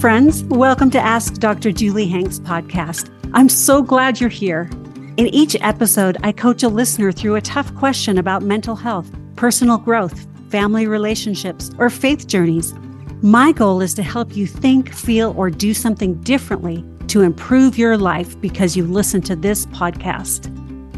friends. 0.00 0.44
Welcome 0.44 0.90
to 0.92 0.98
Ask 0.98 1.34
Dr. 1.34 1.72
Julie 1.72 2.06
Hanks 2.06 2.38
podcast. 2.38 3.10
I'm 3.34 3.50
so 3.50 3.82
glad 3.82 4.18
you're 4.18 4.30
here. 4.30 4.70
In 5.18 5.26
each 5.26 5.54
episode, 5.60 6.16
I 6.22 6.32
coach 6.32 6.62
a 6.62 6.70
listener 6.70 7.12
through 7.12 7.34
a 7.34 7.42
tough 7.42 7.74
question 7.74 8.16
about 8.16 8.42
mental 8.42 8.74
health, 8.76 9.14
personal 9.36 9.76
growth, 9.76 10.26
family 10.48 10.86
relationships, 10.86 11.70
or 11.76 11.90
faith 11.90 12.26
journeys. 12.26 12.72
My 13.20 13.52
goal 13.52 13.82
is 13.82 13.92
to 13.92 14.02
help 14.02 14.34
you 14.34 14.46
think, 14.46 14.90
feel, 14.90 15.34
or 15.36 15.50
do 15.50 15.74
something 15.74 16.14
differently 16.22 16.82
to 17.08 17.20
improve 17.20 17.76
your 17.76 17.98
life 17.98 18.40
because 18.40 18.74
you 18.74 18.86
listen 18.86 19.20
to 19.20 19.36
this 19.36 19.66
podcast. 19.66 20.48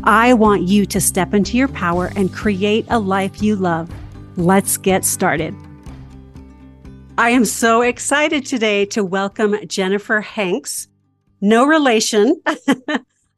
I 0.04 0.32
want 0.32 0.62
you 0.62 0.86
to 0.86 1.00
step 1.00 1.34
into 1.34 1.56
your 1.56 1.66
power 1.66 2.12
and 2.14 2.32
create 2.32 2.86
a 2.88 3.00
life 3.00 3.42
you 3.42 3.56
love. 3.56 3.90
Let's 4.36 4.76
get 4.76 5.04
started. 5.04 5.56
I 7.18 7.30
am 7.30 7.44
so 7.44 7.82
excited 7.82 8.46
today 8.46 8.86
to 8.86 9.04
welcome 9.04 9.54
Jennifer 9.66 10.22
Hanks. 10.22 10.88
No 11.42 11.66
relation. 11.66 12.40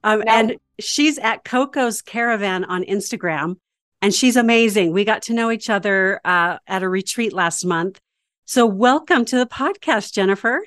um, 0.05 0.21
no. 0.21 0.25
And 0.29 0.57
she's 0.79 1.19
at 1.19 1.45
Coco's 1.45 2.01
Caravan 2.01 2.65
on 2.65 2.85
Instagram, 2.85 3.57
and 4.01 4.15
she's 4.15 4.37
amazing. 4.37 4.93
We 4.93 5.05
got 5.05 5.23
to 5.23 5.35
know 5.35 5.51
each 5.51 5.69
other 5.69 6.21
uh, 6.25 6.59
at 6.69 6.85
a 6.85 6.89
retreat 6.89 7.33
last 7.33 7.65
month. 7.65 8.01
So, 8.45 8.65
welcome 8.65 9.25
to 9.25 9.37
the 9.37 9.47
podcast, 9.47 10.13
Jennifer. 10.13 10.65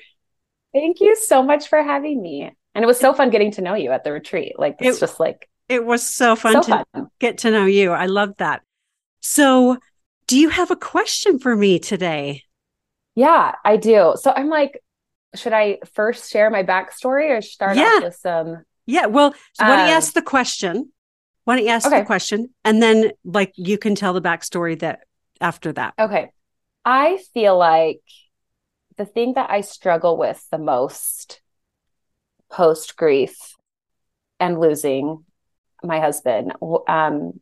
Thank 0.73 0.99
you 0.99 1.15
so 1.15 1.41
much 1.41 1.69
for 1.69 1.81
having 1.81 2.21
me. 2.21 2.51
And 2.75 2.83
it 2.83 2.87
was 2.87 2.99
so 2.99 3.13
fun 3.13 3.29
getting 3.29 3.51
to 3.53 3.61
know 3.61 3.73
you 3.73 3.91
at 3.91 4.03
the 4.03 4.11
retreat. 4.11 4.59
Like, 4.59 4.75
it's 4.81 4.97
it, 4.97 4.99
just 4.99 5.17
like, 5.17 5.49
it 5.69 5.85
was 5.85 6.05
so 6.05 6.35
fun 6.35 6.61
so 6.61 6.61
to 6.61 6.85
fun. 6.93 7.07
get 7.19 7.37
to 7.39 7.51
know 7.51 7.65
you. 7.65 7.91
I 7.91 8.07
love 8.07 8.33
that. 8.37 8.63
So, 9.21 9.77
do 10.27 10.37
you 10.37 10.49
have 10.49 10.71
a 10.71 10.75
question 10.75 11.39
for 11.39 11.55
me 11.55 11.79
today? 11.79 12.43
Yeah, 13.17 13.55
I 13.65 13.77
do. 13.77 14.13
So, 14.21 14.31
I'm 14.35 14.47
like, 14.47 14.79
should 15.33 15.51
I 15.51 15.79
first 15.93 16.31
share 16.31 16.51
my 16.51 16.61
backstory 16.61 17.35
or 17.35 17.41
start 17.41 17.75
yeah. 17.75 17.83
off 17.83 18.03
with 18.03 18.15
some? 18.15 18.63
Yeah. 18.85 19.07
Well, 19.07 19.33
so 19.53 19.65
why 19.65 19.75
don't 19.75 19.87
you 19.87 19.93
ask 19.93 20.15
um, 20.15 20.21
the 20.21 20.29
question? 20.29 20.91
Why 21.43 21.55
don't 21.55 21.65
you 21.65 21.71
ask 21.71 21.87
okay. 21.87 22.01
the 22.01 22.05
question? 22.05 22.53
And 22.63 22.79
then, 22.79 23.11
like, 23.25 23.53
you 23.55 23.79
can 23.79 23.95
tell 23.95 24.13
the 24.13 24.21
backstory 24.21 24.77
that 24.81 24.99
after 25.41 25.73
that. 25.73 25.95
Okay. 25.97 26.29
I 26.85 27.17
feel 27.33 27.57
like 27.57 28.01
the 28.97 29.05
thing 29.05 29.33
that 29.33 29.49
I 29.49 29.61
struggle 29.61 30.15
with 30.15 30.45
the 30.51 30.59
most 30.59 31.41
post 32.51 32.95
grief 32.97 33.55
and 34.39 34.59
losing 34.59 35.25
my 35.83 35.99
husband, 35.99 36.53
um, 36.87 37.39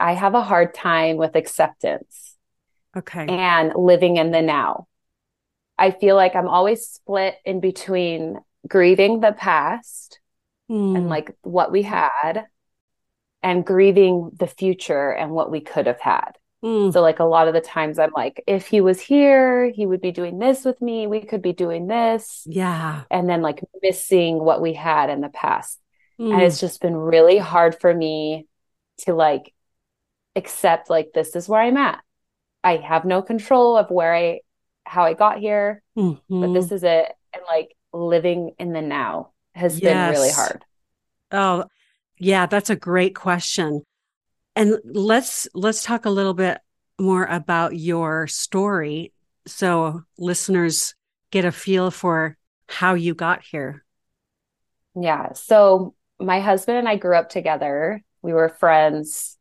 I 0.00 0.14
have 0.14 0.34
a 0.34 0.42
hard 0.42 0.74
time 0.74 1.16
with 1.16 1.36
acceptance. 1.36 2.36
Okay. 2.96 3.26
And 3.28 3.72
living 3.76 4.16
in 4.16 4.32
the 4.32 4.42
now. 4.42 4.88
I 5.78 5.90
feel 5.90 6.16
like 6.16 6.36
I'm 6.36 6.48
always 6.48 6.86
split 6.86 7.34
in 7.44 7.60
between 7.60 8.38
grieving 8.68 9.20
the 9.20 9.32
past 9.32 10.20
mm. 10.70 10.96
and 10.96 11.08
like 11.08 11.34
what 11.42 11.72
we 11.72 11.82
had 11.82 12.46
and 13.42 13.66
grieving 13.66 14.30
the 14.38 14.46
future 14.46 15.10
and 15.10 15.32
what 15.32 15.50
we 15.50 15.60
could 15.60 15.86
have 15.86 16.00
had. 16.00 16.32
Mm. 16.64 16.92
So 16.92 17.00
like 17.00 17.18
a 17.18 17.24
lot 17.24 17.48
of 17.48 17.54
the 17.54 17.60
times 17.60 17.98
I'm 17.98 18.12
like, 18.14 18.42
if 18.46 18.68
he 18.68 18.80
was 18.80 19.00
here, 19.00 19.70
he 19.70 19.84
would 19.84 20.00
be 20.00 20.12
doing 20.12 20.38
this 20.38 20.64
with 20.64 20.80
me. 20.80 21.06
We 21.06 21.22
could 21.22 21.42
be 21.42 21.52
doing 21.52 21.88
this. 21.88 22.44
Yeah. 22.46 23.02
And 23.10 23.28
then 23.28 23.42
like 23.42 23.60
missing 23.82 24.38
what 24.38 24.62
we 24.62 24.74
had 24.74 25.10
in 25.10 25.20
the 25.20 25.28
past. 25.28 25.80
Mm. 26.20 26.34
And 26.34 26.42
it's 26.42 26.60
just 26.60 26.80
been 26.80 26.94
really 26.94 27.38
hard 27.38 27.80
for 27.80 27.92
me 27.92 28.46
to 28.98 29.14
like 29.14 29.52
accept 30.36 30.88
like 30.88 31.08
this 31.12 31.34
is 31.34 31.48
where 31.48 31.60
I'm 31.60 31.76
at. 31.76 32.00
I 32.62 32.76
have 32.76 33.04
no 33.04 33.22
control 33.22 33.76
of 33.76 33.90
where 33.90 34.14
I 34.14 34.40
how 34.84 35.04
I 35.04 35.14
got 35.14 35.38
here, 35.38 35.82
mm-hmm. 35.96 36.40
but 36.40 36.52
this 36.52 36.72
is 36.72 36.84
it. 36.84 37.12
And 37.32 37.42
like 37.46 37.76
living 37.92 38.54
in 38.58 38.72
the 38.72 38.82
now 38.82 39.30
has 39.54 39.80
yes. 39.80 39.92
been 39.92 40.20
really 40.20 40.32
hard. 40.32 40.64
Oh, 41.30 41.64
yeah, 42.18 42.46
that's 42.46 42.70
a 42.70 42.76
great 42.76 43.14
question. 43.14 43.82
And 44.54 44.78
let's 44.84 45.48
let's 45.54 45.82
talk 45.82 46.04
a 46.04 46.10
little 46.10 46.34
bit 46.34 46.58
more 46.98 47.24
about 47.24 47.76
your 47.76 48.26
story 48.26 49.12
so 49.46 50.02
listeners 50.18 50.94
get 51.30 51.44
a 51.44 51.52
feel 51.52 51.90
for 51.90 52.36
how 52.68 52.94
you 52.94 53.14
got 53.14 53.42
here. 53.42 53.84
Yeah. 54.94 55.32
So 55.32 55.94
my 56.20 56.40
husband 56.40 56.78
and 56.78 56.88
I 56.88 56.96
grew 56.96 57.16
up 57.16 57.28
together. 57.28 58.02
We 58.20 58.32
were 58.32 58.48
friends 58.48 59.36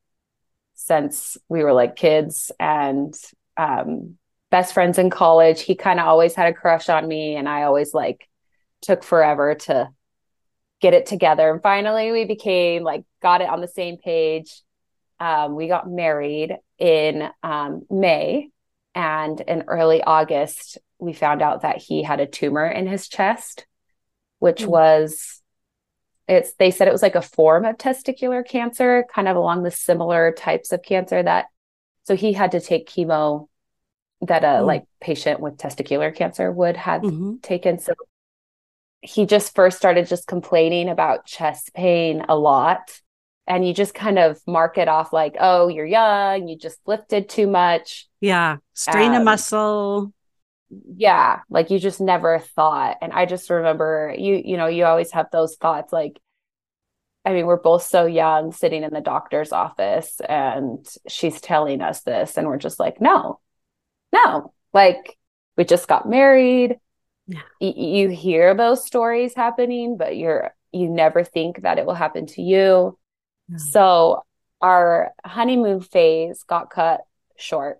since 0.73 1.37
we 1.47 1.63
were 1.63 1.73
like 1.73 1.95
kids 1.95 2.51
and 2.59 3.13
um, 3.57 4.17
best 4.51 4.73
friends 4.73 4.99
in 4.99 5.09
college. 5.09 5.61
He 5.61 5.75
kind 5.75 5.99
of 5.99 6.05
always 6.05 6.35
had 6.35 6.47
a 6.47 6.53
crush 6.53 6.89
on 6.89 7.07
me, 7.07 7.35
and 7.35 7.49
I 7.49 7.63
always 7.63 7.93
like 7.93 8.27
took 8.81 9.03
forever 9.03 9.55
to 9.55 9.89
get 10.81 10.93
it 10.93 11.07
together. 11.07 11.51
And 11.51 11.61
finally, 11.61 12.11
we 12.11 12.25
became 12.25 12.83
like 12.83 13.03
got 13.21 13.41
it 13.41 13.49
on 13.49 13.61
the 13.61 13.67
same 13.67 13.97
page 13.97 14.61
um, 15.21 15.53
we 15.53 15.67
got 15.67 15.87
married 15.87 16.57
in 16.79 17.29
um, 17.43 17.83
May, 17.91 18.49
and 18.95 19.39
in 19.39 19.65
early 19.67 20.01
August, 20.01 20.79
we 20.97 21.13
found 21.13 21.43
out 21.43 21.61
that 21.61 21.77
he 21.77 22.01
had 22.01 22.19
a 22.19 22.25
tumor 22.25 22.65
in 22.65 22.87
his 22.87 23.07
chest, 23.07 23.67
which 24.39 24.63
mm. 24.63 24.67
was 24.67 25.41
it's 26.27 26.53
they 26.53 26.71
said 26.71 26.87
it 26.87 26.91
was 26.91 27.03
like 27.03 27.15
a 27.15 27.21
form 27.21 27.65
of 27.65 27.77
testicular 27.77 28.43
cancer, 28.45 29.05
kind 29.13 29.27
of 29.27 29.35
along 29.35 29.61
the 29.61 29.69
similar 29.69 30.31
types 30.31 30.71
of 30.71 30.81
cancer 30.81 31.21
that 31.21 31.45
so 32.05 32.15
he 32.15 32.33
had 32.33 32.53
to 32.53 32.59
take 32.59 32.89
chemo 32.89 33.47
that 34.21 34.43
a 34.43 34.61
mm. 34.61 34.65
like 34.65 34.85
patient 34.99 35.39
with 35.39 35.57
testicular 35.57 36.15
cancer 36.15 36.51
would 36.51 36.77
have 36.77 37.01
mm-hmm. 37.01 37.37
taken. 37.41 37.79
So 37.79 37.93
he 39.01 39.25
just 39.25 39.55
first 39.55 39.77
started 39.77 40.07
just 40.07 40.27
complaining 40.27 40.89
about 40.89 41.25
chest 41.25 41.73
pain 41.73 42.23
a 42.29 42.37
lot 42.37 42.91
and 43.47 43.67
you 43.67 43.73
just 43.73 43.93
kind 43.93 44.19
of 44.19 44.39
mark 44.45 44.77
it 44.77 44.87
off 44.87 45.11
like, 45.11 45.35
oh, 45.39 45.67
you're 45.67 45.85
young, 45.85 46.47
you 46.47 46.57
just 46.57 46.79
lifted 46.85 47.27
too 47.27 47.47
much. 47.47 48.07
Yeah. 48.19 48.57
Strain 48.73 49.13
um, 49.13 49.21
a 49.21 49.25
muscle. 49.25 50.13
Yeah. 50.95 51.39
Like 51.49 51.71
you 51.71 51.79
just 51.79 51.99
never 51.99 52.39
thought. 52.39 52.97
And 53.01 53.11
I 53.11 53.25
just 53.25 53.49
remember 53.49 54.15
you, 54.17 54.41
you 54.45 54.57
know, 54.57 54.67
you 54.67 54.85
always 54.85 55.11
have 55.11 55.27
those 55.31 55.55
thoughts 55.55 55.91
like, 55.91 56.19
I 57.25 57.33
mean, 57.33 57.45
we're 57.45 57.57
both 57.57 57.83
so 57.83 58.05
young 58.05 58.51
sitting 58.51 58.83
in 58.83 58.93
the 58.93 59.01
doctor's 59.01 59.51
office 59.51 60.19
and 60.27 60.87
she's 61.07 61.41
telling 61.41 61.81
us 61.81 62.01
this. 62.01 62.37
And 62.37 62.47
we're 62.47 62.57
just 62.57 62.79
like, 62.79 63.01
no, 63.01 63.39
no, 64.11 64.53
like 64.73 65.17
we 65.57 65.63
just 65.63 65.87
got 65.87 66.09
married. 66.09 66.77
Yeah. 67.27 67.41
Y- 67.59 67.73
you 67.75 68.09
hear 68.09 68.53
those 68.53 68.85
stories 68.85 69.33
happening, 69.35 69.97
but 69.97 70.17
you're, 70.17 70.53
you 70.71 70.89
never 70.89 71.23
think 71.23 71.61
that 71.61 71.77
it 71.77 71.85
will 71.85 71.93
happen 71.93 72.25
to 72.27 72.41
you. 72.41 72.97
So 73.57 74.23
our 74.61 75.11
honeymoon 75.25 75.81
phase 75.81 76.43
got 76.43 76.69
cut 76.69 77.01
short 77.35 77.79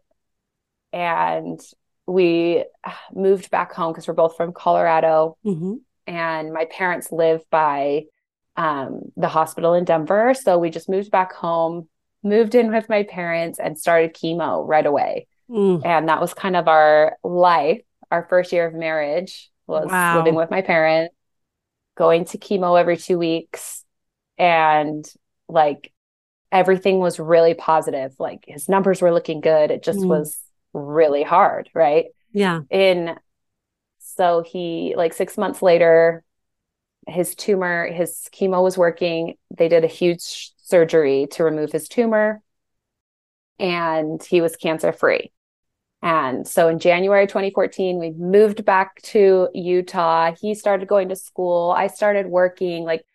and 0.92 1.60
we 2.06 2.66
moved 3.14 3.50
back 3.52 3.72
home 3.74 3.94
because 3.94 4.08
we're 4.08 4.14
both 4.14 4.36
from 4.36 4.52
Colorado. 4.52 5.38
Mm-hmm. 5.46 5.76
And 6.08 6.52
my 6.52 6.66
parents 6.66 7.12
live 7.12 7.42
by 7.50 8.04
um, 8.58 9.12
the 9.16 9.30
hospital 9.30 9.74
in 9.74 9.86
Denver. 9.86 10.34
So 10.34 10.58
we 10.58 10.70
just 10.70 10.90
moved 10.90 11.12
back 11.12 11.32
home, 11.32 11.88
moved 12.24 12.56
in 12.56 12.72
with 12.72 12.90
my 12.90 13.04
parents, 13.04 13.60
and 13.60 13.80
started 13.80 14.14
chemo 14.14 14.68
right 14.68 14.86
away. 14.86 15.28
Mm. 15.52 15.86
And 15.86 16.10
that 16.10 16.22
was 16.22 16.34
kind 16.34 16.56
of 16.56 16.68
our 16.68 17.18
life. 17.24 17.82
Our 18.10 18.26
first 18.30 18.52
year 18.52 18.66
of 18.66 18.74
marriage 18.74 19.50
was 19.68 19.90
wow. 19.90 20.18
living 20.18 20.36
with 20.36 20.52
my 20.52 20.62
parents, 20.62 21.16
going 21.96 22.26
to 22.26 22.38
chemo 22.38 22.80
every 22.80 22.98
two 22.98 23.18
weeks, 23.18 23.84
and 24.38 25.06
like 25.48 25.92
everything 26.52 27.00
was 27.00 27.20
really 27.20 27.54
positive. 27.54 28.14
Like 28.20 28.44
his 28.48 28.68
numbers 28.68 29.02
were 29.02 29.14
looking 29.14 29.42
good. 29.42 29.72
It 29.72 29.84
just 29.84 30.00
mm. 30.00 30.08
was 30.08 30.38
really 30.74 31.24
hard, 31.24 31.70
right? 31.74 32.06
Yeah. 32.32 32.62
In 32.70 33.18
so 34.00 34.42
he 34.42 34.94
like 34.98 35.14
6 35.14 35.38
months 35.38 35.62
later 35.62 36.24
his 37.08 37.36
tumor, 37.36 37.88
his 37.88 38.28
chemo 38.32 38.62
was 38.64 38.78
working. 38.78 39.36
They 39.56 39.68
did 39.68 39.84
a 39.84 39.88
huge 39.88 40.52
surgery 40.58 41.28
to 41.32 41.44
remove 41.44 41.72
his 41.72 41.88
tumor 41.88 42.42
and 43.60 44.22
he 44.24 44.42
was 44.42 44.56
cancer 44.56 44.92
free. 44.92 45.32
And 46.02 46.48
so 46.48 46.68
in 46.68 46.80
January 46.80 47.28
2014, 47.28 48.00
we 48.00 48.12
moved 48.12 48.66
back 48.66 49.02
to 49.04 49.50
Utah. 49.54 50.34
He 50.40 50.56
started 50.56 50.88
going 50.88 51.10
to 51.10 51.16
school. 51.16 51.72
I 51.78 51.88
started 51.88 52.28
working. 52.28 52.84
Like 52.84 53.06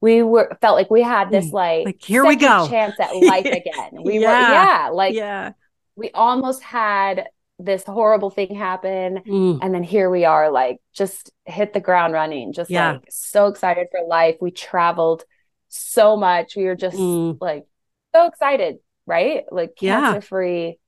we 0.00 0.22
were 0.22 0.56
felt 0.60 0.76
like 0.76 0.90
we 0.90 1.02
had 1.02 1.30
this 1.30 1.46
mm, 1.46 1.52
like, 1.52 1.86
like 1.86 2.02
here 2.02 2.26
we 2.26 2.36
go 2.36 2.68
chance 2.68 2.98
at 2.98 3.14
life 3.16 3.46
again. 3.46 4.02
We 4.02 4.18
yeah. 4.18 4.48
were 4.48 4.54
yeah, 4.54 4.88
like 4.92 5.14
yeah. 5.14 5.52
We 5.94 6.10
almost 6.10 6.62
had 6.62 7.28
this 7.58 7.84
horrible 7.84 8.30
thing 8.30 8.54
happen 8.54 9.22
mm. 9.26 9.58
and 9.62 9.74
then 9.74 9.82
here 9.82 10.10
we 10.10 10.26
are 10.26 10.50
like 10.50 10.78
just 10.92 11.30
hit 11.46 11.72
the 11.72 11.80
ground 11.80 12.12
running 12.12 12.52
just 12.52 12.68
yeah. 12.68 12.92
like 12.92 13.06
so 13.08 13.46
excited 13.46 13.86
for 13.90 14.06
life 14.06 14.36
we 14.42 14.50
traveled 14.50 15.24
so 15.68 16.18
much 16.18 16.54
we 16.54 16.64
were 16.64 16.74
just 16.74 16.98
mm. 16.98 17.36
like 17.40 17.64
so 18.14 18.26
excited 18.26 18.76
right 19.06 19.44
like 19.50 19.74
cancer 19.74 20.20
free 20.20 20.78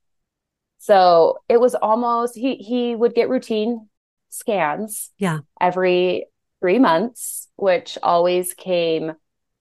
so 0.79 1.39
it 1.49 1.61
was 1.61 1.75
almost 1.75 2.37
he 2.37 2.57
he 2.57 2.95
would 2.95 3.15
get 3.15 3.29
routine 3.29 3.89
scans 4.31 5.11
yeah. 5.19 5.41
every 5.61 6.27
three 6.61 6.79
months 6.79 7.49
which 7.57 7.99
always 8.03 8.55
came 8.55 9.13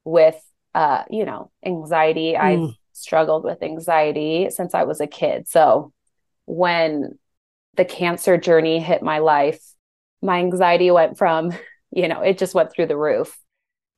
with 0.06 0.40
uh 0.74 1.04
you 1.10 1.26
know 1.26 1.52
anxiety. 1.66 2.34
Mm. 2.34 2.40
i've 2.40 2.76
struggled 2.94 3.44
with 3.44 3.62
anxiety 3.62 4.50
since 4.50 4.74
i 4.74 4.84
was 4.84 5.02
a 5.02 5.08
kid. 5.08 5.48
So 5.48 5.92
when 6.46 7.18
the 7.76 7.86
cancer 7.86 8.38
journey 8.38 8.80
hit 8.80 9.02
my 9.04 9.20
life 9.20 9.62
my 10.22 10.40
anxiety 10.40 10.92
went 10.92 11.18
from 11.18 11.52
you 11.92 12.08
know 12.08 12.22
it 12.22 12.38
just 12.38 12.56
went 12.56 12.72
through 12.72 12.88
the 12.88 12.98
roof 12.98 13.38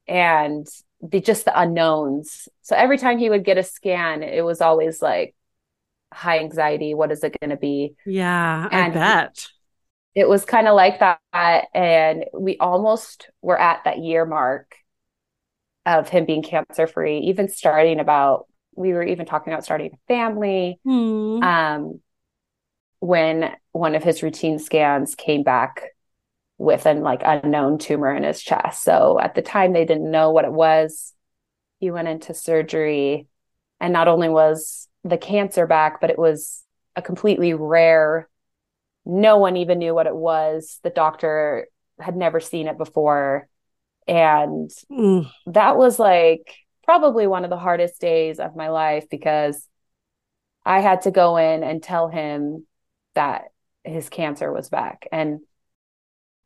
and 0.07 0.67
the 1.01 1.21
just 1.21 1.45
the 1.45 1.59
unknowns. 1.59 2.49
So 2.61 2.75
every 2.75 2.97
time 2.97 3.19
he 3.19 3.29
would 3.29 3.45
get 3.45 3.57
a 3.57 3.63
scan 3.63 4.23
it 4.23 4.43
was 4.43 4.61
always 4.61 5.01
like 5.01 5.35
high 6.13 6.39
anxiety 6.39 6.93
what 6.93 7.11
is 7.11 7.23
it 7.23 7.37
going 7.39 7.51
to 7.51 7.57
be? 7.57 7.93
Yeah 8.05 8.67
and 8.71 8.93
i 8.93 8.95
bet. 8.95 9.47
it 10.15 10.27
was 10.27 10.45
kind 10.45 10.67
of 10.67 10.75
like 10.75 10.99
that 10.99 11.65
and 11.73 12.25
we 12.37 12.57
almost 12.57 13.29
were 13.41 13.59
at 13.59 13.83
that 13.85 13.99
year 13.99 14.25
mark 14.25 14.75
of 15.85 16.09
him 16.09 16.25
being 16.25 16.43
cancer 16.43 16.87
free 16.87 17.19
even 17.19 17.47
starting 17.47 17.99
about 17.99 18.45
we 18.75 18.93
were 18.93 19.03
even 19.03 19.25
talking 19.25 19.51
about 19.53 19.63
starting 19.63 19.91
a 19.93 19.97
family 20.07 20.79
hmm. 20.83 21.41
um 21.43 21.99
when 22.99 23.51
one 23.71 23.95
of 23.95 24.03
his 24.03 24.21
routine 24.21 24.59
scans 24.59 25.15
came 25.15 25.43
back 25.43 25.83
with 26.59 26.85
an 26.85 27.01
like 27.01 27.21
unknown 27.25 27.77
tumor 27.77 28.13
in 28.13 28.23
his 28.23 28.41
chest. 28.41 28.83
So 28.83 29.19
at 29.19 29.33
the 29.33 29.41
time 29.41 29.73
they 29.73 29.85
didn't 29.85 30.11
know 30.11 30.31
what 30.31 30.45
it 30.45 30.51
was. 30.51 31.13
He 31.79 31.89
went 31.89 32.09
into 32.09 32.33
surgery 32.33 33.27
and 33.79 33.93
not 33.93 34.09
only 34.09 34.27
was 34.27 34.88
the 35.09 35.17
cancer 35.17 35.67
back 35.67 35.99
but 35.99 36.09
it 36.09 36.19
was 36.19 36.63
a 36.95 37.01
completely 37.01 37.53
rare 37.53 38.29
no 39.09 39.37
one 39.37 39.57
even 39.57 39.79
knew 39.79 39.95
what 39.95 40.07
it 40.07 40.15
was. 40.15 40.79
The 40.83 40.91
doctor 40.91 41.67
had 41.99 42.15
never 42.15 42.39
seen 42.39 42.67
it 42.67 42.77
before. 42.77 43.47
And 44.07 44.69
mm. 44.91 45.29
that 45.47 45.77
was 45.77 45.97
like 45.99 46.55
probably 46.83 47.25
one 47.27 47.43
of 47.43 47.49
the 47.49 47.57
hardest 47.57 47.99
days 47.99 48.39
of 48.39 48.55
my 48.55 48.69
life 48.69 49.05
because 49.09 49.67
I 50.63 50.81
had 50.81 51.01
to 51.03 51.11
go 51.11 51.37
in 51.37 51.63
and 51.63 51.81
tell 51.81 52.07
him 52.07 52.67
that 53.15 53.45
his 53.83 54.09
cancer 54.09 54.51
was 54.51 54.69
back. 54.69 55.07
And 55.11 55.39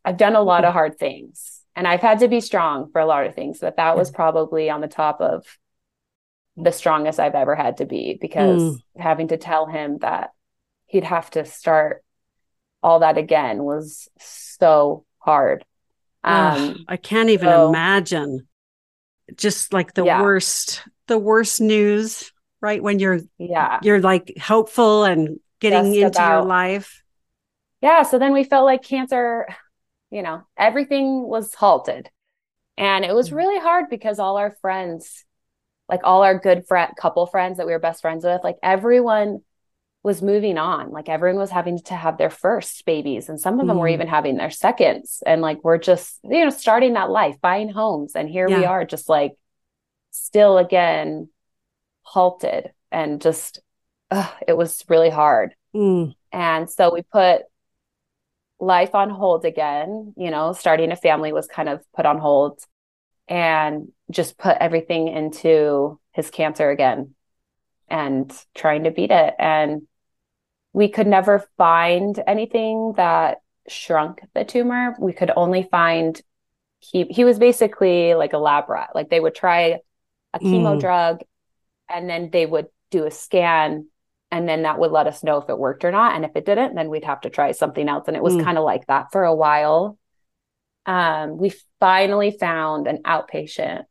I've 0.06 0.18
done 0.18 0.36
a 0.36 0.42
lot 0.42 0.66
of 0.66 0.74
hard 0.74 0.98
things 0.98 1.62
and 1.76 1.88
I've 1.88 2.02
had 2.02 2.20
to 2.20 2.28
be 2.28 2.40
strong 2.40 2.92
for 2.92 3.02
a 3.02 3.06
lot 3.06 3.26
of 3.26 3.36
things, 3.36 3.60
but 3.60 3.78
that 3.78 3.98
was 3.98 4.12
probably 4.12 4.70
on 4.70 4.82
the 4.82 4.88
top 4.88 5.22
of 5.22 5.46
the 6.56 6.72
strongest 6.72 7.20
I've 7.20 7.36
ever 7.36 7.56
had 7.56 7.78
to 7.78 7.86
be 7.86 8.18
because 8.20 8.62
mm. 8.62 8.78
having 8.98 9.30
to 9.30 9.38
tell 9.38 9.66
him 9.66 9.98
that 10.00 10.32
he'd 10.86 11.04
have 11.04 11.30
to 11.32 11.46
start 11.46 12.04
all 12.82 13.00
that 13.00 13.18
again 13.18 13.64
was 13.64 14.08
so 14.20 15.06
hard. 15.20 15.66
Um, 16.24 16.86
I 16.88 16.98
can't 16.98 17.30
even 17.30 17.50
so, 17.50 17.70
imagine 17.70 18.48
just 19.36 19.74
like 19.74 19.94
the 19.94 20.06
yeah. 20.06 20.22
worst, 20.22 20.84
the 21.08 21.18
worst 21.18 21.60
news, 21.60 22.32
right? 22.62 22.82
When 22.82 23.00
you're, 23.00 23.20
yeah, 23.38 23.80
you're 23.82 24.02
like 24.02 24.38
hopeful 24.40 25.04
and 25.04 25.40
getting 25.60 25.94
just 25.94 25.98
into 25.98 26.08
about, 26.20 26.32
your 26.40 26.46
life. 26.46 27.04
Yeah. 27.82 28.04
So 28.04 28.20
then 28.20 28.32
we 28.32 28.44
felt 28.44 28.66
like 28.66 28.84
cancer, 28.84 29.48
you 30.12 30.22
know, 30.22 30.44
everything 30.58 31.24
was 31.24 31.54
halted. 31.54 32.10
And 32.78 33.04
it 33.04 33.14
was 33.14 33.32
mm. 33.32 33.36
really 33.36 33.60
hard 33.60 33.90
because 33.90 34.20
all 34.20 34.38
our 34.38 34.56
friends, 34.62 35.26
like 35.90 36.02
all 36.04 36.24
our 36.24 36.38
good 36.38 36.66
friend 36.68 36.92
couple 36.98 37.26
friends 37.26 37.58
that 37.58 37.68
we 37.68 37.74
were 37.74 37.80
best 37.80 38.02
friends 38.02 38.24
with, 38.24 38.42
like 38.44 38.58
everyone 38.64 39.42
was 40.04 40.22
moving 40.22 40.58
on. 40.58 40.92
Like 40.92 41.08
everyone 41.08 41.40
was 41.40 41.50
having 41.50 41.80
to 41.84 41.96
have 41.96 42.18
their 42.18 42.30
first 42.30 42.86
babies, 42.86 43.30
and 43.30 43.40
some 43.40 43.60
of 43.60 43.68
them 43.68 43.78
mm. 43.78 43.80
were 43.80 43.88
even 43.88 44.08
having 44.08 44.36
their 44.36 44.52
seconds. 44.52 45.24
And 45.26 45.42
like 45.42 45.64
we're 45.64 45.78
just, 45.78 46.20
you 46.24 46.44
know, 46.44 46.50
starting 46.50 46.94
that 46.94 47.10
life, 47.10 47.36
buying 47.42 47.70
homes. 47.70 48.14
And 48.16 48.28
here 48.28 48.50
yeah. 48.50 48.58
we 48.58 48.66
are, 48.66 48.84
just 48.86 49.08
like 49.08 49.34
still 50.12 50.58
again 50.58 51.30
halted 52.02 52.72
and 52.92 53.22
just, 53.22 53.62
it 54.46 54.58
was 54.58 54.84
really 54.90 55.10
hard. 55.10 55.56
Mm. 55.74 56.14
And 56.32 56.70
so 56.70 56.94
we 56.94 57.02
put 57.02 57.44
life 58.60 58.94
on 58.94 59.10
hold 59.10 59.46
again. 59.46 60.14
You 60.18 60.32
know, 60.32 60.52
starting 60.52 60.92
a 60.92 60.98
family 60.98 61.32
was 61.32 61.48
kind 61.48 61.70
of 61.70 61.82
put 61.96 62.06
on 62.06 62.20
hold 62.20 62.60
and 63.28 63.88
just 64.14 64.38
put 64.38 64.58
everything 64.60 65.08
into 65.08 66.00
his 66.12 66.30
cancer 66.30 66.70
again 66.70 67.16
and 67.90 68.32
trying 68.56 68.86
to 68.86 68.92
beat 68.92 69.12
it. 69.12 69.34
And 69.38 69.84
we 70.72 70.90
could 70.90 71.08
never 71.08 71.46
find 71.58 72.22
anything 72.26 72.94
that 72.98 73.42
shrunk 73.68 74.22
the 74.34 74.44
tumor. 74.44 74.96
We 75.00 75.14
could 75.14 75.32
only 75.36 75.68
find 75.70 76.20
he 76.80 77.04
he 77.04 77.24
was 77.24 77.40
basically 77.40 78.14
like 78.14 78.34
a 78.34 78.38
lab 78.38 78.70
rat. 78.70 78.90
Like 78.94 79.10
they 79.10 79.20
would 79.20 79.36
try 79.36 79.80
a 80.34 80.40
chemo 80.40 80.76
mm. 80.76 80.80
drug 80.80 81.22
and 81.90 82.10
then 82.10 82.30
they 82.32 82.46
would 82.46 82.68
do 82.92 83.06
a 83.06 83.12
scan 83.12 83.88
and 84.32 84.50
then 84.50 84.64
that 84.64 84.80
would 84.80 84.92
let 84.92 85.06
us 85.06 85.24
know 85.24 85.38
if 85.38 85.50
it 85.50 85.58
worked 85.58 85.86
or 85.86 85.92
not 85.92 86.16
and 86.16 86.26
if 86.26 86.36
it 86.36 86.46
didn't 86.46 86.76
then 86.76 86.90
we'd 86.90 87.06
have 87.06 87.22
to 87.22 87.30
try 87.30 87.52
something 87.52 87.88
else 87.88 88.08
and 88.08 88.18
it 88.18 88.24
was 88.24 88.34
mm. 88.34 88.44
kind 88.44 88.58
of 88.58 88.64
like 88.64 88.86
that 88.88 89.12
for 89.12 89.24
a 89.24 89.36
while 89.36 89.98
um, 90.86 91.38
we 91.38 91.54
finally 91.80 92.32
found 92.32 92.88
an 92.88 93.04
outpatient 93.04 93.84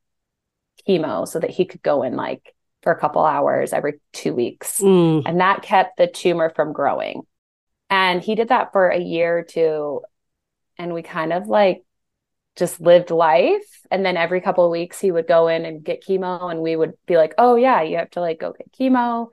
chemo 0.88 1.26
so 1.26 1.38
that 1.40 1.50
he 1.50 1.64
could 1.64 1.82
go 1.82 2.02
in 2.02 2.16
like 2.16 2.54
for 2.82 2.92
a 2.92 2.98
couple 2.98 3.24
hours 3.24 3.72
every 3.72 4.00
two 4.12 4.34
weeks. 4.34 4.80
Mm. 4.80 5.22
And 5.26 5.40
that 5.40 5.62
kept 5.62 5.96
the 5.96 6.06
tumor 6.06 6.50
from 6.50 6.72
growing. 6.72 7.22
And 7.88 8.22
he 8.22 8.34
did 8.34 8.48
that 8.48 8.72
for 8.72 8.88
a 8.88 8.98
year 8.98 9.38
or 9.38 9.42
two. 9.42 10.00
And 10.78 10.92
we 10.92 11.02
kind 11.02 11.32
of 11.32 11.46
like 11.46 11.84
just 12.56 12.80
lived 12.80 13.10
life. 13.10 13.86
And 13.90 14.04
then 14.04 14.16
every 14.16 14.40
couple 14.40 14.64
of 14.64 14.70
weeks, 14.70 14.98
he 14.98 15.10
would 15.10 15.26
go 15.26 15.48
in 15.48 15.64
and 15.64 15.84
get 15.84 16.04
chemo. 16.04 16.50
And 16.50 16.60
we 16.60 16.74
would 16.74 16.94
be 17.06 17.16
like, 17.16 17.34
oh, 17.38 17.56
yeah, 17.56 17.82
you 17.82 17.98
have 17.98 18.10
to 18.10 18.20
like 18.20 18.40
go 18.40 18.52
get 18.52 18.72
chemo. 18.72 19.28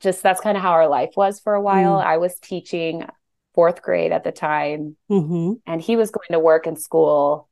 Just 0.00 0.22
that's 0.22 0.40
kind 0.40 0.56
of 0.56 0.62
how 0.62 0.72
our 0.72 0.88
life 0.88 1.12
was 1.16 1.40
for 1.40 1.54
a 1.54 1.60
while. 1.60 1.98
Mm. 1.98 2.04
I 2.04 2.16
was 2.18 2.38
teaching 2.38 3.06
fourth 3.54 3.82
grade 3.82 4.12
at 4.12 4.24
the 4.24 4.32
time, 4.32 4.96
mm-hmm. 5.10 5.52
and 5.66 5.80
he 5.80 5.96
was 5.96 6.10
going 6.10 6.28
to 6.30 6.38
work 6.38 6.66
in 6.66 6.76
school. 6.76 7.48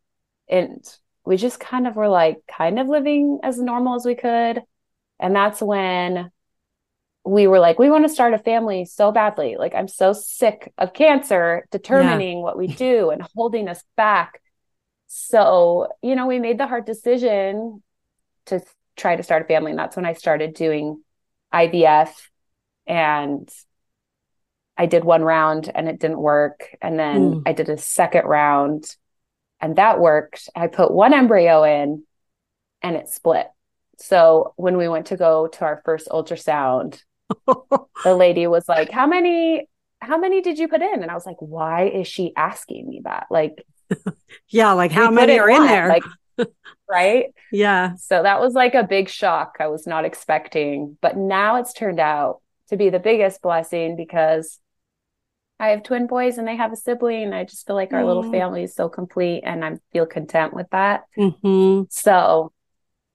And 0.48 0.84
we 1.25 1.37
just 1.37 1.61
kind 1.61 1.87
of 1.87 1.96
were 1.96 2.08
like, 2.08 2.38
kind 2.46 2.78
of 2.78 2.88
living 2.88 3.40
as 3.43 3.58
normal 3.58 3.94
as 3.94 4.05
we 4.05 4.14
could. 4.14 4.62
And 5.19 5.34
that's 5.34 5.61
when 5.61 6.31
we 7.25 7.47
were 7.47 7.59
like, 7.59 7.78
we 7.78 7.90
want 7.90 8.04
to 8.04 8.12
start 8.12 8.35
a 8.35 8.38
family 8.38 8.85
so 8.85 9.12
badly. 9.12 9.56
Like, 9.59 9.75
I'm 9.75 9.88
so 9.88 10.12
sick 10.12 10.73
of 10.78 10.94
cancer 10.94 11.66
determining 11.71 12.38
yeah. 12.38 12.44
what 12.44 12.59
we 12.59 12.66
do 12.66 13.11
and 13.12 13.23
holding 13.35 13.68
us 13.68 13.83
back. 13.97 14.40
So, 15.06 15.88
you 16.02 16.14
know, 16.14 16.26
we 16.26 16.38
made 16.38 16.59
the 16.59 16.66
hard 16.66 16.87
decision 16.87 17.83
to 18.47 18.62
try 18.97 19.16
to 19.16 19.23
start 19.23 19.42
a 19.42 19.44
family. 19.47 19.73
And 19.73 19.78
that's 19.78 19.97
when 19.97 20.06
I 20.06 20.14
started 20.14 20.54
doing 20.54 21.02
IVF. 21.52 22.11
And 22.87 23.49
I 24.76 24.87
did 24.87 25.04
one 25.04 25.23
round 25.23 25.71
and 25.75 25.88
it 25.88 26.00
didn't 26.00 26.21
work. 26.21 26.75
And 26.80 26.99
then 26.99 27.35
mm. 27.35 27.42
I 27.44 27.52
did 27.52 27.68
a 27.68 27.76
second 27.76 28.25
round 28.25 28.97
and 29.61 29.76
that 29.76 30.00
worked. 30.00 30.49
I 30.55 30.67
put 30.67 30.90
one 30.93 31.14
embryo 31.14 31.62
in 31.64 32.05
and 32.83 32.97
it 32.97 33.09
split. 33.09 33.47
So 33.99 34.55
when 34.57 34.76
we 34.76 34.88
went 34.88 35.07
to 35.07 35.17
go 35.17 35.47
to 35.49 35.64
our 35.64 35.83
first 35.85 36.09
ultrasound, 36.09 37.02
the 37.47 38.14
lady 38.14 38.47
was 38.47 38.69
like, 38.69 38.90
"How 38.90 39.07
many 39.07 39.69
how 40.00 40.17
many 40.19 40.40
did 40.40 40.59
you 40.59 40.69
put 40.69 40.83
in?" 40.83 41.02
And 41.02 41.11
I 41.11 41.14
was 41.14 41.26
like, 41.26 41.37
"Why 41.40 41.87
is 41.87 42.09
she 42.09 42.33
asking 42.37 42.88
me 42.88 43.02
that?" 43.05 43.26
Like 43.31 43.64
Yeah, 44.49 44.73
like 44.73 44.93
how 44.93 45.11
many 45.11 45.38
are 45.38 45.50
in 45.50 45.67
there? 45.67 45.88
Like 45.88 46.05
right? 46.88 47.26
Yeah. 47.52 47.95
So 47.97 48.23
that 48.23 48.40
was 48.40 48.55
like 48.55 48.75
a 48.75 48.85
big 48.85 49.09
shock 49.09 49.57
I 49.61 49.67
was 49.67 49.87
not 49.87 50.05
expecting, 50.05 50.97
but 51.00 51.17
now 51.17 51.57
it's 51.57 51.73
turned 51.73 52.00
out 52.00 52.40
to 52.69 52.76
be 52.76 52.90
the 52.90 53.00
biggest 53.00 53.43
blessing 53.43 53.97
because 53.97 54.59
I 55.61 55.69
have 55.69 55.83
twin 55.83 56.07
boys 56.07 56.38
and 56.38 56.49
they 56.49 56.57
have 56.57 56.73
a 56.73 56.76
sibling. 56.76 57.35
I 57.35 57.45
just 57.45 57.67
feel 57.67 57.76
like 57.76 57.93
our 57.93 58.00
mm. 58.00 58.07
little 58.07 58.31
family 58.31 58.62
is 58.62 58.75
so 58.75 58.88
complete 58.88 59.43
and 59.45 59.62
I 59.62 59.76
feel 59.93 60.07
content 60.07 60.55
with 60.55 60.67
that. 60.71 61.05
Mm-hmm. 61.19 61.83
So 61.90 62.52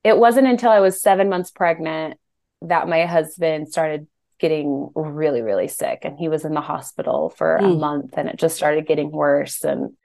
it 0.03 0.15
wasn't 0.15 0.47
until 0.47 0.69
I 0.69 0.79
was 0.79 1.01
seven 1.01 1.27
months 1.27 1.49
pregnant 1.49 2.19
that 2.61 2.87
my 2.87 3.05
husband 3.05 3.69
started 3.69 4.05
getting 4.39 4.91
really, 4.93 5.41
really 5.41 5.67
sick. 5.67 6.01
And 6.03 6.19
he 6.19 6.29
was 6.29 6.45
in 6.45 6.53
the 6.53 6.61
hospital 6.61 7.31
for 7.31 7.57
mm. 7.59 7.65
a 7.65 7.75
month 7.75 8.13
and 8.15 8.29
it 8.29 8.37
just 8.37 8.55
started 8.55 8.85
getting 8.85 9.09
worse. 9.09 9.63
And 9.63 9.97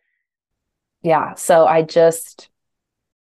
yeah, 1.03 1.35
so 1.35 1.67
I 1.67 1.83
just 1.83 2.49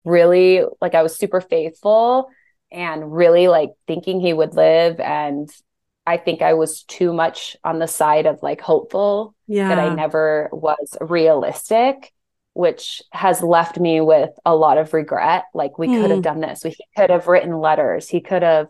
really, 0.05 0.63
like, 0.81 0.97
I 0.97 1.05
was 1.05 1.17
super 1.17 1.41
faithful 1.41 2.29
and 2.73 3.13
really 3.13 3.47
like 3.47 3.71
thinking 3.87 4.21
he 4.21 4.33
would 4.33 4.55
live. 4.55 4.99
And 4.99 5.49
I 6.07 6.17
think 6.17 6.41
I 6.41 6.55
was 6.55 6.85
too 6.85 7.13
much 7.13 7.57
on 7.65 7.79
the 7.79 7.89
side 7.89 8.27
of 8.27 8.43
like 8.43 8.61
hopeful 8.61 9.35
yeah. 9.47 9.69
that 9.69 9.79
I 9.79 9.95
never 9.95 10.49
was 10.53 10.97
realistic 11.01 12.13
which 12.57 13.03
has 13.13 13.43
left 13.43 13.79
me 13.79 14.01
with 14.01 14.31
a 14.47 14.57
lot 14.57 14.79
of 14.79 14.95
regret. 14.95 15.45
Like 15.53 15.79
we 15.79 15.89
mm. 15.89 16.01
could 16.01 16.09
have 16.11 16.21
hmm. 16.21 16.23
done 16.23 16.41
this. 16.41 16.65
We 16.65 16.75
could 16.97 17.11
have 17.11 17.27
written 17.27 17.61
letters. 17.61 18.09
He 18.09 18.23
could 18.23 18.43
have 18.43 18.69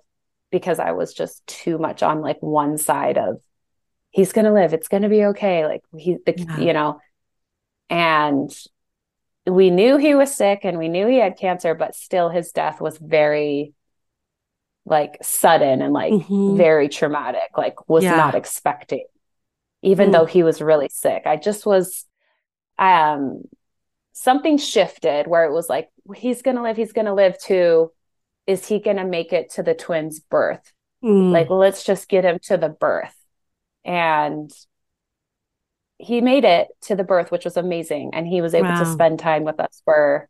because 0.50 0.80
I 0.80 0.90
was 0.90 1.14
just 1.14 1.46
too 1.46 1.78
much 1.78 2.02
on 2.02 2.20
like 2.20 2.38
one 2.40 2.78
side 2.78 3.16
of 3.16 3.40
he's 4.10 4.32
going 4.32 4.44
to 4.44 4.52
live. 4.52 4.72
It's 4.72 4.88
going 4.88 5.04
to 5.04 5.08
be 5.08 5.26
okay. 5.26 5.66
Like 5.66 5.82
he 5.96 6.16
the, 6.26 6.34
yeah. 6.36 6.58
you 6.58 6.72
know, 6.72 6.98
And 7.88 8.50
we 9.46 9.70
knew 9.70 9.98
he 9.98 10.16
was 10.16 10.34
sick 10.34 10.62
and 10.64 10.78
we 10.78 10.88
knew 10.88 11.06
he 11.06 11.18
had 11.18 11.38
cancer, 11.38 11.72
but 11.76 11.94
still 11.94 12.28
his 12.28 12.50
death 12.50 12.80
was 12.80 12.98
very 12.98 13.72
like 14.86 15.18
sudden 15.20 15.82
and 15.82 15.92
like 15.92 16.12
mm-hmm. 16.12 16.56
very 16.56 16.88
traumatic, 16.88 17.50
like 17.56 17.88
was 17.88 18.04
yeah. 18.04 18.14
not 18.16 18.34
expecting, 18.34 19.04
even 19.82 20.08
mm. 20.08 20.12
though 20.12 20.24
he 20.24 20.42
was 20.42 20.62
really 20.62 20.88
sick. 20.88 21.24
I 21.26 21.36
just 21.36 21.66
was 21.66 22.06
um 22.78 23.42
something 24.12 24.56
shifted 24.56 25.26
where 25.26 25.44
it 25.44 25.52
was 25.52 25.68
like, 25.68 25.90
he's 26.14 26.40
gonna 26.40 26.62
live, 26.62 26.76
he's 26.76 26.92
gonna 26.92 27.14
live 27.14 27.38
too. 27.38 27.92
Is 28.46 28.66
he 28.66 28.78
gonna 28.78 29.04
make 29.04 29.32
it 29.32 29.50
to 29.54 29.62
the 29.62 29.74
twins' 29.74 30.20
birth? 30.20 30.72
Mm. 31.04 31.32
Like, 31.32 31.50
let's 31.50 31.84
just 31.84 32.08
get 32.08 32.24
him 32.24 32.38
to 32.44 32.56
the 32.56 32.68
birth. 32.68 33.14
And 33.84 34.50
he 35.98 36.20
made 36.20 36.44
it 36.44 36.68
to 36.82 36.94
the 36.96 37.04
birth, 37.04 37.30
which 37.30 37.44
was 37.44 37.56
amazing. 37.56 38.10
And 38.14 38.26
he 38.26 38.40
was 38.40 38.54
able 38.54 38.68
wow. 38.68 38.80
to 38.80 38.92
spend 38.92 39.18
time 39.18 39.44
with 39.44 39.58
us 39.60 39.82
for 39.84 40.28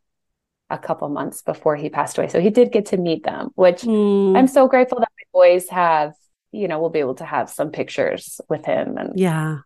a 0.69 0.77
couple 0.77 1.07
months 1.09 1.41
before 1.41 1.75
he 1.75 1.89
passed 1.89 2.17
away. 2.17 2.27
So 2.27 2.41
he 2.41 2.49
did 2.49 2.71
get 2.71 2.87
to 2.87 2.97
meet 2.97 3.23
them, 3.23 3.49
which 3.55 3.81
mm. 3.81 4.37
I'm 4.37 4.47
so 4.47 4.67
grateful 4.67 4.99
that 4.99 5.09
my 5.17 5.39
boys 5.39 5.69
have, 5.69 6.13
you 6.51 6.67
know, 6.67 6.79
we'll 6.79 6.89
be 6.89 6.99
able 6.99 7.15
to 7.15 7.25
have 7.25 7.49
some 7.49 7.71
pictures 7.71 8.41
with 8.49 8.65
him. 8.65 8.97
And 8.97 9.17
yeah. 9.17 9.59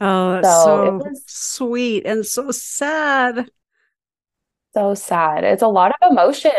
Oh, 0.00 0.42
so, 0.42 0.48
so 0.48 0.92
was, 0.96 1.22
sweet 1.26 2.04
and 2.04 2.26
so 2.26 2.50
sad. 2.50 3.48
So 4.74 4.94
sad. 4.94 5.44
It's 5.44 5.62
a 5.62 5.68
lot 5.68 5.92
of 5.92 6.10
emotion. 6.10 6.50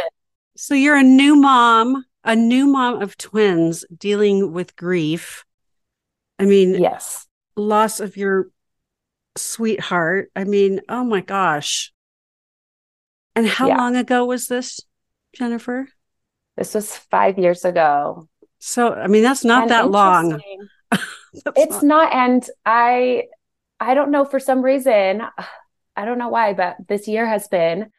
So 0.56 0.74
you're 0.74 0.96
a 0.96 1.04
new 1.04 1.36
mom, 1.36 2.06
a 2.24 2.36
new 2.36 2.66
mom 2.66 3.02
of 3.02 3.18
twins 3.18 3.86
dealing 3.96 4.54
with 4.54 4.76
grief. 4.76 5.44
I 6.40 6.46
mean, 6.46 6.82
yes, 6.82 7.28
loss 7.56 8.00
of 8.00 8.18
your 8.18 8.48
sweetheart. 9.38 10.32
I 10.36 10.46
mean, 10.46 10.82
oh 10.90 11.04
my 11.04 11.22
gosh. 11.22 11.92
And 13.36 13.48
how 13.48 13.68
yeah. 13.68 13.78
long 13.78 13.96
ago 13.96 14.26
was 14.26 14.48
this, 14.48 14.80
Jennifer? 15.34 15.90
This 16.58 16.74
was 16.74 16.96
five 16.96 17.38
years 17.38 17.66
ago. 17.66 18.30
So, 18.60 18.94
I 18.94 19.08
mean, 19.08 19.24
that's 19.24 19.44
not 19.44 19.64
and 19.64 19.72
that 19.72 19.92
long. 19.92 20.42
it's 21.56 21.84
not. 21.84 22.14
And 22.14 22.48
I, 22.66 23.24
I 23.80 23.94
don't 23.94 24.12
know 24.12 24.26
for 24.26 24.40
some 24.40 24.62
reason, 24.62 25.22
I 25.98 26.06
don't 26.06 26.18
know 26.18 26.30
why, 26.30 26.54
but 26.54 26.76
this 26.88 27.08
year 27.08 27.26
has 27.26 27.48
been 27.48 27.92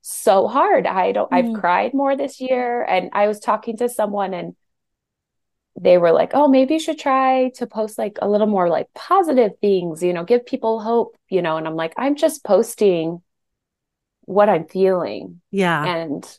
so 0.00 0.48
hard. 0.48 0.86
I 0.86 1.12
don't, 1.12 1.30
mm. 1.30 1.36
I've 1.36 1.60
cried 1.60 1.94
more 1.94 2.16
this 2.16 2.40
year. 2.40 2.82
And 2.82 3.10
I 3.12 3.28
was 3.28 3.40
talking 3.40 3.76
to 3.78 3.88
someone 3.88 4.34
and 4.34 4.54
they 5.80 5.98
were 5.98 6.12
like, 6.12 6.32
oh, 6.34 6.48
maybe 6.48 6.74
you 6.74 6.80
should 6.80 6.98
try 6.98 7.50
to 7.56 7.66
post 7.66 7.98
like 7.98 8.18
a 8.20 8.28
little 8.28 8.46
more 8.46 8.68
like 8.68 8.88
positive 8.94 9.52
things, 9.60 10.02
you 10.02 10.12
know, 10.12 10.24
give 10.24 10.44
people 10.44 10.80
hope, 10.80 11.16
you 11.28 11.40
know. 11.40 11.56
And 11.56 11.66
I'm 11.66 11.76
like, 11.76 11.94
I'm 11.96 12.14
just 12.14 12.44
posting 12.44 13.22
what 14.22 14.48
I'm 14.48 14.66
feeling. 14.66 15.40
Yeah. 15.50 15.84
And 15.84 16.38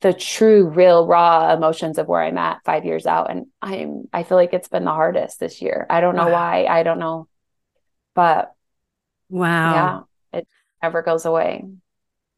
the 0.00 0.12
true, 0.12 0.68
real, 0.68 1.06
raw 1.06 1.52
emotions 1.54 1.98
of 1.98 2.06
where 2.06 2.22
I'm 2.22 2.38
at 2.38 2.64
five 2.64 2.84
years 2.84 3.06
out. 3.06 3.30
And 3.30 3.46
I'm, 3.62 4.08
I 4.12 4.22
feel 4.22 4.36
like 4.36 4.52
it's 4.52 4.68
been 4.68 4.84
the 4.84 4.90
hardest 4.90 5.40
this 5.40 5.62
year. 5.62 5.86
I 5.88 6.00
don't 6.00 6.16
know 6.16 6.26
wow. 6.26 6.32
why. 6.32 6.66
I 6.66 6.82
don't 6.82 6.98
know. 6.98 7.28
But 8.14 8.52
wow. 9.28 10.06
Yeah, 10.32 10.40
it 10.40 10.48
never 10.82 11.02
goes 11.02 11.24
away. 11.24 11.64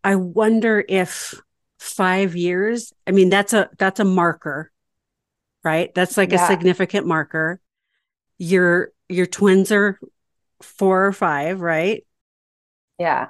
I 0.04 0.14
wonder 0.14 0.84
if 0.88 1.34
five 1.78 2.36
years, 2.36 2.92
I 3.06 3.10
mean, 3.10 3.28
that's 3.28 3.52
a, 3.52 3.68
that's 3.78 4.00
a 4.00 4.04
marker 4.04 4.70
right? 5.66 5.92
That's 5.94 6.16
like 6.16 6.30
yeah. 6.30 6.44
a 6.44 6.46
significant 6.46 7.06
marker. 7.06 7.60
Your 8.38 8.92
your 9.08 9.26
twins 9.26 9.72
are 9.72 9.98
four 10.62 11.04
or 11.04 11.12
five, 11.12 11.60
right? 11.60 12.06
Yeah. 12.98 13.28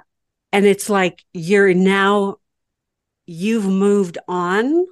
And 0.51 0.65
it's 0.65 0.89
like 0.89 1.23
you're 1.33 1.73
now 1.73 2.37
you've 3.25 3.65
moved 3.67 4.17
on. 4.27 4.85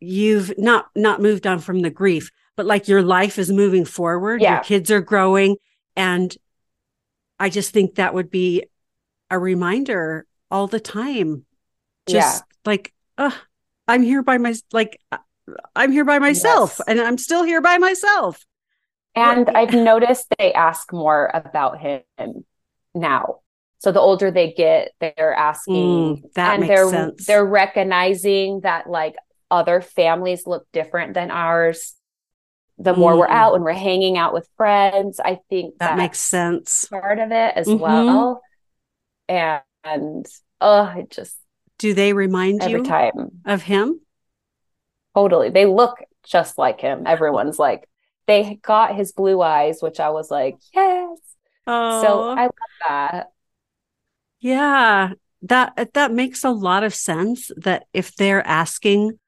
You've 0.00 0.56
not 0.58 0.88
not 0.94 1.20
moved 1.20 1.46
on 1.46 1.58
from 1.58 1.80
the 1.80 1.90
grief, 1.90 2.30
but 2.56 2.66
like 2.66 2.86
your 2.86 3.02
life 3.02 3.38
is 3.38 3.50
moving 3.50 3.84
forward. 3.84 4.40
Yeah. 4.40 4.54
Your 4.54 4.64
kids 4.64 4.90
are 4.90 5.00
growing. 5.00 5.56
And 5.96 6.36
I 7.40 7.48
just 7.50 7.72
think 7.72 7.96
that 7.96 8.14
would 8.14 8.30
be 8.30 8.64
a 9.30 9.38
reminder 9.38 10.26
all 10.50 10.66
the 10.66 10.80
time. 10.80 11.44
Just 12.08 12.44
yeah. 12.44 12.70
like, 12.70 12.92
uh, 13.16 13.32
I'm 13.88 14.02
here 14.02 14.22
by 14.22 14.38
my 14.38 14.54
like 14.72 15.00
I'm 15.74 15.92
here 15.92 16.04
by 16.04 16.18
myself 16.18 16.76
yes. 16.78 16.88
and 16.88 17.00
I'm 17.00 17.18
still 17.18 17.42
here 17.42 17.62
by 17.62 17.78
myself. 17.78 18.44
And 19.14 19.48
I've 19.50 19.72
noticed 19.72 20.26
they 20.38 20.52
ask 20.52 20.92
more 20.92 21.30
about 21.34 21.78
him 21.78 22.02
now. 22.94 23.40
So 23.78 23.92
the 23.92 24.00
older 24.00 24.30
they 24.30 24.52
get, 24.52 24.92
they're 25.00 25.34
asking 25.34 25.74
mm, 26.16 26.32
that 26.34 26.54
and 26.54 26.62
makes 26.62 26.68
they're 26.68 26.90
sense. 26.90 27.26
they're 27.26 27.44
recognizing 27.44 28.60
that 28.60 28.88
like 28.88 29.14
other 29.50 29.80
families 29.80 30.46
look 30.46 30.66
different 30.72 31.14
than 31.14 31.30
ours. 31.30 31.94
The 32.78 32.94
more 32.94 33.12
mm. 33.12 33.18
we're 33.18 33.28
out 33.28 33.54
and 33.54 33.64
we're 33.64 33.72
hanging 33.72 34.16
out 34.16 34.32
with 34.32 34.48
friends, 34.56 35.20
I 35.20 35.38
think 35.48 35.78
that 35.78 35.96
makes 35.96 36.20
sense. 36.20 36.86
Part 36.86 37.18
of 37.18 37.30
it 37.30 37.52
as 37.56 37.66
mm-hmm. 37.66 37.80
well. 37.80 38.42
And, 39.28 39.62
and 39.84 40.26
oh, 40.60 40.82
I 40.82 41.06
just 41.08 41.36
do 41.78 41.94
they 41.94 42.12
remind 42.12 42.62
every 42.62 42.80
you 42.80 42.84
time 42.84 43.42
of 43.44 43.62
him? 43.62 44.00
Totally. 45.14 45.50
They 45.50 45.66
look 45.66 45.98
just 46.24 46.58
like 46.58 46.80
him. 46.80 47.04
Everyone's 47.06 47.58
like, 47.58 47.88
they 48.26 48.58
got 48.62 48.94
his 48.94 49.12
blue 49.12 49.40
eyes, 49.40 49.80
which 49.80 50.00
I 50.00 50.10
was 50.10 50.30
like, 50.30 50.56
yes. 50.74 51.18
Oh. 51.66 52.02
So 52.02 52.30
I 52.30 52.42
love 52.42 52.50
that. 52.88 53.26
Yeah. 54.40 55.12
That 55.42 55.90
that 55.94 56.12
makes 56.12 56.42
a 56.42 56.50
lot 56.50 56.82
of 56.82 56.94
sense 56.94 57.50
that 57.56 57.86
if 57.92 58.16
they're 58.16 58.44
asking 58.46 59.18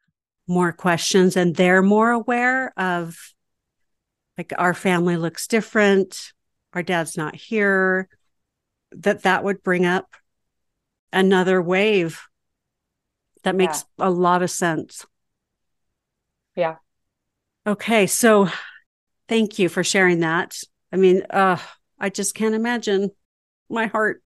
more 0.49 0.73
questions 0.73 1.37
and 1.37 1.55
they're 1.55 1.83
more 1.83 2.11
aware 2.11 2.73
of 2.77 3.17
like 4.37 4.53
our 4.59 4.75
family 4.75 5.17
looks 5.17 5.47
different, 5.47 6.33
our 6.73 6.83
dad's 6.83 7.17
not 7.17 7.37
here, 7.37 8.09
that 8.93 9.23
that 9.23 9.45
would 9.45 9.63
bring 9.63 9.87
up 9.87 10.17
another 11.13 11.63
wave. 11.63 12.21
That 13.45 13.55
makes 13.55 13.85
yeah. 13.99 14.09
a 14.09 14.11
lot 14.11 14.43
of 14.43 14.51
sense. 14.51 15.07
Yeah. 16.57 16.77
Okay. 17.67 18.07
So 18.07 18.49
thank 19.29 19.59
you 19.59 19.69
for 19.69 19.85
sharing 19.85 20.21
that. 20.21 20.57
I 20.93 20.97
mean, 20.97 21.23
uh, 21.31 21.59
I 21.99 22.09
just 22.09 22.35
can't 22.35 22.55
imagine 22.55 23.11
my 23.69 23.87
heart. 23.87 24.23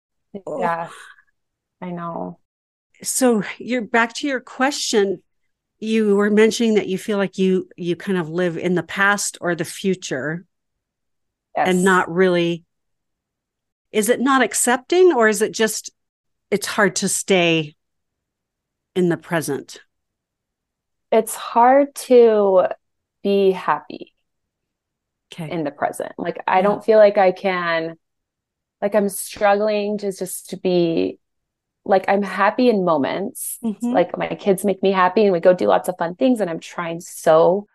Oh. 0.46 0.60
Yeah. 0.60 0.88
I 1.80 1.90
know. 1.90 2.38
So 3.02 3.42
you're 3.58 3.82
back 3.82 4.14
to 4.14 4.26
your 4.26 4.40
question. 4.40 5.22
You 5.78 6.16
were 6.16 6.30
mentioning 6.30 6.74
that 6.74 6.86
you 6.86 6.96
feel 6.96 7.18
like 7.18 7.36
you 7.36 7.68
you 7.76 7.96
kind 7.96 8.16
of 8.16 8.28
live 8.28 8.56
in 8.56 8.74
the 8.74 8.82
past 8.82 9.36
or 9.40 9.54
the 9.54 9.64
future 9.64 10.44
yes. 11.56 11.68
and 11.68 11.84
not 11.84 12.10
really 12.10 12.64
is 13.92 14.08
it 14.08 14.20
not 14.20 14.42
accepting 14.42 15.12
or 15.12 15.28
is 15.28 15.42
it 15.42 15.52
just 15.52 15.90
it's 16.50 16.66
hard 16.66 16.96
to 16.96 17.08
stay 17.08 17.74
in 18.94 19.08
the 19.08 19.16
present? 19.16 19.80
it's 21.14 21.36
hard 21.36 21.94
to 21.94 22.66
be 23.22 23.52
happy 23.52 24.12
okay. 25.32 25.48
in 25.48 25.62
the 25.62 25.70
present. 25.70 26.12
Like 26.18 26.42
I 26.46 26.60
don't 26.60 26.84
feel 26.84 26.98
like 26.98 27.16
I 27.16 27.30
can 27.30 27.96
like 28.84 28.94
I'm 28.94 29.08
struggling 29.08 29.96
to 29.98 30.12
just 30.12 30.50
to 30.50 30.58
be 30.58 31.18
like 31.86 32.04
I'm 32.06 32.22
happy 32.22 32.68
in 32.68 32.84
moments. 32.84 33.58
Mm-hmm. 33.64 33.86
Like 33.86 34.18
my 34.18 34.28
kids 34.28 34.62
make 34.62 34.82
me 34.82 34.92
happy 34.92 35.22
and 35.22 35.32
we 35.32 35.40
go 35.40 35.54
do 35.54 35.66
lots 35.66 35.88
of 35.88 35.96
fun 35.98 36.16
things 36.16 36.42
and 36.42 36.50
I'm 36.50 36.60
trying 36.60 37.00
so 37.00 37.66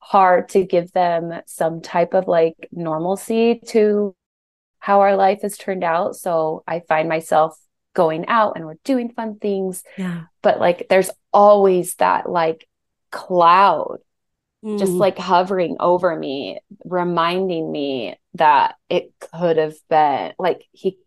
hard 0.00 0.50
to 0.50 0.66
give 0.66 0.92
them 0.92 1.32
some 1.46 1.80
type 1.80 2.12
of 2.12 2.28
like 2.28 2.68
normalcy 2.72 3.62
to 3.68 4.14
how 4.80 5.00
our 5.00 5.16
life 5.16 5.40
has 5.40 5.56
turned 5.56 5.82
out. 5.82 6.14
So 6.14 6.62
I 6.66 6.80
find 6.80 7.08
myself 7.08 7.58
going 7.94 8.26
out 8.28 8.52
and 8.56 8.66
we're 8.66 8.74
doing 8.84 9.12
fun 9.12 9.38
things. 9.38 9.82
Yeah. 9.96 10.24
But 10.42 10.60
like 10.60 10.88
there's 10.90 11.10
always 11.32 11.94
that 11.94 12.28
like 12.28 12.68
cloud 13.10 14.00
mm. 14.64 14.78
just 14.78 14.92
like 14.92 15.18
hovering 15.18 15.76
over 15.80 16.16
me, 16.16 16.60
reminding 16.84 17.70
me 17.70 18.16
that 18.34 18.76
it 18.88 19.12
could 19.18 19.56
have 19.56 19.74
been 19.88 20.32
like 20.38 20.66
he 20.72 20.98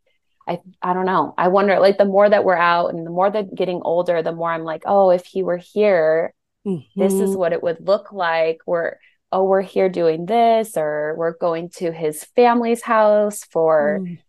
I 0.48 0.60
I 0.82 0.94
don't 0.94 1.06
know. 1.06 1.34
I 1.38 1.48
wonder 1.48 1.80
like 1.80 1.98
the 1.98 2.06
more 2.06 2.30
that 2.30 2.44
we're 2.44 2.56
out 2.56 2.94
and 2.94 3.06
the 3.06 3.12
more 3.12 3.30
that 3.30 3.56
getting 3.56 3.82
older, 3.84 4.22
the 4.22 4.34
more 4.34 4.52
I'm 4.52 4.64
like, 4.64 4.84
oh, 4.86 5.10
if 5.10 5.26
he 5.26 5.44
were 5.44 5.58
here, 5.58 6.34
mm-hmm. 6.66 7.00
this 7.00 7.14
is 7.14 7.32
mm-hmm. 7.32 7.40
what 7.40 7.54
it 7.54 7.64
would 7.64 7.88
look 7.88 8.12
like. 8.12 8.60
We're 8.66 8.98
oh, 9.32 9.46
we're 9.46 9.62
here 9.62 9.90
doing 9.90 10.26
this, 10.26 10.78
or 10.78 11.16
we're 11.18 11.36
going 11.38 11.70
to 11.70 11.92
his 11.92 12.24
family's 12.36 12.84
house 12.84 13.44
for 13.46 14.00
mm. 14.02 14.20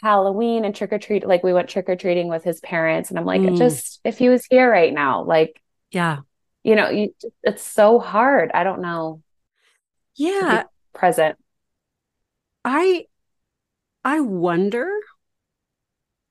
Halloween 0.00 0.64
and 0.64 0.74
trick 0.74 0.92
or 0.92 0.98
treat. 0.98 1.26
Like 1.26 1.42
we 1.42 1.52
went 1.52 1.68
trick 1.68 1.88
or 1.88 1.96
treating 1.96 2.28
with 2.28 2.44
his 2.44 2.60
parents, 2.60 3.10
and 3.10 3.18
I'm 3.18 3.24
like, 3.24 3.40
mm. 3.40 3.58
just 3.58 4.00
if 4.04 4.18
he 4.18 4.28
was 4.28 4.46
here 4.48 4.70
right 4.70 4.92
now, 4.92 5.24
like, 5.24 5.60
yeah, 5.90 6.18
you 6.64 6.74
know 6.74 6.88
you 6.88 7.14
it's 7.42 7.62
so 7.62 7.98
hard 7.98 8.50
i 8.54 8.64
don't 8.64 8.80
know 8.80 9.22
yeah 10.16 10.64
present 10.92 11.36
i 12.64 13.04
I 14.04 14.20
wonder 14.20 14.90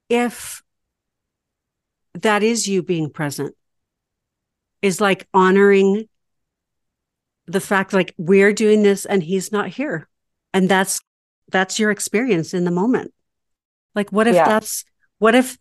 if 0.10 0.64
that 2.16 2.44
is 2.44 2.68
you 2.68 2.82
being 2.82 3.12
present, 3.12 3.56
is 4.82 5.00
like 5.02 5.28
honoring 5.34 6.08
the 7.46 7.62
fact 7.62 7.94
like 7.94 8.14
we're 8.18 8.52
doing 8.52 8.84
this 8.84 9.06
and 9.06 9.22
he's 9.22 9.52
not 9.52 9.70
here. 9.70 10.10
And 10.54 10.68
that's 10.68 11.00
that's 11.52 11.78
your 11.78 11.92
experience 11.92 12.54
in 12.54 12.64
the 12.64 12.72
moment. 12.72 13.14
Like 13.94 14.12
what 14.12 14.28
if 14.28 14.36
yeah. 14.36 14.48
that's 14.48 14.84
what 15.20 15.36
if 15.36 15.58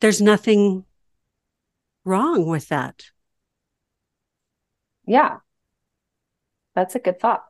there's 0.00 0.20
nothing 0.20 0.84
wrong 2.04 2.46
with 2.46 2.68
that? 2.68 3.04
Yeah. 5.06 5.38
That's 6.74 6.94
a 6.94 7.00
good 7.00 7.20
thought. 7.20 7.44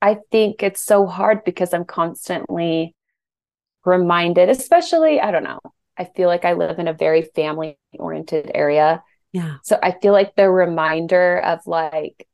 I 0.00 0.18
think 0.30 0.62
it's 0.62 0.80
so 0.80 1.06
hard 1.06 1.44
because 1.44 1.74
I'm 1.74 1.84
constantly 1.84 2.94
reminded, 3.84 4.48
especially, 4.48 5.20
I 5.20 5.30
don't 5.30 5.42
know, 5.42 5.60
I 5.96 6.04
feel 6.04 6.28
like 6.28 6.44
I 6.44 6.52
live 6.52 6.78
in 6.78 6.88
a 6.88 6.92
very 6.92 7.22
family 7.22 7.78
oriented 7.98 8.50
area. 8.54 9.02
Yeah. 9.32 9.56
So 9.62 9.78
I 9.82 9.96
feel 10.00 10.12
like 10.12 10.36
the 10.36 10.48
reminder 10.48 11.38
of 11.40 11.66
like, 11.66 12.28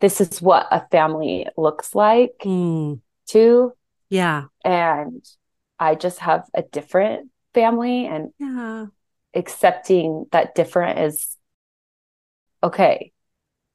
this 0.00 0.20
is 0.20 0.40
what 0.40 0.66
a 0.70 0.86
family 0.90 1.46
looks 1.56 1.94
like 1.94 2.32
mm. 2.44 3.00
too. 3.26 3.72
Yeah. 4.08 4.44
And 4.64 5.24
I 5.78 5.94
just 5.94 6.20
have 6.20 6.44
a 6.54 6.62
different 6.62 7.30
family 7.54 8.06
and 8.06 8.32
yeah. 8.38 8.86
accepting 9.34 10.26
that 10.32 10.54
different 10.54 10.98
is 11.00 11.36
okay. 12.62 13.12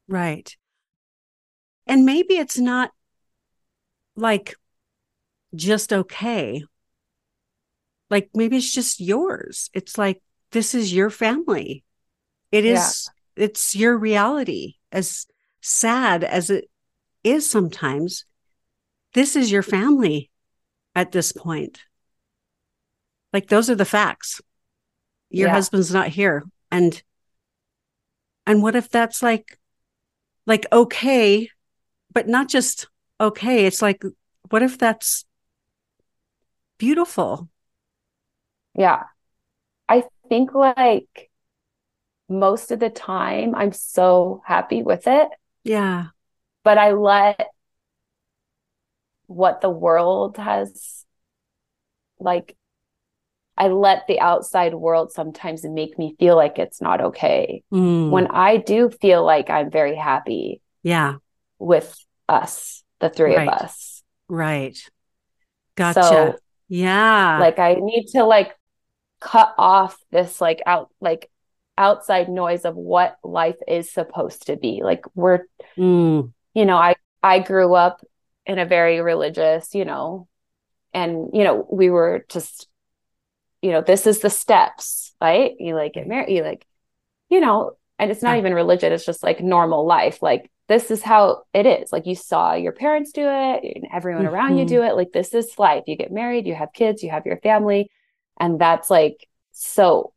Right. 0.07 0.55
And 1.87 2.05
maybe 2.05 2.35
it's 2.35 2.57
not 2.57 2.91
like 4.15 4.55
just 5.55 5.91
okay. 5.91 6.63
Like 8.09 8.29
maybe 8.33 8.57
it's 8.57 8.73
just 8.73 8.99
yours. 8.99 9.69
It's 9.73 9.97
like 9.97 10.21
this 10.51 10.75
is 10.75 10.93
your 10.93 11.09
family. 11.09 11.83
It 12.51 12.65
is 12.65 13.09
yeah. 13.37 13.45
it's 13.45 13.75
your 13.75 13.97
reality. 13.97 14.75
As 14.91 15.25
sad 15.61 16.23
as 16.23 16.49
it 16.49 16.69
is 17.23 17.49
sometimes, 17.49 18.25
this 19.13 19.35
is 19.35 19.51
your 19.51 19.63
family 19.63 20.29
at 20.95 21.11
this 21.11 21.31
point. 21.31 21.79
Like 23.31 23.47
those 23.47 23.69
are 23.69 23.75
the 23.75 23.85
facts. 23.85 24.41
Your 25.29 25.47
yeah. 25.47 25.53
husband's 25.53 25.91
not 25.91 26.09
here. 26.09 26.43
And 26.69 27.01
and 28.45 28.61
what 28.61 28.75
if 28.75 28.89
that's 28.89 29.21
like 29.21 29.57
like 30.45 30.65
okay, 30.71 31.49
but 32.11 32.27
not 32.27 32.49
just 32.49 32.87
okay. 33.19 33.65
It's 33.65 33.81
like, 33.81 34.03
what 34.49 34.61
if 34.63 34.77
that's 34.77 35.25
beautiful? 36.77 37.49
Yeah. 38.75 39.03
I 39.87 40.03
think 40.29 40.53
like 40.53 41.29
most 42.27 42.71
of 42.71 42.79
the 42.79 42.89
time 42.89 43.55
I'm 43.55 43.71
so 43.71 44.41
happy 44.45 44.83
with 44.83 45.07
it. 45.07 45.27
Yeah. 45.63 46.07
But 46.63 46.77
I 46.77 46.91
let 46.91 47.47
what 49.27 49.61
the 49.61 49.69
world 49.69 50.37
has 50.37 51.05
like 52.19 52.55
I 53.57 53.67
let 53.67 54.07
the 54.07 54.19
outside 54.19 54.73
world 54.73 55.11
sometimes 55.11 55.63
make 55.63 55.97
me 55.99 56.15
feel 56.19 56.35
like 56.35 56.57
it's 56.57 56.81
not 56.81 57.01
okay. 57.01 57.63
Mm. 57.71 58.09
When 58.09 58.27
I 58.27 58.57
do 58.57 58.89
feel 58.89 59.23
like 59.23 59.49
I'm 59.49 59.69
very 59.69 59.95
happy. 59.95 60.61
Yeah. 60.81 61.15
With 61.59 61.95
us, 62.27 62.83
the 62.99 63.09
three 63.09 63.35
right. 63.35 63.47
of 63.47 63.53
us. 63.53 64.03
Right. 64.27 64.77
Gotcha. 65.75 66.03
So, 66.03 66.35
yeah. 66.67 67.37
Like 67.39 67.59
I 67.59 67.75
need 67.75 68.07
to 68.13 68.23
like 68.23 68.55
cut 69.19 69.53
off 69.57 69.97
this 70.11 70.41
like 70.41 70.61
out 70.65 70.89
like 70.99 71.29
outside 71.77 72.29
noise 72.29 72.65
of 72.65 72.75
what 72.75 73.17
life 73.23 73.55
is 73.67 73.91
supposed 73.91 74.47
to 74.47 74.57
be. 74.57 74.81
Like 74.83 75.05
we're 75.13 75.41
mm. 75.77 76.31
you 76.53 76.65
know, 76.65 76.77
I 76.77 76.95
I 77.21 77.39
grew 77.39 77.75
up 77.75 78.05
in 78.45 78.59
a 78.59 78.65
very 78.65 78.99
religious, 78.99 79.73
you 79.75 79.85
know, 79.85 80.27
and 80.93 81.29
you 81.33 81.43
know, 81.43 81.67
we 81.71 81.89
were 81.89 82.25
just 82.29 82.67
you 83.63 83.71
know, 83.71 83.81
this 83.81 84.05
is 84.05 84.19
the 84.19 84.29
steps, 84.29 85.13
right? 85.21 85.53
You 85.57 85.73
like 85.73 85.93
get 85.93 86.05
married, 86.05 86.35
you 86.35 86.43
like, 86.43 86.67
you 87.29 87.39
know, 87.39 87.77
and 87.97 88.11
it's 88.11 88.21
not 88.21 88.37
even 88.37 88.53
religion, 88.53 88.91
it's 88.91 89.05
just 89.05 89.23
like 89.23 89.39
normal 89.39 89.85
life. 89.85 90.21
Like 90.21 90.51
this 90.67 90.91
is 90.91 91.01
how 91.01 91.43
it 91.53 91.65
is. 91.65 91.91
Like 91.93 92.05
you 92.05 92.15
saw 92.15 92.53
your 92.53 92.73
parents 92.73 93.13
do 93.13 93.21
it, 93.23 93.63
and 93.63 93.87
everyone 93.93 94.25
mm-hmm. 94.25 94.33
around 94.33 94.57
you 94.57 94.65
do 94.65 94.83
it. 94.83 94.97
Like 94.97 95.13
this 95.13 95.33
is 95.33 95.57
life. 95.57 95.83
You 95.87 95.95
get 95.95 96.11
married, 96.11 96.45
you 96.45 96.55
have 96.55 96.73
kids, 96.73 97.03
you 97.03 97.09
have 97.09 97.25
your 97.25 97.37
family. 97.37 97.89
And 98.37 98.59
that's 98.59 98.89
like 98.89 99.27
so 99.53 100.13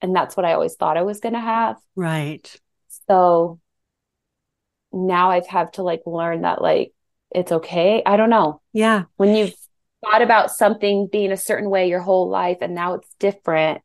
and 0.00 0.14
that's 0.14 0.36
what 0.36 0.44
I 0.44 0.54
always 0.54 0.74
thought 0.74 0.96
I 0.96 1.02
was 1.02 1.20
gonna 1.20 1.40
have. 1.40 1.76
Right. 1.94 2.52
So 3.06 3.60
now 4.92 5.30
I've 5.30 5.46
had 5.46 5.74
to 5.74 5.84
like 5.84 6.02
learn 6.06 6.42
that 6.42 6.60
like 6.60 6.92
it's 7.30 7.52
okay. 7.52 8.02
I 8.04 8.16
don't 8.16 8.30
know. 8.30 8.60
Yeah. 8.72 9.04
When 9.16 9.36
you've 9.36 9.54
thought 10.02 10.22
about 10.22 10.50
something 10.50 11.08
being 11.10 11.32
a 11.32 11.36
certain 11.36 11.70
way 11.70 11.88
your 11.88 12.00
whole 12.00 12.28
life 12.28 12.58
and 12.60 12.74
now 12.74 12.94
it's 12.94 13.14
different, 13.18 13.82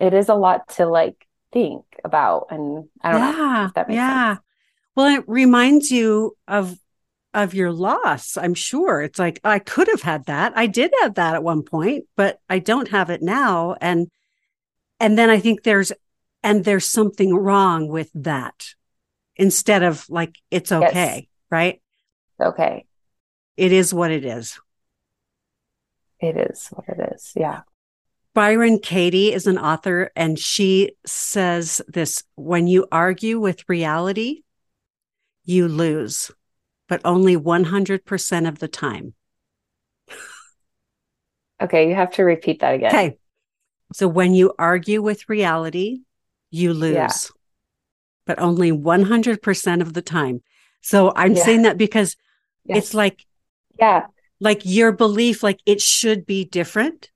it 0.00 0.14
is 0.14 0.28
a 0.28 0.34
lot 0.34 0.68
to 0.68 0.86
like 0.86 1.26
think 1.52 1.84
about 2.04 2.48
and 2.50 2.88
i 3.00 3.12
don't 3.12 3.20
yeah, 3.20 3.32
know 3.32 3.70
that 3.74 3.88
makes 3.88 3.96
yeah. 3.96 4.34
Sense. 4.34 4.44
well 4.94 5.06
it 5.06 5.24
reminds 5.26 5.90
you 5.90 6.36
of 6.46 6.76
of 7.32 7.54
your 7.54 7.72
loss 7.72 8.36
i'm 8.36 8.54
sure. 8.54 9.00
It's 9.00 9.18
like 9.18 9.40
i 9.44 9.58
could 9.58 9.88
have 9.88 10.02
had 10.02 10.26
that. 10.26 10.52
I 10.56 10.66
did 10.66 10.92
have 11.00 11.14
that 11.14 11.34
at 11.34 11.42
one 11.42 11.62
point 11.62 12.04
but 12.16 12.40
i 12.50 12.58
don't 12.58 12.88
have 12.88 13.10
it 13.10 13.22
now. 13.22 13.76
And 13.80 14.10
and 15.00 15.16
then 15.16 15.30
i 15.30 15.38
think 15.38 15.62
there's 15.62 15.92
and 16.42 16.64
there's 16.64 16.86
something 16.86 17.34
wrong 17.34 17.88
with 17.88 18.10
that 18.14 18.74
instead 19.36 19.82
of 19.82 20.08
like 20.08 20.36
it's 20.50 20.72
okay 20.72 21.14
yes. 21.14 21.24
right 21.50 21.82
okay. 22.40 22.84
It 23.56 23.72
is 23.72 23.94
what 23.94 24.10
it 24.10 24.26
is 24.26 24.60
it 26.20 26.36
is 26.36 26.68
what 26.68 26.88
it 26.88 27.12
is 27.14 27.32
yeah 27.36 27.60
Byron 28.36 28.80
Katie 28.80 29.32
is 29.32 29.46
an 29.46 29.56
author, 29.56 30.10
and 30.14 30.38
she 30.38 30.92
says 31.06 31.80
this 31.88 32.22
when 32.34 32.66
you 32.66 32.86
argue 32.92 33.40
with 33.40 33.66
reality, 33.66 34.42
you 35.46 35.68
lose, 35.68 36.30
but 36.86 37.00
only 37.02 37.34
100% 37.34 38.46
of 38.46 38.58
the 38.58 38.68
time. 38.68 39.14
Okay, 41.62 41.88
you 41.88 41.94
have 41.94 42.10
to 42.10 42.24
repeat 42.24 42.60
that 42.60 42.74
again. 42.74 42.88
Okay. 42.94 43.18
So 43.94 44.06
when 44.06 44.34
you 44.34 44.52
argue 44.58 45.00
with 45.00 45.30
reality, 45.30 46.00
you 46.50 46.74
lose, 46.74 46.94
yeah. 46.94 47.16
but 48.26 48.38
only 48.38 48.70
100% 48.70 49.80
of 49.80 49.94
the 49.94 50.02
time. 50.02 50.42
So 50.82 51.10
I'm 51.16 51.34
yeah. 51.34 51.42
saying 51.42 51.62
that 51.62 51.78
because 51.78 52.16
yes. 52.66 52.76
it's 52.76 52.92
like, 52.92 53.24
yeah, 53.78 54.08
like 54.40 54.62
your 54.64 54.92
belief, 54.92 55.42
like 55.42 55.60
it 55.66 55.80
should 55.80 56.26
be 56.26 56.44
different 56.44 57.10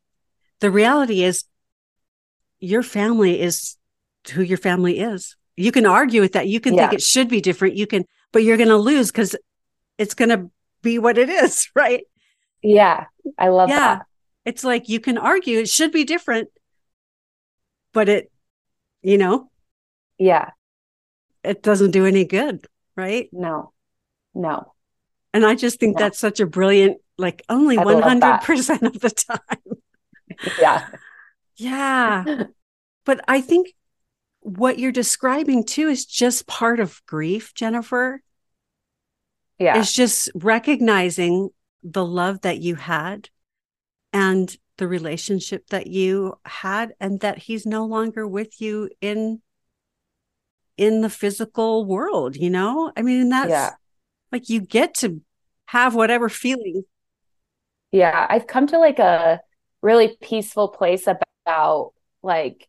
the 0.60 0.70
reality 0.70 1.24
is 1.24 1.44
your 2.60 2.82
family 2.82 3.40
is 3.40 3.76
who 4.32 4.42
your 4.42 4.58
family 4.58 5.00
is. 5.00 5.36
You 5.56 5.72
can 5.72 5.86
argue 5.86 6.20
with 6.20 6.32
that. 6.32 6.48
You 6.48 6.60
can 6.60 6.74
yeah. 6.74 6.88
think 6.88 7.00
it 7.00 7.02
should 7.02 7.28
be 7.28 7.40
different. 7.40 7.76
You 7.76 7.86
can, 7.86 8.04
but 8.32 8.44
you're 8.44 8.56
going 8.56 8.68
to 8.68 8.76
lose 8.76 9.10
because 9.10 9.34
it's 9.98 10.14
going 10.14 10.28
to 10.28 10.50
be 10.82 10.98
what 10.98 11.18
it 11.18 11.28
is, 11.28 11.68
right? 11.74 12.04
Yeah. 12.62 13.06
I 13.38 13.48
love 13.48 13.70
yeah. 13.70 13.78
that. 13.78 14.06
It's 14.44 14.64
like 14.64 14.88
you 14.88 15.00
can 15.00 15.18
argue 15.18 15.58
it 15.58 15.68
should 15.68 15.92
be 15.92 16.04
different, 16.04 16.48
but 17.92 18.08
it, 18.08 18.30
you 19.02 19.18
know, 19.18 19.50
yeah, 20.18 20.50
it 21.42 21.62
doesn't 21.62 21.90
do 21.90 22.06
any 22.06 22.24
good, 22.24 22.66
right? 22.96 23.28
No, 23.32 23.72
no. 24.34 24.74
And 25.32 25.44
I 25.44 25.54
just 25.54 25.78
think 25.78 25.96
no. 25.96 26.04
that's 26.04 26.18
such 26.18 26.40
a 26.40 26.46
brilliant, 26.46 27.00
like 27.20 27.42
only 27.48 27.76
100% 27.76 28.82
of 28.82 29.00
the 29.00 29.10
time. 29.10 30.50
yeah. 30.60 30.88
Yeah. 31.56 32.44
But 33.06 33.22
I 33.26 33.40
think 33.40 33.74
what 34.40 34.78
you're 34.78 34.92
describing 34.92 35.64
too 35.64 35.88
is 35.88 36.04
just 36.04 36.46
part 36.46 36.78
of 36.78 37.00
grief, 37.06 37.54
Jennifer. 37.54 38.22
Yeah. 39.58 39.80
It's 39.80 39.92
just 39.92 40.30
recognizing 40.34 41.48
the 41.82 42.04
love 42.04 42.42
that 42.42 42.60
you 42.60 42.74
had 42.74 43.30
and 44.12 44.54
the 44.76 44.86
relationship 44.86 45.66
that 45.68 45.86
you 45.86 46.34
had 46.44 46.92
and 47.00 47.20
that 47.20 47.38
he's 47.38 47.66
no 47.66 47.86
longer 47.86 48.28
with 48.28 48.60
you 48.60 48.90
in 49.00 49.40
in 50.76 51.02
the 51.02 51.10
physical 51.10 51.84
world, 51.84 52.36
you 52.36 52.48
know? 52.48 52.90
I 52.96 53.02
mean, 53.02 53.28
that's 53.28 53.50
yeah. 53.50 53.70
like 54.32 54.48
you 54.48 54.60
get 54.60 54.94
to 54.96 55.20
have 55.66 55.94
whatever 55.94 56.30
feeling. 56.30 56.84
Yeah, 57.92 58.26
I've 58.28 58.46
come 58.46 58.66
to 58.68 58.78
like 58.78 58.98
a 58.98 59.40
really 59.82 60.16
peaceful 60.20 60.68
place 60.68 61.06
about 61.06 61.92
like 62.22 62.68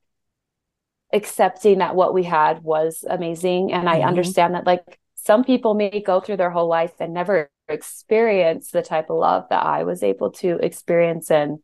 accepting 1.13 1.79
that 1.79 1.95
what 1.95 2.13
we 2.13 2.23
had 2.23 2.63
was 2.63 3.03
amazing 3.07 3.73
and 3.73 3.85
mm-hmm. 3.85 4.01
i 4.01 4.07
understand 4.07 4.55
that 4.55 4.65
like 4.65 4.97
some 5.23 5.43
people 5.43 5.73
may 5.73 6.01
go 6.01 6.19
through 6.19 6.37
their 6.37 6.49
whole 6.49 6.67
life 6.67 6.93
and 6.99 7.13
never 7.13 7.51
experience 7.69 8.71
the 8.71 8.81
type 8.81 9.09
of 9.09 9.17
love 9.17 9.45
that 9.49 9.63
I 9.63 9.83
was 9.83 10.03
able 10.03 10.31
to 10.33 10.57
experience 10.57 11.29
and 11.29 11.59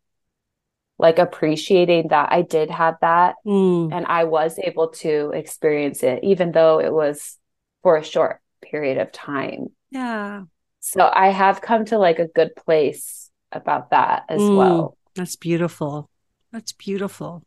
like 0.99 1.17
appreciating 1.19 2.09
that 2.09 2.31
I 2.31 2.43
did 2.43 2.69
have 2.69 2.95
that 3.01 3.35
Mm. 3.45 3.91
and 3.91 4.05
I 4.05 4.25
was 4.25 4.59
able 4.59 4.89
to 4.89 5.31
experience 5.33 6.03
it, 6.03 6.23
even 6.23 6.51
though 6.51 6.79
it 6.79 6.91
was 6.91 7.37
for 7.83 7.97
a 7.97 8.03
short 8.03 8.41
period 8.61 8.97
of 8.97 9.11
time. 9.11 9.67
Yeah. 9.91 10.43
So 10.79 11.09
I 11.11 11.29
have 11.29 11.61
come 11.61 11.85
to 11.85 11.97
like 11.97 12.19
a 12.19 12.27
good 12.27 12.55
place 12.55 13.26
about 13.51 13.91
that 13.91 14.25
as 14.29 14.41
Mm. 14.41 14.57
well. 14.57 14.97
That's 15.15 15.35
beautiful. 15.35 16.09
That's 16.51 16.71
beautiful. 16.73 17.43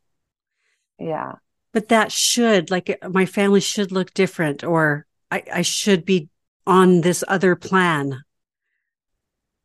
Yeah. 0.98 1.34
But 1.72 1.88
that 1.88 2.10
should, 2.12 2.70
like, 2.70 2.98
my 3.08 3.26
family 3.26 3.60
should 3.60 3.92
look 3.92 4.12
different, 4.12 4.64
or 4.64 5.06
I, 5.30 5.42
I 5.54 5.62
should 5.62 6.04
be 6.04 6.28
on 6.66 7.02
this 7.02 7.22
other 7.28 7.54
plan. 7.54 8.22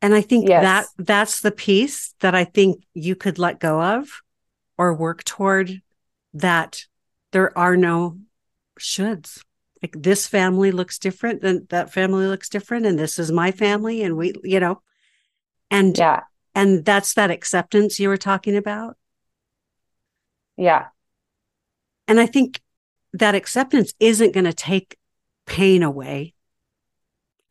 And 0.02 0.14
I 0.14 0.20
think 0.20 0.48
Yes. 0.48 0.62
that 0.62 1.04
that's 1.04 1.40
the 1.40 1.50
piece 1.50 2.14
that 2.20 2.34
I 2.34 2.44
think 2.44 2.84
you 2.94 3.16
could 3.16 3.38
let 3.38 3.58
go 3.58 3.82
of 3.82 4.08
or 4.78 4.94
work 4.94 5.24
toward 5.24 5.82
that 6.34 6.84
there 7.32 7.56
are 7.58 7.76
no 7.76 8.18
shoulds. 8.78 9.42
Like 9.82 9.96
this 9.98 10.26
family 10.26 10.70
looks 10.70 10.98
different 10.98 11.42
and 11.42 11.68
that 11.70 11.92
family 11.92 12.26
looks 12.26 12.48
different 12.48 12.86
and 12.86 12.98
this 12.98 13.18
is 13.18 13.32
my 13.32 13.50
family 13.52 14.02
and 14.02 14.16
we, 14.16 14.34
you 14.44 14.60
know, 14.60 14.80
and 15.70 15.96
Yeah. 15.96 16.22
and 16.54 16.84
that's 16.84 17.14
that 17.14 17.30
acceptance 17.30 17.98
you 18.00 18.08
were 18.08 18.16
talking 18.16 18.56
about. 18.56 18.96
Yeah. 20.56 20.86
And 22.08 22.18
I 22.20 22.26
think 22.26 22.60
that 23.12 23.34
acceptance 23.34 23.92
isn't 24.00 24.32
going 24.32 24.44
to 24.44 24.52
take 24.52 24.96
pain 25.46 25.82
away. 25.82 26.34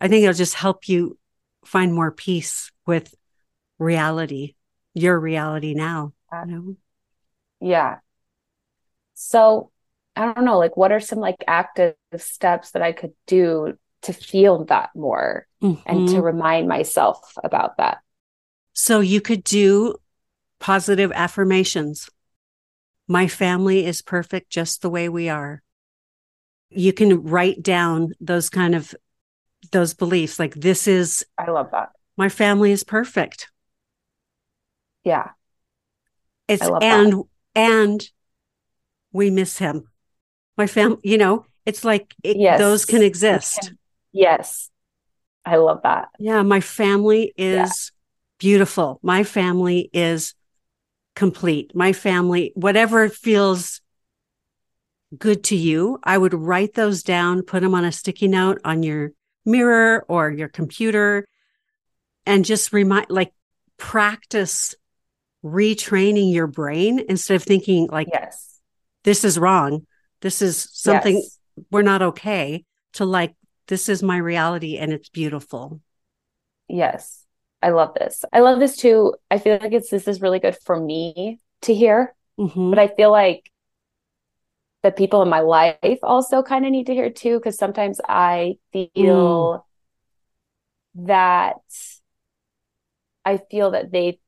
I 0.01 0.08
think 0.08 0.23
it'll 0.23 0.34
just 0.34 0.56
help 0.56 0.88
you 0.89 1.17
find 1.65 1.93
more 1.93 2.12
peace 2.12 2.71
with 2.86 3.13
reality, 3.80 4.56
your 4.93 5.19
reality 5.19 5.73
now. 5.73 6.13
You 6.32 6.45
know? 6.45 6.75
Yeah. 7.60 7.97
So 9.13 9.71
I 10.15 10.34
don't 10.34 10.45
know, 10.45 10.58
like 10.58 10.78
what 10.78 10.91
are 10.91 10.99
some 10.99 11.19
like 11.19 11.43
active 11.47 11.95
steps 12.17 12.71
that 12.71 12.82
I 12.82 12.91
could 12.91 13.13
do 13.28 13.78
to 14.04 14.13
feel 14.13 14.65
that 14.65 14.91
more 14.95 15.47
and 15.62 16.08
to 16.10 16.15
Mhm. 16.15 16.23
remind 16.23 16.67
myself 16.67 17.34
about 17.43 17.78
that? 17.78 17.99
So 18.76 19.00
you 19.00 19.22
could 19.22 19.44
do 19.44 19.96
positive 20.60 21.12
affirmations. 21.14 22.10
My 23.08 23.28
family 23.28 23.86
is 23.86 24.02
perfect 24.02 24.50
just 24.52 24.82
the 24.82 24.90
way 24.90 25.08
we 25.10 25.30
are. 25.30 25.64
You 26.70 26.92
can 26.92 27.24
write 27.24 27.64
down 27.64 28.12
those 28.20 28.50
kind 28.50 28.76
of 28.76 28.94
those 29.72 29.94
beliefs 29.94 30.38
like 30.38 30.54
this 30.54 30.88
is 30.88 31.26
I 31.40 31.50
love 31.50 31.72
that. 31.72 31.90
my 32.18 32.30
family 32.30 32.72
is 32.72 32.84
perfect. 32.84 33.50
Yeah. 35.04 35.30
It's 36.48 36.64
love 36.64 36.82
that. 36.82 37.06
and 37.06 37.24
and 37.56 38.10
we 39.12 39.32
miss 39.32 39.58
him. 39.58 39.90
My 40.58 40.68
family, 40.68 41.00
you 41.04 41.18
know, 41.18 41.46
it's 41.66 41.84
like 41.86 42.14
it, 42.24 42.38
Yes. 42.38 42.60
those 42.60 42.86
can 42.86 43.02
exist. 43.02 43.72
Yes. 44.12 44.70
I 45.46 45.56
love 45.58 45.82
that. 45.84 46.10
Yeah, 46.20 46.42
my 46.44 46.60
family 46.60 47.34
is 47.38 47.92
beautiful. 48.39 49.00
My 49.02 49.24
family 49.24 49.89
is 49.93 50.34
complete. 51.15 51.74
My 51.76 51.93
family, 51.93 52.52
whatever 52.56 53.10
feels 53.10 53.82
good 55.17 55.43
to 55.45 55.56
you, 55.56 56.00
I 56.04 56.17
would 56.17 56.34
write 56.34 56.74
those 56.74 57.04
down, 57.04 57.43
put 57.43 57.62
them 57.62 57.76
on 57.76 57.86
a 57.86 57.91
sticky 57.91 58.28
note 58.28 58.60
on 58.65 58.84
your 58.84 59.12
mirror 59.45 60.06
or 60.08 60.30
your 60.30 60.50
computer, 60.50 61.28
and 62.26 62.43
just 62.43 62.74
remind, 62.74 63.08
like, 63.10 63.32
practice 63.78 64.76
retraining 65.43 66.34
your 66.34 66.48
brain 66.48 67.04
instead 67.08 67.36
of 67.36 67.43
thinking, 67.43 67.88
like, 67.91 68.10
Yes. 68.12 68.60
this 69.04 69.24
is 69.24 69.38
wrong. 69.38 69.86
This 70.21 70.41
is 70.41 70.67
something 70.74 71.17
Yes. 71.17 71.39
we're 71.69 71.84
not 71.84 72.02
okay, 72.02 72.65
to 72.93 73.06
like, 73.06 73.36
this 73.67 73.88
is 73.89 74.02
my 74.02 74.17
reality 74.17 74.78
and 74.78 74.91
it's 74.91 75.10
beautiful. 75.10 75.82
Yes. 76.67 77.25
I 77.65 77.69
love 77.69 77.95
this. 77.95 78.23
I 78.32 78.41
love 78.41 78.60
this 78.60 78.78
too. 78.78 79.15
I 79.32 79.39
feel 79.39 79.58
like 79.60 79.73
it's 79.73 79.89
this 79.89 80.08
is 80.08 80.21
really 80.21 80.38
good 80.38 80.56
for 80.65 80.80
me 80.80 81.39
to 81.63 81.73
hear, 81.73 82.13
Mhm. 82.38 82.69
but 82.69 82.78
I 82.78 82.88
feel 82.88 83.12
like 83.12 83.51
the 84.84 84.91
people 84.91 85.23
in 85.23 85.30
my 85.30 85.39
life 85.39 85.97
also 86.04 86.43
kind 86.43 86.63
of 86.63 86.71
need 86.71 86.86
to 86.86 86.93
hear 86.93 87.10
too, 87.10 87.39
because 87.39 87.58
sometimes 87.58 87.99
I 88.08 88.60
feel 88.71 89.65
that 90.93 91.56
I 93.25 93.38
feel 93.38 93.71
that 93.71 93.91
they 93.91 94.19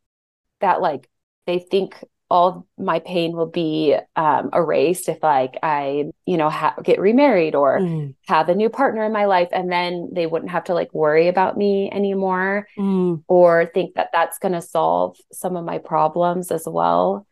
that 0.60 0.82
like 0.82 1.08
they 1.46 1.60
think 1.60 2.04
all 2.30 2.68
my 2.78 3.00
pain 3.00 3.36
will 3.36 3.48
be 3.48 3.96
um, 4.16 4.50
erased 4.54 5.08
if 5.10 5.22
like 5.24 5.58
I 5.64 6.06
you 6.26 6.38
know 6.38 6.50
ha- 6.50 6.76
get 6.84 7.00
remarried 7.00 7.56
or 7.56 7.80
Mm, 7.80 8.16
have 8.28 8.50
a 8.50 8.56
new 8.56 8.70
partner 8.70 9.04
in 9.06 9.14
my 9.14 9.26
life, 9.26 9.50
and 9.54 9.72
then 9.72 10.10
they 10.12 10.28
wouldn't 10.28 10.52
have 10.52 10.66
to 10.66 10.74
like 10.74 10.94
worry 10.94 11.30
about 11.30 11.58
me 11.58 11.90
anymore 11.92 12.68
mm, 12.78 13.24
or 13.28 13.66
think 13.74 13.96
that 13.96 14.10
that's 14.12 14.40
going 14.40 14.54
to 14.54 14.62
solve 14.62 15.18
some 15.32 15.56
of 15.56 15.64
my 15.66 15.78
problems 15.78 16.52
as 16.52 16.64
well. 16.68 17.26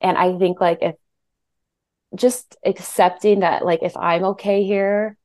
And 0.00 0.18
I 0.18 0.36
think 0.38 0.60
like 0.60 0.78
if 0.82 0.96
just 2.14 2.56
accepting 2.64 3.40
that 3.40 3.64
like 3.64 3.80
if 3.82 3.96
I'm 3.96 4.24
okay 4.24 4.64
here, 4.64 5.16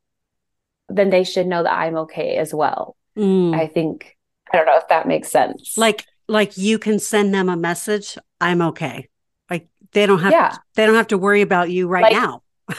then 0.89 1.09
they 1.09 1.23
should 1.23 1.47
know 1.47 1.63
that 1.63 1.73
I'm 1.73 1.97
okay 1.97 2.37
as 2.37 2.53
well. 2.53 2.95
mm. 3.17 3.55
I 3.55 3.67
think 3.67 4.15
I 4.53 4.57
don't 4.57 4.67
know 4.67 4.77
if 4.77 4.87
that 4.89 5.07
makes 5.07 5.29
sense. 5.29 5.73
like 5.77 6.05
like 6.27 6.57
you 6.57 6.79
can 6.79 6.99
send 6.99 7.33
them 7.33 7.49
a 7.49 7.55
message 7.57 8.17
i'm 8.41 8.61
okay 8.61 9.07
like 9.49 9.67
they 9.91 10.05
don't 10.05 10.19
have 10.19 10.31
Yeah. 10.31 10.55
they 10.75 10.85
don't 10.85 10.95
have 10.95 11.07
to 11.07 11.17
worry 11.17 11.41
about 11.41 11.69
you 11.69 11.87
right 11.87 12.03
Like- 12.03 12.13
now 12.13 12.41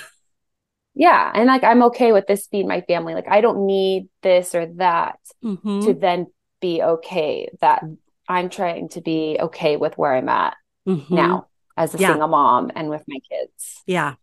yeah, 0.94 1.30
and 1.34 1.46
like 1.46 1.62
I'm 1.64 1.82
okay 1.84 2.12
with 2.12 2.26
this 2.26 2.46
being 2.48 2.66
my 2.68 2.80
family. 2.82 3.14
Like 3.14 3.28
I 3.28 3.40
don't 3.40 3.66
need 3.66 4.08
this 4.22 4.54
or 4.54 4.66
that 4.76 5.18
Mhm. 5.44 5.84
to 5.84 5.94
then 5.94 6.26
be 6.60 6.82
okay 6.82 7.48
that 7.60 7.84
I'm 8.28 8.48
trying 8.48 8.88
to 8.90 9.00
be 9.00 9.36
okay 9.40 9.76
with 9.76 9.96
where 9.98 10.14
I'm 10.14 10.28
at 10.28 10.56
Mhm. 10.88 11.10
now 11.10 11.48
as 11.76 11.94
a 11.94 11.98
Yeah. 11.98 12.08
single 12.12 12.28
mom 12.28 12.70
and 12.74 12.88
with 12.88 13.04
my 13.06 13.18
kids. 13.30 13.82
yeah 13.86 14.14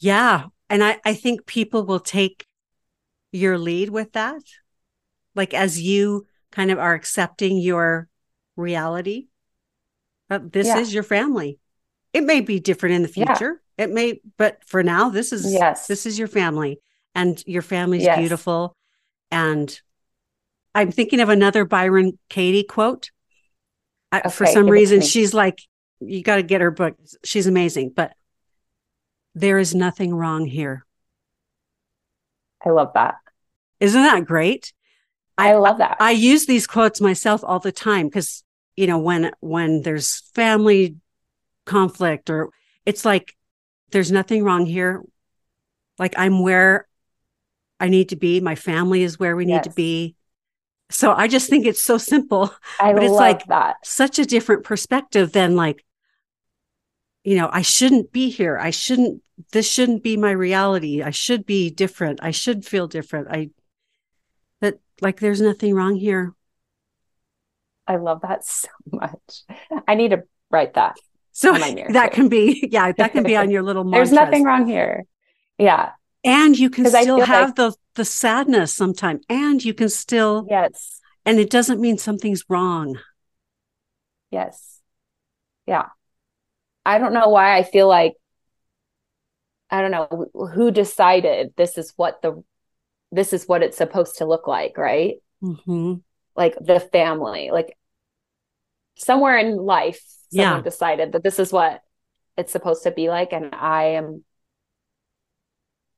yeah 0.00 0.44
and 0.68 0.84
i 0.84 1.00
i 1.04 1.14
think 1.14 1.44
people 1.46 1.84
will 1.84 1.98
take 1.98 2.46
your 3.32 3.58
lead 3.58 3.88
with 3.90 4.12
that 4.12 4.42
like 5.34 5.52
as 5.54 5.80
you 5.80 6.26
kind 6.52 6.70
of 6.70 6.78
are 6.78 6.94
accepting 6.94 7.56
your 7.58 8.08
reality 8.54 9.26
uh, 10.30 10.38
this 10.42 10.66
Yeah. 10.66 10.78
is 10.78 10.92
your 10.92 11.02
family 11.02 11.58
it 12.12 12.24
may 12.24 12.40
be 12.40 12.58
different 12.60 12.94
in 12.96 13.02
the 13.02 13.12
Yeah. 13.14 13.26
future 13.34 13.60
it 13.76 13.90
may 13.90 14.20
but 14.36 14.64
for 14.64 14.82
now 14.82 15.08
this 15.08 15.32
is 15.32 15.52
Yes. 15.52 15.86
this 15.86 16.06
is 16.06 16.18
your 16.18 16.28
family 16.28 16.80
and 17.14 17.42
your 17.46 17.62
family's 17.62 18.04
Yes. 18.04 18.18
beautiful 18.18 18.76
and 19.30 19.80
i'm 20.74 20.90
thinking 20.90 21.20
of 21.20 21.28
another 21.28 21.64
byron 21.64 22.18
katie 22.28 22.64
quote 22.64 23.10
I, 24.10 24.28
for 24.28 24.46
some 24.46 24.64
give 24.66 24.74
it 24.74 24.76
to 24.76 24.80
reason 24.80 25.00
she's 25.02 25.34
like 25.34 25.60
you 26.00 26.22
got 26.22 26.36
to 26.36 26.42
get 26.42 26.60
her 26.60 26.70
book 26.70 26.96
she's 27.24 27.46
amazing 27.46 27.92
but 27.94 28.12
there 29.34 29.58
is 29.58 29.74
nothing 29.74 30.14
wrong 30.14 30.46
here 30.46 30.84
I 32.64 32.70
love 32.70 32.92
that. 32.94 33.16
isn't 33.80 34.02
that 34.02 34.24
great 34.26 34.72
I 35.40 35.54
love 35.54 35.78
that. 35.78 35.98
I 36.00 36.10
use 36.10 36.46
these 36.46 36.66
quotes 36.66 37.00
myself 37.00 37.44
all 37.44 37.60
the 37.60 37.70
time 37.70 38.08
because 38.08 38.42
you 38.78 38.86
know 38.86 38.98
when 38.98 39.32
when 39.40 39.82
there's 39.82 40.20
family 40.34 40.96
conflict 41.66 42.30
or 42.30 42.50
it's 42.86 43.04
like 43.04 43.36
there's 43.90 44.12
nothing 44.12 44.44
wrong 44.44 44.66
here. 44.66 45.02
Like 45.98 46.14
I'm 46.16 46.40
where 46.42 46.86
I 47.80 47.88
need 47.88 48.10
to 48.10 48.16
be. 48.16 48.40
My 48.40 48.54
family 48.54 49.02
is 49.02 49.18
where 49.18 49.34
we 49.36 49.46
need 49.46 49.64
to 49.64 49.70
be. 49.70 50.14
So 50.90 51.12
I 51.12 51.26
just 51.28 51.50
think 51.50 51.66
it's 51.66 51.82
so 51.82 51.98
simple, 51.98 52.50
I 52.80 52.92
but 52.92 53.02
it's 53.02 53.10
love 53.10 53.20
like- 53.20 53.46
that. 53.46 53.76
such 53.84 54.18
a 54.18 54.24
different 54.24 54.62
perspective 54.64 55.32
than 55.32 55.56
like, 55.56 55.84
you 57.24 57.36
know, 57.36 57.50
I 57.52 57.62
shouldn't 57.62 58.12
be 58.12 58.30
here. 58.30 58.56
I 58.56 58.70
shouldn't. 58.70 59.22
This 59.52 59.68
shouldn't 59.70 60.02
be 60.02 60.16
my 60.16 60.30
reality. 60.30 61.02
I 61.02 61.10
should 61.10 61.44
be 61.46 61.70
different. 61.70 62.20
I 62.22 62.30
should 62.30 62.64
feel 62.64 62.86
different. 62.88 63.28
I 63.30 63.50
that 64.60 64.74
like 65.00 65.20
there's 65.20 65.40
nothing 65.40 65.74
wrong 65.74 65.96
here. 65.96 66.32
I 67.88 67.96
love 67.96 68.20
that 68.20 68.44
so 68.56 68.68
much. 68.92 69.42
I 69.88 69.96
need 69.96 70.10
to 70.10 70.22
write 70.50 70.74
that. 70.74 70.96
So 71.32 71.54
on 71.54 71.60
my 71.60 71.72
mirror 71.74 71.92
that 71.92 72.12
can 72.12 72.28
be, 72.28 72.68
yeah, 72.70 72.92
that 72.92 73.12
can 73.12 73.24
be 73.24 73.34
on 73.36 73.50
your 73.50 73.62
little 73.62 73.84
There's 73.90 74.12
nothing 74.12 74.44
wrong 74.44 74.66
here. 74.68 75.04
Yeah. 75.58 75.90
And 76.24 76.56
you 76.58 76.68
can 76.70 76.86
still 76.86 77.20
have 77.20 77.48
like- 77.50 77.54
the 77.56 77.74
the 77.94 78.04
sadness 78.04 78.72
sometimes, 78.72 79.24
and 79.28 79.64
you 79.64 79.74
can 79.74 79.88
still, 79.88 80.46
Yes. 80.48 81.00
and 81.26 81.40
it 81.40 81.50
doesn't 81.50 81.80
mean 81.80 81.98
something's 81.98 82.44
wrong. 82.48 82.96
Yes. 84.30 84.80
Yeah. 85.66 85.86
I 86.86 86.98
don't 86.98 87.12
know 87.12 87.28
why 87.30 87.56
I 87.56 87.62
feel 87.64 87.88
like 87.88 88.14
I 89.70 89.80
don't 89.82 89.90
know 89.90 90.26
who 90.54 90.70
decided 90.70 91.52
this 91.56 91.76
is 91.76 91.92
what 91.96 92.22
the 92.22 92.42
this 93.10 93.32
is 93.32 93.46
what 93.46 93.62
it's 93.62 93.76
supposed 93.76 94.18
to 94.18 94.26
look 94.26 94.46
like, 94.46 94.76
right? 94.78 95.16
hmm 95.40 95.94
like 96.38 96.54
the 96.60 96.80
family 96.80 97.50
like 97.52 97.76
somewhere 98.96 99.36
in 99.36 99.56
life 99.56 100.00
someone 100.32 100.58
Yeah. 100.58 100.62
decided 100.62 101.12
that 101.12 101.22
this 101.22 101.38
is 101.38 101.52
what 101.52 101.82
it's 102.38 102.52
supposed 102.52 102.84
to 102.84 102.90
be 102.90 103.08
like 103.10 103.32
and 103.32 103.54
i 103.54 103.82
am 103.98 104.24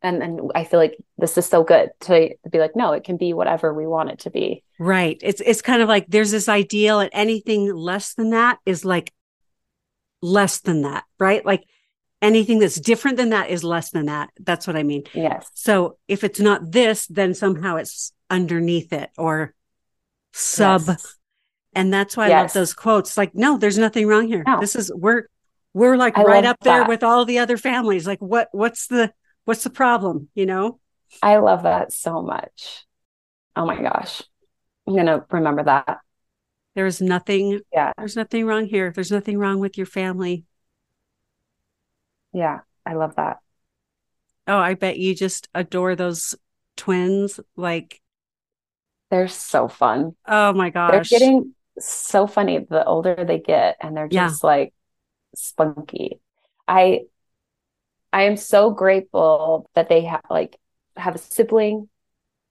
and 0.03 0.22
and 0.22 0.50
i 0.55 0.64
feel 0.64 0.81
like 0.81 0.96
this 1.18 1.37
is 1.37 1.46
so 1.46 1.62
good 1.62 1.90
to, 2.00 2.14
to 2.42 2.48
be 2.50 2.59
like 2.59 2.74
no 2.74 2.92
it 2.92 3.05
can 3.05 3.16
be 3.18 3.33
whatever 3.35 3.72
we 3.74 3.87
want 3.87 4.11
it 4.11 4.18
to 4.20 4.31
be 4.31 4.64
Right. 4.83 5.18
It's 5.22 5.42
it's 5.44 5.61
kind 5.61 5.83
of 5.83 5.88
like 5.90 6.07
there's 6.09 6.31
this 6.31 6.48
ideal 6.48 7.00
and 7.00 7.11
anything 7.12 7.70
less 7.74 8.14
than 8.14 8.31
that 8.31 8.61
is 8.64 8.83
like 8.83 9.12
less 10.22 10.61
than 10.61 10.83
that, 10.83 11.05
right? 11.18 11.44
Like 11.44 11.64
anything 12.22 12.61
that's 12.61 12.81
different 12.81 13.18
than 13.18 13.29
that 13.31 13.50
is 13.50 13.62
less 13.62 13.90
than 13.90 14.07
that. 14.07 14.31
That's 14.40 14.66
what 14.66 14.76
I 14.76 14.83
mean. 14.83 15.03
yes 15.12 15.50
So 15.53 15.98
if 16.09 16.24
it's 16.24 16.40
not 16.40 16.72
this, 16.72 17.07
then 17.09 17.35
somehow 17.35 17.76
it's 17.76 18.12
underneath 18.31 18.90
it 18.94 19.11
or 19.18 19.53
sub. 20.33 20.83
Yes. 20.87 21.16
And 21.75 21.93
that's 21.93 22.16
why 22.16 22.31
I 22.31 22.43
love 22.43 22.53
those 22.53 22.75
quotes. 22.75 23.16
Like, 23.16 23.35
no, 23.35 23.57
there's 23.57 23.79
nothing 23.79 24.07
wrong 24.07 24.27
here. 24.27 24.43
No. 24.47 24.61
This 24.61 24.75
is 24.75 24.93
we're 24.95 25.25
we're 25.73 25.97
like 25.97 26.19
I 26.19 26.23
right 26.23 26.45
up 26.45 26.59
there 26.62 26.81
that. 26.81 26.88
with 26.88 27.03
all 27.05 27.25
the 27.25 27.38
other 27.38 27.57
families. 27.57 28.07
Like 28.07 28.21
what 28.21 28.49
what's 28.53 28.88
the 28.88 29.12
what's 29.45 29.62
the 29.64 29.71
problem? 29.71 30.29
You 30.35 30.47
know? 30.47 30.81
i 31.25 31.38
love 31.38 31.64
that 31.64 31.93
so 31.93 32.23
much 32.23 32.87
oh 33.57 33.66
my 33.66 33.83
gosh 33.83 34.23
i'm 34.87 34.95
gonna 34.95 35.25
remember 35.33 35.64
that 35.64 35.99
There's 36.77 37.01
nothing 37.01 37.59
yeah 37.73 37.93
there's 37.99 38.14
nothing 38.14 38.47
wrong 38.47 38.66
here. 38.66 38.93
There's 38.95 39.11
nothing 39.11 39.37
wrong 39.37 39.59
with 39.59 39.77
your 39.77 39.87
family. 39.88 40.45
yeah 42.33 42.61
i 42.87 42.95
love 42.95 43.16
that 43.16 43.38
Oh, 44.47 44.59
I 44.59 44.75
bet 44.75 44.99
you 44.99 45.14
just 45.14 45.49
adore 45.55 45.95
those 45.95 46.35
twins. 46.77 47.38
Like, 47.57 48.01
they're 49.11 49.29
so 49.29 49.68
fun 49.68 50.14
oh 50.27 50.53
my 50.53 50.70
gosh. 50.70 51.11
they're 51.11 51.18
getting 51.18 51.55
so 51.79 52.27
funny 52.27 52.59
the 52.59 52.85
older 52.85 53.25
they 53.27 53.38
get 53.40 53.77
and 53.81 53.96
they're 53.96 54.09
Yeah. 54.11 54.31
just 54.31 54.44
like 54.44 54.75
spunky 55.35 56.20
i 56.68 57.03
i 58.12 58.23
am 58.25 58.37
so 58.37 58.70
grateful 58.70 59.68
that 59.75 59.88
they 59.88 60.03
have 60.03 60.23
like 60.31 60.59
have 60.96 61.14
a 61.14 61.18
sibling 61.18 61.88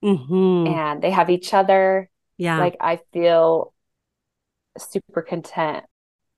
hmm 0.01 0.65
and 0.65 1.01
they 1.01 1.11
have 1.11 1.29
each 1.29 1.53
other 1.53 2.09
Yeah. 2.37 2.59
like 2.59 2.75
i 2.79 2.99
feel 3.13 3.73
super 4.77 5.21
content 5.21 5.83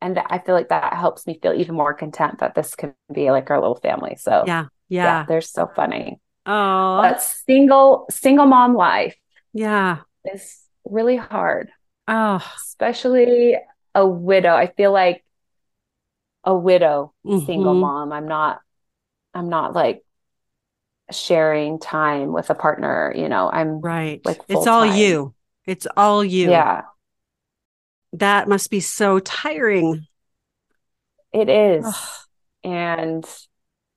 and 0.02 0.18
i 0.28 0.40
feel 0.40 0.56
like 0.56 0.70
that 0.70 0.94
helps 0.94 1.28
me 1.28 1.40
feel 1.42 1.54
even 1.54 1.76
more 1.76 1.94
content 1.94 2.40
that 2.40 2.56
this 2.56 2.76
can 2.76 2.94
be 3.14 3.30
like 3.32 3.50
our 3.52 3.60
little 3.60 3.76
family 3.76 4.16
so 4.18 4.46
yeah. 4.48 4.68
yeah, 4.90 5.06
Yeah. 5.06 5.26
they're 5.28 5.42
so 5.42 5.68
funny 5.76 6.20
Oh, 6.46 7.02
but 7.02 7.22
single 7.22 8.08
single 8.10 8.46
mom 8.46 8.76
life 8.76 9.16
yeah. 9.54 10.04
Is 10.26 10.62
really 10.86 11.18
hard 11.18 11.70
Oh, 12.08 12.42
especially 12.58 13.58
a 13.96 14.08
widow. 14.08 14.56
I 14.56 14.68
feel 14.68 14.92
like 14.92 15.24
a 16.44 16.56
widow 16.56 17.14
single 17.46 17.74
Mhm. 17.74 17.82
mom. 17.82 18.12
I'm 18.12 18.28
not 18.28 18.62
I'm 19.34 19.50
not 19.50 19.74
like 19.74 20.04
sharing 21.12 21.80
time 21.80 22.32
with 22.32 22.50
a 22.50 22.56
partner, 22.56 23.14
you 23.16 23.28
know. 23.30 23.50
I'm 23.52 23.82
right. 23.82 24.22
Like 24.24 24.48
it's 24.48 24.68
all 24.68 24.82
full-time. 24.82 24.98
you. 24.98 25.34
It's 25.66 25.88
all 25.98 26.24
you. 26.24 26.50
yeah, 26.52 26.84
That 28.14 28.48
must 28.48 28.70
be 28.70 28.80
so 28.80 29.20
tiring. 29.20 30.08
it 31.34 31.50
is. 31.50 32.28
And 32.64 33.26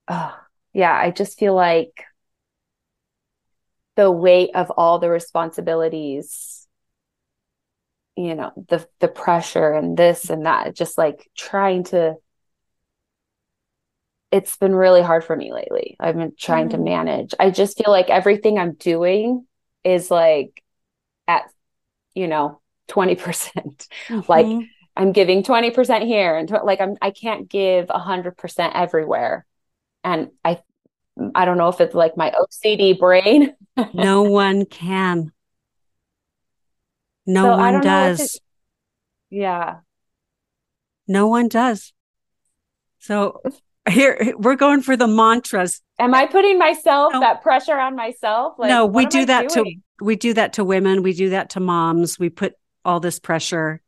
uh, 0.09 0.33
yeah, 0.73 0.93
I 0.95 1.11
just 1.11 1.39
feel 1.39 1.55
like 1.55 2.05
the 3.97 4.11
weight 4.11 4.51
of 4.55 4.71
all 4.73 4.99
the 4.99 5.11
responsibilities, 5.11 6.67
you 8.17 8.35
know, 8.35 8.53
the 8.69 8.87
the 9.01 9.09
pressure 9.09 9.73
and 9.73 9.97
this 9.97 10.31
and 10.31 10.47
that, 10.47 10.75
just 10.75 10.97
like 10.99 11.29
trying 11.37 11.85
to 11.85 12.15
it's 14.31 14.57
been 14.57 14.75
really 14.75 15.03
hard 15.03 15.25
for 15.25 15.37
me 15.37 15.53
lately. 15.53 15.97
I've 16.01 16.17
been 16.17 16.35
trying 16.39 16.71
to 16.71 16.79
Mm. 16.79 16.85
manage. 16.85 17.35
I 17.39 17.51
just 17.51 17.79
feel 17.79 17.91
like 17.93 18.11
everything 18.11 18.59
I'm 18.59 18.73
doing 18.75 19.47
is 19.85 20.11
like 20.11 20.63
at, 21.29 21.45
you 22.15 22.29
know, 22.29 22.61
20%. 22.89 23.89
Like, 24.29 24.57
Mhm. 24.57 24.71
I'm 24.97 25.13
giving 25.13 25.43
20% 25.45 26.05
here 26.05 26.37
and 26.37 26.49
tw- 26.49 26.65
like 26.65 26.81
I'm 26.81 26.97
I 27.03 27.11
can't 27.13 27.49
give 27.49 27.89
100% 27.91 28.75
everywhere. 28.77 29.47
And 30.05 30.31
I 30.45 30.63
I 31.35 31.45
don't 31.45 31.59
know 31.59 31.69
if 31.69 31.81
it's 31.81 31.95
like 31.95 32.17
my 32.17 32.33
OCD 32.33 32.99
brain. 32.99 33.55
no 33.93 34.23
one 34.31 34.65
can. 34.67 35.33
No 37.27 37.45
So 37.45 37.57
one 37.57 37.81
does. 37.81 38.41
Yeah. 39.31 39.77
No 41.07 41.29
one 41.29 41.49
does. 41.49 41.93
So 42.99 43.43
here 43.89 44.35
we're 44.37 44.57
going 44.57 44.83
for 44.83 44.97
the 44.97 45.07
mantras. 45.07 45.81
Am 45.99 46.15
I 46.15 46.27
putting 46.27 46.59
myself 46.59 47.13
No. 47.13 47.21
that 47.21 47.43
pressure 47.43 47.79
on 47.79 47.95
myself? 47.95 48.55
Like 48.59 48.69
no, 48.69 48.87
we 48.87 49.07
do 49.07 49.25
that 49.27 49.49
doing? 49.51 49.83
to 50.01 50.05
we 50.05 50.17
do 50.17 50.35
that 50.35 50.55
to 50.55 50.65
women. 50.65 51.03
We 51.03 51.13
do 51.13 51.31
that 51.31 51.51
to 51.51 51.61
moms. 51.61 52.19
We 52.19 52.29
put 52.31 52.55
all 52.85 53.01
this 53.01 53.19
pressure. 53.19 53.81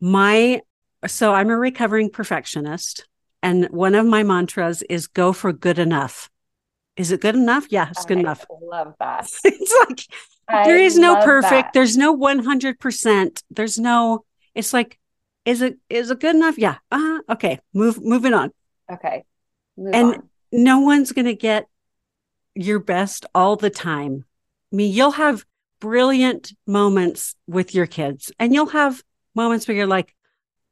My 0.00 0.60
so 1.06 1.32
I'm 1.32 1.50
a 1.50 1.56
recovering 1.56 2.10
perfectionist, 2.10 3.06
and 3.42 3.66
one 3.70 3.94
of 3.94 4.06
my 4.06 4.22
mantras 4.22 4.82
is 4.88 5.06
go 5.06 5.32
for 5.32 5.52
good 5.52 5.78
enough. 5.78 6.28
Is 6.96 7.12
it 7.12 7.20
good 7.20 7.36
enough? 7.36 7.66
Yeah, 7.70 7.88
it's 7.90 8.04
good 8.04 8.18
I 8.18 8.20
enough. 8.20 8.44
love 8.60 8.94
that. 8.98 9.30
it's 9.44 9.74
like 9.88 10.00
I 10.48 10.64
there 10.64 10.78
is 10.78 10.98
no 10.98 11.16
perfect. 11.24 11.50
that. 11.50 11.72
There's 11.74 11.96
no 11.96 12.16
100%. 12.16 13.42
There's 13.50 13.78
no 13.78 14.24
it's 14.54 14.72
like 14.72 14.98
is 15.44 15.62
it 15.62 15.78
is 15.88 16.10
it 16.10 16.20
good 16.20 16.34
enough? 16.34 16.58
Yeah. 16.58 16.76
Uh, 16.90 17.20
okay. 17.30 17.60
Move 17.72 18.02
moving 18.02 18.34
on. 18.34 18.52
Okay. 18.90 19.24
Move 19.76 19.94
And- 19.94 20.14
on. 20.14 20.28
no 20.50 20.80
one's 20.80 21.12
going 21.12 21.26
to 21.26 21.34
get 21.34 21.66
your 22.54 22.80
best 22.80 23.24
all 23.34 23.54
the 23.56 23.70
time. 23.70 24.24
I 24.72 24.76
mean, 24.76 24.92
you'll 24.92 25.12
have 25.12 25.44
brilliant 25.80 26.52
moments 26.66 27.36
with 27.46 27.74
your 27.74 27.86
kids, 27.86 28.32
and 28.40 28.52
you'll 28.52 28.66
have 28.66 29.02
moments 29.34 29.68
where 29.68 29.76
you're 29.76 29.86
like, 29.86 30.14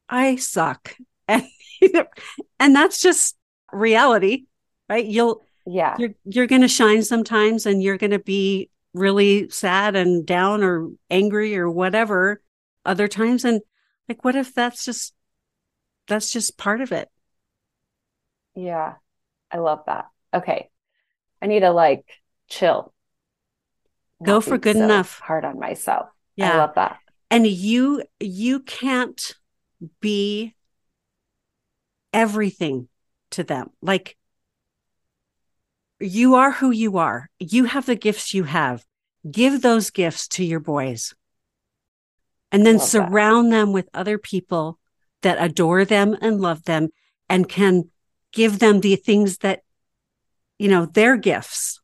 I 0.09 0.37
suck. 0.37 0.97
And, 1.29 1.43
and 2.61 2.75
that's 2.75 3.01
just 3.01 3.37
reality, 3.73 4.47
right? 4.89 5.05
You'll, 5.05 5.43
Yeah. 5.67 5.97
you're, 5.99 6.15
you're 6.25 6.47
going 6.47 6.63
to 6.63 6.69
shine 6.69 7.03
sometimes 7.03 7.67
and 7.67 7.83
you're 7.83 7.99
going 7.99 8.13
to 8.13 8.19
be 8.19 8.71
really 8.95 9.49
sad 9.51 9.97
and 9.97 10.27
down 10.27 10.63
or 10.63 10.89
angry 11.11 11.57
or 11.57 11.71
whatever 11.71 12.41
other 12.85 13.09
times. 13.09 13.45
And 13.45 13.61
like, 14.09 14.25
what 14.25 14.37
if 14.37 14.55
that's 14.55 14.85
just, 14.85 15.15
that's 16.09 16.31
just 16.33 16.57
part 16.59 16.81
of 16.81 16.93
it? 16.93 17.09
Yeah. 18.55 18.95
I 19.51 19.59
love 19.59 19.85
that. 19.87 20.07
Okay. 20.35 20.71
I 21.43 21.47
need 21.47 21.61
to 21.61 21.71
like 21.73 22.07
chill. 22.49 22.93
Go 24.23 24.41
Not 24.41 24.45
for 24.45 24.59
good 24.59 24.77
so 24.77 24.85
enough. 24.85 25.19
Hard 25.21 25.45
on 25.45 25.59
myself. 25.59 26.09
Yeah. 26.37 26.53
I 26.55 26.57
love 26.59 26.75
that. 26.77 26.99
and 27.31 27.47
you 27.47 28.03
you 28.21 28.61
can't 28.61 29.35
be 30.01 30.56
everything 32.17 32.89
to 33.31 33.45
them 33.45 33.69
like 33.83 34.17
you 36.01 36.35
are 36.35 36.51
who 36.53 36.71
you 36.71 36.97
are 36.97 37.29
you 37.39 37.65
have 37.65 37.85
the 37.87 37.95
gifts 37.95 38.33
you 38.33 38.45
have 38.45 38.85
give 39.31 39.61
those 39.61 39.91
gifts 39.91 40.27
to 40.29 40.45
your 40.45 40.61
boys 40.61 41.15
and 42.53 42.65
then 42.65 42.77
Love 42.79 42.83
that. 42.83 42.89
surround 42.89 43.53
them 43.53 43.73
with 43.73 43.89
other 43.93 44.17
people 44.19 44.79
that 45.23 45.37
adore 45.41 45.85
them 45.85 46.17
and 46.21 46.41
love 46.41 46.65
them 46.65 46.89
and 47.29 47.49
can 47.49 47.91
give 48.33 48.59
them 48.61 48.81
the 48.81 48.97
things 48.97 49.39
that 49.39 49.61
you 50.59 50.69
know 50.69 50.87
their 50.87 51.17
gifts 51.17 51.81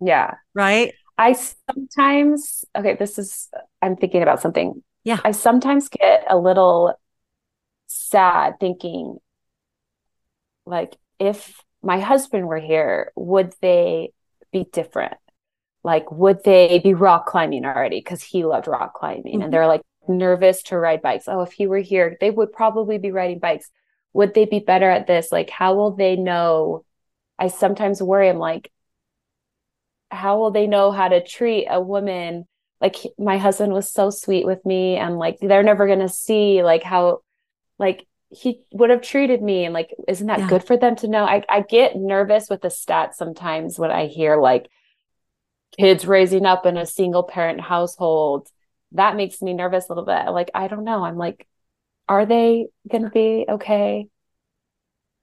Yeah. 0.00 0.34
right 0.54 0.94
I 1.18 1.36
sometimes, 1.68 2.64
okay, 2.74 2.96
this 2.96 3.18
is, 3.18 3.50
I'm 3.82 3.94
thinking 3.94 4.22
about 4.22 4.40
something. 4.40 4.82
Yeah. 5.04 5.20
I 5.22 5.32
sometimes 5.32 5.90
get 5.90 6.24
a 6.30 6.38
little 6.38 6.94
sad 7.88 8.54
thinking, 8.58 9.18
like, 10.70 10.96
if 11.18 11.62
my 11.82 12.00
husband 12.00 12.46
were 12.46 12.58
here, 12.58 13.12
would 13.16 13.54
they 13.60 14.12
be 14.52 14.64
different? 14.72 15.16
Like, 15.82 16.10
would 16.12 16.44
they 16.44 16.78
be 16.78 16.94
rock 16.94 17.26
climbing 17.26 17.64
already? 17.64 18.00
Because 18.00 18.22
he 18.22 18.44
loved 18.44 18.68
rock 18.68 18.94
climbing 18.94 19.40
Mhm. 19.40 19.44
and 19.44 19.52
they're 19.52 19.66
like 19.66 19.82
nervous 20.08 20.62
to 20.64 20.78
ride 20.78 21.02
bikes. 21.02 21.28
Oh, 21.28 21.40
if 21.42 21.52
he 21.52 21.66
were 21.66 21.78
here, 21.78 22.16
they 22.20 22.30
would 22.30 22.52
probably 22.52 22.98
be 22.98 23.10
riding 23.10 23.38
bikes. 23.38 23.70
Would 24.12 24.34
they 24.34 24.44
be 24.44 24.58
better 24.60 24.90
at 24.90 25.06
this? 25.06 25.32
Like, 25.32 25.50
how 25.50 25.74
will 25.74 25.92
they 25.92 26.16
know? 26.16 26.84
I 27.38 27.48
sometimes 27.48 28.02
worry, 28.02 28.28
I'm 28.28 28.38
like, 28.38 28.70
how 30.10 30.38
will 30.38 30.50
they 30.50 30.66
know 30.66 30.90
how 30.90 31.08
to 31.08 31.22
treat 31.22 31.66
a 31.66 31.80
woman 31.80 32.46
like 32.80 32.96
my 33.18 33.36
husband 33.38 33.72
was 33.72 33.92
so 33.92 34.10
sweet 34.10 34.46
with 34.46 34.64
me 34.64 34.96
and 34.96 35.18
like 35.18 35.38
they're 35.40 35.62
never 35.62 35.86
going 35.86 36.00
to 36.00 36.08
see 36.08 36.62
like 36.62 36.82
how 36.82 37.20
like 37.78 38.06
he 38.30 38.60
would 38.72 38.90
have 38.90 39.02
treated 39.02 39.42
me 39.42 39.64
and 39.64 39.74
like 39.74 39.94
isn't 40.06 40.26
that 40.28 40.40
Yeah. 40.40 40.48
good 40.48 40.64
for 40.64 40.76
them 40.76 40.96
to 40.96 41.08
know 41.08 41.24
I, 41.24 41.42
I 41.48 41.62
get 41.62 41.96
nervous 41.96 42.48
with 42.48 42.60
the 42.62 42.68
stats 42.68 43.14
sometimes 43.14 43.78
when 43.78 43.90
i 43.90 44.06
hear 44.06 44.36
like 44.40 44.68
kids 45.76 46.06
raising 46.06 46.46
up 46.46 46.66
in 46.66 46.76
a 46.76 46.86
single 46.86 47.22
parent 47.24 47.60
household 47.60 48.48
that 48.92 49.16
makes 49.16 49.40
me 49.40 49.52
nervous 49.52 49.88
a 49.88 49.92
little 49.92 50.04
bit. 50.04 50.30
Like, 50.30 50.50
I 50.54 50.68
don't 50.68 50.84
know. 50.84 51.04
I'm 51.04 51.16
like, 51.16 51.46
are 52.08 52.26
they 52.26 52.66
going 52.90 53.04
to 53.04 53.10
be 53.10 53.46
okay? 53.48 54.08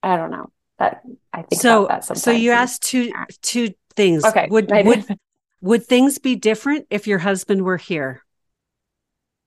I 0.01 0.15
don't 0.15 0.31
know. 0.31 0.51
That 0.79 1.01
I 1.33 1.41
think 1.41 1.61
so. 1.61 1.89
So 2.13 2.31
you 2.31 2.51
asked 2.51 2.83
two 2.83 3.11
two 3.41 3.73
things. 3.95 4.23
Okay. 4.23 4.47
Would 4.49 4.69
would 4.71 5.17
would 5.61 5.85
things 5.85 6.19
be 6.19 6.35
different 6.35 6.85
if 6.91 7.07
your 7.07 7.17
husband 7.17 7.65
were 7.65 7.77
here? 7.77 8.23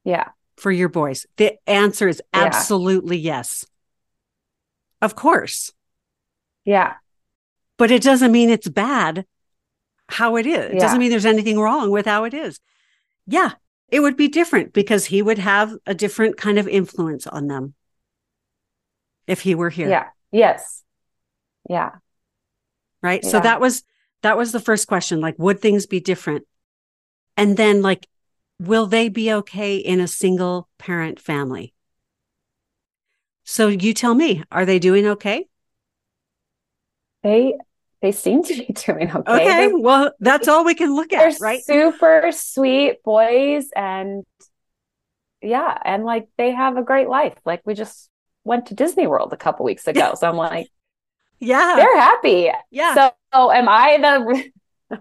Yeah. 0.04 0.28
For 0.60 0.70
your 0.70 0.90
boys, 0.90 1.24
the 1.38 1.56
answer 1.66 2.06
is 2.06 2.20
absolutely 2.34 3.16
yeah. 3.16 3.36
yes. 3.38 3.64
Of 5.00 5.16
course. 5.16 5.72
Yeah. 6.66 6.96
But 7.78 7.90
it 7.90 8.02
doesn't 8.02 8.30
mean 8.30 8.50
it's 8.50 8.68
bad 8.68 9.24
how 10.06 10.36
it 10.36 10.44
is. 10.44 10.66
It 10.66 10.74
yeah. 10.74 10.80
doesn't 10.80 10.98
mean 10.98 11.10
there's 11.10 11.24
anything 11.24 11.58
wrong 11.58 11.90
with 11.90 12.04
how 12.04 12.24
it 12.24 12.34
is. 12.34 12.60
Yeah, 13.26 13.52
it 13.88 14.00
would 14.00 14.18
be 14.18 14.28
different 14.28 14.74
because 14.74 15.06
he 15.06 15.22
would 15.22 15.38
have 15.38 15.72
a 15.86 15.94
different 15.94 16.36
kind 16.36 16.58
of 16.58 16.68
influence 16.68 17.26
on 17.26 17.46
them 17.46 17.72
if 19.26 19.40
he 19.40 19.54
were 19.54 19.70
here. 19.70 19.88
Yeah. 19.88 20.08
Yes. 20.30 20.82
Yeah. 21.70 21.92
Right. 23.02 23.22
Yeah. 23.24 23.30
So 23.30 23.40
that 23.40 23.62
was 23.62 23.82
that 24.20 24.36
was 24.36 24.52
the 24.52 24.60
first 24.60 24.88
question 24.88 25.22
like 25.22 25.36
would 25.38 25.60
things 25.60 25.86
be 25.86 26.00
different? 26.00 26.46
And 27.38 27.56
then 27.56 27.80
like 27.80 28.06
will 28.60 28.86
they 28.86 29.08
be 29.08 29.32
okay 29.32 29.76
in 29.76 30.00
a 30.00 30.06
single 30.06 30.68
parent 30.78 31.18
family? 31.18 31.72
So 33.44 33.68
you 33.68 33.94
tell 33.94 34.14
me, 34.14 34.44
are 34.52 34.66
they 34.66 34.78
doing 34.78 35.06
okay? 35.06 35.48
They 37.22 37.54
they 38.02 38.12
seem 38.12 38.42
to 38.44 38.54
be 38.54 38.66
doing 38.72 39.10
okay. 39.10 39.32
Okay, 39.32 39.44
they're, 39.44 39.78
well, 39.78 40.12
that's 40.20 40.46
all 40.46 40.64
we 40.64 40.74
can 40.74 40.94
look 40.94 41.12
at, 41.12 41.40
right? 41.40 41.62
Super 41.64 42.30
sweet 42.32 43.02
boys, 43.02 43.70
and 43.74 44.24
yeah, 45.40 45.76
and 45.84 46.04
like 46.04 46.28
they 46.36 46.52
have 46.52 46.76
a 46.76 46.82
great 46.82 47.08
life. 47.08 47.34
Like 47.44 47.62
we 47.64 47.74
just 47.74 48.10
went 48.44 48.66
to 48.66 48.74
Disney 48.74 49.06
World 49.06 49.32
a 49.32 49.38
couple 49.38 49.64
weeks 49.64 49.86
ago, 49.86 50.14
so 50.14 50.28
I'm 50.28 50.36
like, 50.36 50.68
yeah, 51.40 51.74
they're 51.76 52.00
happy. 52.00 52.50
Yeah. 52.70 52.94
So, 52.94 53.10
so 53.32 53.50
am 53.50 53.68
I 53.70 54.50
the? 54.90 54.98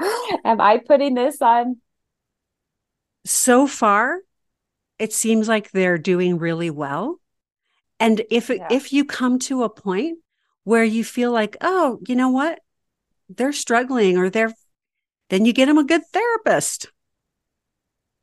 am 0.44 0.60
I 0.60 0.78
putting 0.78 1.14
this 1.14 1.42
on? 1.42 1.76
So 3.24 3.66
far, 3.66 4.20
it 4.98 5.12
seems 5.12 5.48
like 5.48 5.70
they're 5.70 5.98
doing 5.98 6.38
really 6.38 6.70
well. 6.70 7.20
And 8.00 8.22
if 8.30 8.48
yeah. 8.48 8.68
if 8.70 8.92
you 8.92 9.04
come 9.04 9.38
to 9.40 9.64
a 9.64 9.68
point 9.68 10.18
where 10.64 10.84
you 10.84 11.04
feel 11.04 11.32
like, 11.32 11.56
oh, 11.60 11.98
you 12.06 12.14
know 12.14 12.30
what? 12.30 12.60
They're 13.28 13.52
struggling 13.52 14.16
or 14.18 14.30
they're, 14.30 14.54
then 15.30 15.44
you 15.44 15.52
get 15.52 15.66
them 15.66 15.78
a 15.78 15.84
good 15.84 16.02
therapist. 16.12 16.90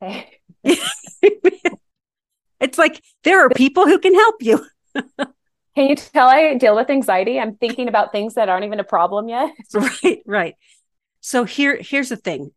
it's 2.60 2.78
like 2.78 3.02
there 3.24 3.44
are 3.44 3.50
people 3.50 3.86
who 3.86 3.98
can 3.98 4.14
help 4.14 4.42
you. 4.42 4.64
can 5.18 5.88
you 5.88 5.96
tell 5.96 6.28
I 6.28 6.54
deal 6.54 6.76
with 6.76 6.90
anxiety? 6.90 7.38
I'm 7.38 7.56
thinking 7.56 7.88
about 7.88 8.12
things 8.12 8.34
that 8.34 8.48
aren't 8.48 8.64
even 8.64 8.80
a 8.80 8.84
problem 8.84 9.28
yet. 9.28 9.52
right, 9.74 10.22
right. 10.26 10.54
So 11.20 11.44
here, 11.44 11.78
here's 11.80 12.10
the 12.10 12.16
thing. 12.16 12.52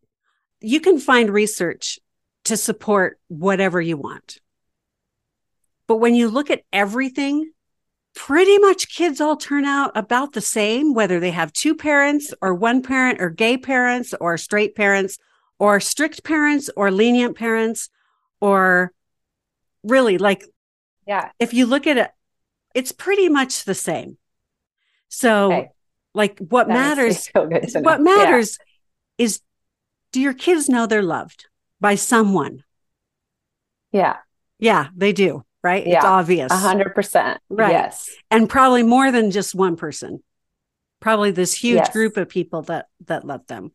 You 0.60 0.80
can 0.80 0.98
find 0.98 1.30
research 1.30 1.98
to 2.44 2.56
support 2.56 3.18
whatever 3.28 3.80
you 3.80 3.96
want. 3.96 4.38
But 5.86 5.96
when 5.96 6.14
you 6.14 6.28
look 6.28 6.50
at 6.50 6.62
everything 6.72 7.52
pretty 8.14 8.58
much 8.58 8.94
kids 8.94 9.20
all 9.20 9.36
turn 9.36 9.64
out 9.64 9.92
about 9.94 10.32
the 10.32 10.40
same, 10.40 10.94
whether 10.94 11.20
they 11.20 11.30
have 11.30 11.52
two 11.52 11.74
parents 11.74 12.34
or 12.42 12.54
one 12.54 12.82
parent 12.82 13.20
or 13.20 13.30
gay 13.30 13.56
parents 13.56 14.14
or 14.20 14.36
straight 14.36 14.74
parents 14.74 15.18
or 15.58 15.80
strict 15.80 16.24
parents 16.24 16.70
or 16.76 16.90
lenient 16.90 17.36
parents 17.36 17.88
or 18.40 18.92
really 19.82 20.18
like, 20.18 20.44
yeah, 21.06 21.30
if 21.38 21.54
you 21.54 21.66
look 21.66 21.86
at 21.86 21.98
it, 21.98 22.10
it's 22.74 22.92
pretty 22.92 23.28
much 23.28 23.64
the 23.64 23.74
same. 23.74 24.16
So, 25.08 25.52
okay. 25.52 25.68
like, 26.14 26.38
what 26.38 26.68
that 26.68 26.74
matters, 26.74 27.28
what 27.34 28.00
matters 28.00 28.58
yeah. 29.18 29.24
is 29.24 29.40
do 30.12 30.20
your 30.20 30.34
kids 30.34 30.68
know 30.68 30.86
they're 30.86 31.02
loved 31.02 31.46
by 31.80 31.94
someone? 31.94 32.64
Yeah. 33.92 34.16
Yeah, 34.58 34.88
they 34.96 35.12
do 35.12 35.44
right? 35.62 35.86
Yeah, 35.86 35.96
it's 35.96 36.04
obvious. 36.04 36.52
A 36.52 36.56
hundred 36.56 36.94
percent. 36.94 37.40
Right. 37.48 37.72
Yes. 37.72 38.10
And 38.30 38.48
probably 38.48 38.82
more 38.82 39.10
than 39.12 39.30
just 39.30 39.54
one 39.54 39.76
person. 39.76 40.22
Probably 41.00 41.30
this 41.30 41.54
huge 41.54 41.76
yes. 41.76 41.92
group 41.92 42.16
of 42.16 42.28
people 42.28 42.62
that 42.62 42.86
that 43.06 43.26
love 43.26 43.46
them. 43.46 43.72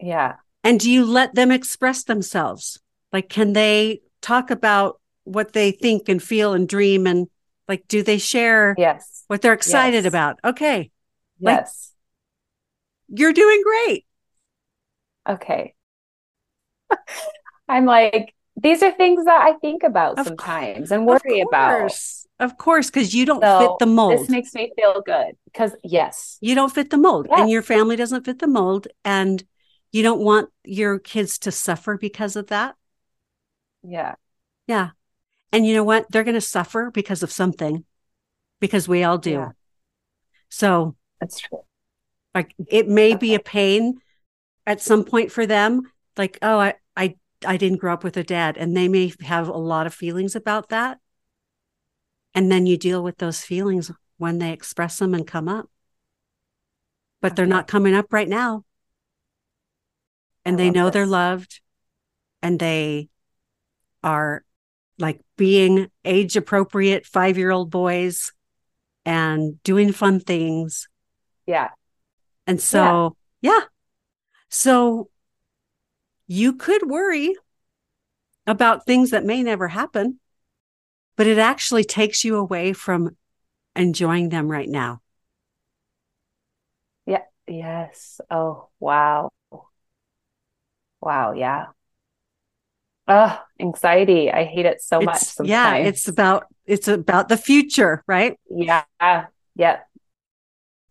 Yeah. 0.00 0.36
And 0.64 0.78
do 0.78 0.90
you 0.90 1.04
let 1.04 1.34
them 1.34 1.50
express 1.50 2.04
themselves? 2.04 2.80
Like 3.12 3.28
can 3.28 3.52
they 3.52 4.00
talk 4.20 4.50
about 4.50 5.00
what 5.24 5.52
they 5.52 5.70
think 5.70 6.08
and 6.08 6.22
feel 6.22 6.52
and 6.52 6.68
dream 6.68 7.06
and 7.06 7.28
like 7.68 7.86
do 7.86 8.02
they 8.02 8.18
share 8.18 8.74
yes 8.76 9.24
what 9.28 9.42
they're 9.42 9.52
excited 9.52 10.04
yes. 10.04 10.06
about? 10.06 10.38
Okay. 10.44 10.90
Yes. 11.38 11.92
Like, 13.08 13.20
you're 13.20 13.32
doing 13.32 13.62
great. 13.62 14.06
Okay. 15.28 15.74
I'm 17.68 17.86
like 17.86 18.34
these 18.56 18.82
are 18.82 18.92
things 18.92 19.24
that 19.24 19.42
I 19.42 19.54
think 19.58 19.82
about 19.82 20.18
of 20.18 20.26
sometimes 20.26 20.90
and 20.90 21.06
worry 21.06 21.40
about. 21.40 21.92
Of 22.38 22.58
course, 22.58 22.90
because 22.90 23.14
you 23.14 23.24
don't 23.24 23.40
so 23.40 23.60
fit 23.60 23.70
the 23.78 23.86
mold. 23.86 24.20
This 24.20 24.28
makes 24.28 24.54
me 24.54 24.72
feel 24.76 25.00
good 25.00 25.36
because 25.44 25.72
yes, 25.84 26.38
you 26.40 26.54
don't 26.54 26.74
fit 26.74 26.90
the 26.90 26.98
mold, 26.98 27.28
yes. 27.30 27.40
and 27.40 27.50
your 27.50 27.62
family 27.62 27.94
doesn't 27.94 28.24
fit 28.24 28.40
the 28.40 28.48
mold, 28.48 28.88
and 29.04 29.42
you 29.92 30.02
don't 30.02 30.20
want 30.20 30.50
your 30.64 30.98
kids 30.98 31.38
to 31.40 31.52
suffer 31.52 31.96
because 31.96 32.34
of 32.34 32.48
that. 32.48 32.74
Yeah, 33.84 34.16
yeah, 34.66 34.90
and 35.52 35.66
you 35.66 35.74
know 35.74 35.84
what? 35.84 36.06
They're 36.10 36.24
going 36.24 36.34
to 36.34 36.40
suffer 36.40 36.90
because 36.90 37.22
of 37.22 37.30
something, 37.30 37.84
because 38.60 38.88
we 38.88 39.04
all 39.04 39.18
do. 39.18 39.30
Yeah. 39.30 39.50
So 40.48 40.96
that's 41.20 41.38
true. 41.38 41.60
Like 42.34 42.54
it 42.68 42.88
may 42.88 43.10
okay. 43.10 43.18
be 43.18 43.34
a 43.34 43.40
pain 43.40 44.00
at 44.66 44.80
some 44.80 45.04
point 45.04 45.30
for 45.30 45.46
them. 45.46 45.82
Like, 46.16 46.38
oh, 46.42 46.58
I 46.58 46.74
I 46.96 47.16
I 47.46 47.56
didn't 47.56 47.78
grow 47.78 47.92
up 47.92 48.04
with 48.04 48.16
a 48.16 48.24
dad, 48.24 48.56
and 48.56 48.76
they 48.76 48.88
may 48.88 49.12
have 49.22 49.48
a 49.48 49.52
lot 49.52 49.86
of 49.86 49.94
feelings 49.94 50.36
about 50.36 50.68
that. 50.68 50.98
And 52.34 52.50
then 52.50 52.66
you 52.66 52.76
deal 52.76 53.02
with 53.02 53.18
those 53.18 53.42
feelings 53.42 53.90
when 54.16 54.38
they 54.38 54.52
express 54.52 54.98
them 54.98 55.14
and 55.14 55.26
come 55.26 55.48
up. 55.48 55.68
But 57.20 57.36
they're 57.36 57.46
not 57.46 57.68
coming 57.68 57.94
up 57.94 58.12
right 58.12 58.28
now. 58.28 58.64
And 60.44 60.54
I 60.54 60.56
they 60.56 60.70
know 60.70 60.86
this. 60.86 60.94
they're 60.94 61.06
loved 61.06 61.60
and 62.42 62.58
they 62.58 63.08
are 64.02 64.44
like 64.98 65.20
being 65.36 65.88
age 66.04 66.36
appropriate 66.36 67.06
five 67.06 67.38
year 67.38 67.50
old 67.50 67.70
boys 67.70 68.32
and 69.04 69.62
doing 69.62 69.92
fun 69.92 70.20
things. 70.20 70.88
Yeah. 71.46 71.70
And 72.46 72.60
so, 72.60 73.16
yeah. 73.40 73.50
yeah. 73.52 73.60
So 74.48 75.08
you 76.32 76.54
could 76.54 76.88
worry 76.88 77.34
about 78.46 78.86
things 78.86 79.10
that 79.10 79.22
may 79.22 79.42
never 79.42 79.68
happen, 79.68 80.18
but 81.14 81.26
it 81.26 81.36
actually 81.36 81.84
takes 81.84 82.24
you 82.24 82.36
away 82.36 82.72
from 82.72 83.16
enjoying 83.76 84.30
them 84.30 84.50
right 84.50 84.68
now. 84.68 85.02
Yeah. 87.04 87.24
Yes. 87.46 88.22
Oh, 88.30 88.68
wow. 88.80 89.28
Wow. 91.02 91.32
Yeah. 91.32 91.66
Oh, 93.06 93.38
anxiety. 93.60 94.32
I 94.32 94.44
hate 94.44 94.64
it 94.64 94.80
so 94.80 95.00
it's, 95.00 95.04
much. 95.04 95.20
Sometimes. 95.20 95.50
Yeah. 95.50 95.76
It's 95.76 96.08
about, 96.08 96.46
it's 96.64 96.88
about 96.88 97.28
the 97.28 97.36
future, 97.36 98.02
right? 98.06 98.40
Yeah. 98.48 98.84
Yeah. 99.54 99.80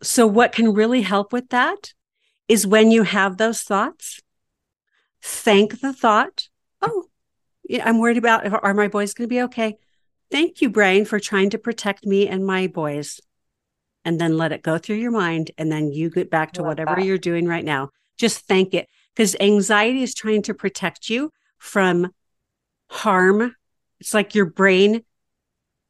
So 0.04 0.28
what 0.28 0.52
can 0.52 0.72
really 0.74 1.02
help 1.02 1.34
with 1.34 1.50
that 1.50 1.94
is 2.48 2.68
when 2.68 2.92
you 2.92 3.02
have 3.02 3.38
those 3.38 3.62
thoughts, 3.64 4.20
thank 5.22 5.80
the 5.80 5.93
thought. 5.93 6.47
Oh, 6.82 7.05
I'm 7.84 7.99
worried 7.99 8.17
about 8.17 8.51
are 8.63 8.74
my 8.74 8.88
boys 8.88 9.13
going 9.13 9.28
to 9.28 9.34
be 9.34 9.41
okay? 9.43 9.78
Thank 10.30 10.61
you, 10.61 10.69
brain, 10.69 11.05
for 11.05 11.19
trying 11.19 11.49
to 11.51 11.57
protect 11.57 12.05
me 12.05 12.28
and 12.28 12.45
my 12.45 12.67
boys. 12.67 13.19
And 14.03 14.19
then 14.19 14.38
let 14.38 14.51
it 14.51 14.63
go 14.63 14.80
through 14.80 14.95
your 14.95 15.11
mind. 15.11 15.51
And 15.57 15.72
then 15.72 15.91
you 15.91 16.09
get 16.09 16.32
back 16.32 16.53
to 16.53 16.63
whatever 16.63 16.95
that. 16.95 17.05
you're 17.05 17.19
doing 17.19 17.47
right 17.47 17.63
now. 17.63 17.89
Just 18.17 18.47
thank 18.47 18.74
it 18.74 18.88
because 19.15 19.36
anxiety 19.39 20.01
is 20.01 20.15
trying 20.15 20.41
to 20.43 20.53
protect 20.53 21.09
you 21.09 21.32
from 21.59 22.11
harm. 22.89 23.55
It's 23.99 24.13
like 24.13 24.34
your 24.34 24.45
brain 24.45 25.03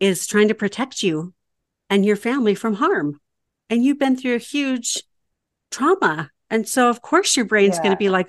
is 0.02 0.28
trying 0.28 0.50
to 0.50 0.56
protect 0.56 1.04
you 1.04 1.34
and 1.90 2.06
your 2.06 2.16
family 2.18 2.56
from 2.56 2.76
harm. 2.76 3.22
And 3.70 3.86
you've 3.86 4.00
been 4.00 4.18
through 4.18 4.36
a 4.36 4.40
huge 4.40 5.02
trauma. 5.70 6.32
And 6.50 6.68
so, 6.68 6.90
of 6.90 7.02
course, 7.02 7.38
your 7.38 7.46
brain's 7.46 7.78
yeah. 7.78 7.84
going 7.84 7.92
to 7.92 7.98
be 7.98 8.10
like, 8.10 8.28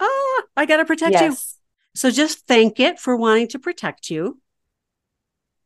ah, 0.00 0.42
I 0.56 0.66
got 0.66 0.78
to 0.78 0.84
protect 0.84 1.12
yes. 1.12 1.22
you. 1.22 1.36
So 1.94 2.10
just 2.10 2.46
thank 2.46 2.78
it 2.80 2.98
for 2.98 3.16
wanting 3.16 3.48
to 3.48 3.58
protect 3.58 4.10
you. 4.10 4.40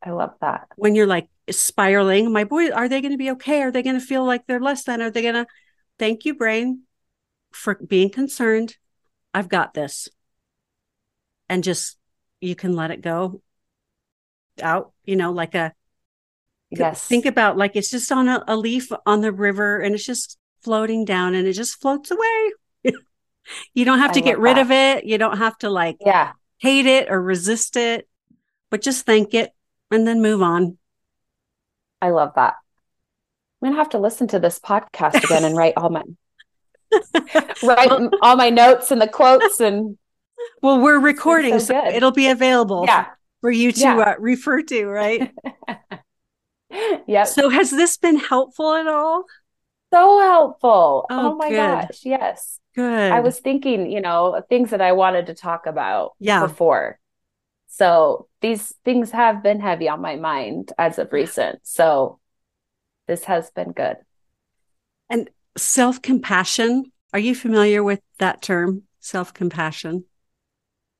I 0.03 0.11
love 0.11 0.33
that. 0.41 0.67
When 0.77 0.95
you're 0.95 1.07
like 1.07 1.27
spiraling, 1.49 2.31
my 2.31 2.43
boy, 2.43 2.71
are 2.71 2.89
they 2.89 3.01
going 3.01 3.11
to 3.11 3.17
be 3.17 3.31
okay? 3.31 3.61
Are 3.61 3.71
they 3.71 3.83
going 3.83 3.99
to 3.99 4.05
feel 4.05 4.25
like 4.25 4.47
they're 4.47 4.59
less 4.59 4.83
than? 4.83 5.01
Are 5.01 5.11
they 5.11 5.21
going 5.21 5.35
to 5.35 5.47
thank 5.99 6.25
you, 6.25 6.33
brain, 6.33 6.83
for 7.51 7.75
being 7.75 8.09
concerned? 8.09 8.77
I've 9.33 9.49
got 9.49 9.73
this. 9.73 10.09
and 11.49 11.63
just 11.63 11.97
you 12.39 12.55
can 12.55 12.75
let 12.75 12.91
it 12.91 13.01
go 13.01 13.41
out, 14.61 14.93
you 15.03 15.15
know, 15.17 15.31
like 15.31 15.53
a 15.53 15.73
yes. 16.69 17.05
Think 17.05 17.25
about 17.25 17.57
like 17.57 17.75
it's 17.75 17.91
just 17.91 18.11
on 18.11 18.27
a, 18.29 18.43
a 18.47 18.55
leaf 18.55 18.89
on 19.05 19.21
the 19.21 19.31
river 19.33 19.79
and 19.79 19.93
it's 19.93 20.05
just 20.05 20.37
floating 20.63 21.03
down 21.05 21.35
and 21.35 21.47
it 21.47 21.53
just 21.53 21.79
floats 21.81 22.09
away. 22.09 22.51
You 23.73 23.85
don't 23.85 23.99
have 23.99 24.13
to 24.13 24.21
get 24.21 24.39
rid 24.39 24.57
that. 24.57 24.61
of 24.61 24.71
it. 24.71 25.05
You 25.05 25.17
don't 25.17 25.37
have 25.37 25.57
to 25.59 25.69
like 25.69 25.97
yeah. 26.01 26.33
hate 26.59 26.85
it 26.85 27.09
or 27.09 27.21
resist 27.21 27.75
it, 27.75 28.07
but 28.69 28.81
just 28.81 29.05
thank 29.05 29.33
it 29.33 29.51
and 29.91 30.07
then 30.07 30.21
move 30.21 30.41
on. 30.41 30.77
I 32.01 32.09
love 32.09 32.33
that. 32.35 32.55
I'm 33.61 33.69
gonna 33.69 33.77
have 33.77 33.89
to 33.89 33.99
listen 33.99 34.27
to 34.29 34.39
this 34.39 34.59
podcast 34.59 35.23
again 35.23 35.43
and 35.43 35.55
write 35.55 35.73
all 35.77 35.89
my 35.89 36.01
write 37.63 37.91
all 38.21 38.35
my 38.35 38.49
notes 38.49 38.91
and 38.91 39.01
the 39.01 39.07
quotes 39.07 39.59
and 39.59 39.97
well 40.61 40.79
we're 40.79 40.99
recording 40.99 41.59
so, 41.59 41.65
so 41.65 41.87
it'll 41.87 42.11
be 42.11 42.27
available 42.27 42.85
yeah. 42.87 43.05
for 43.39 43.51
you 43.51 43.71
to 43.71 43.79
yeah. 43.79 43.97
uh, 43.97 44.15
refer 44.19 44.61
to 44.61 44.87
right 44.87 45.31
yeah 47.07 47.23
so 47.23 47.49
has 47.49 47.69
this 47.69 47.97
been 47.97 48.17
helpful 48.17 48.73
at 48.73 48.87
all 48.87 49.25
so 49.93 50.19
helpful 50.19 51.05
oh, 51.09 51.31
oh 51.31 51.35
my 51.35 51.49
good. 51.49 51.55
gosh 51.55 51.99
yes 52.03 52.59
good 52.75 53.11
i 53.11 53.19
was 53.19 53.39
thinking 53.39 53.91
you 53.91 54.01
know 54.01 54.41
things 54.49 54.69
that 54.69 54.81
i 54.81 54.91
wanted 54.91 55.25
to 55.27 55.33
talk 55.33 55.65
about 55.65 56.11
yeah. 56.19 56.41
before 56.45 56.99
so 57.67 58.27
these 58.41 58.73
things 58.83 59.11
have 59.11 59.43
been 59.43 59.59
heavy 59.59 59.87
on 59.87 60.01
my 60.01 60.15
mind 60.15 60.71
as 60.77 60.99
of 60.99 61.11
recent 61.11 61.59
so 61.63 62.19
this 63.11 63.25
has 63.25 63.51
been 63.51 63.73
good. 63.73 63.97
And 65.09 65.29
self 65.57 66.01
compassion, 66.01 66.91
are 67.11 67.19
you 67.19 67.35
familiar 67.35 67.83
with 67.83 67.99
that 68.19 68.41
term, 68.41 68.83
self 68.99 69.33
compassion? 69.33 70.05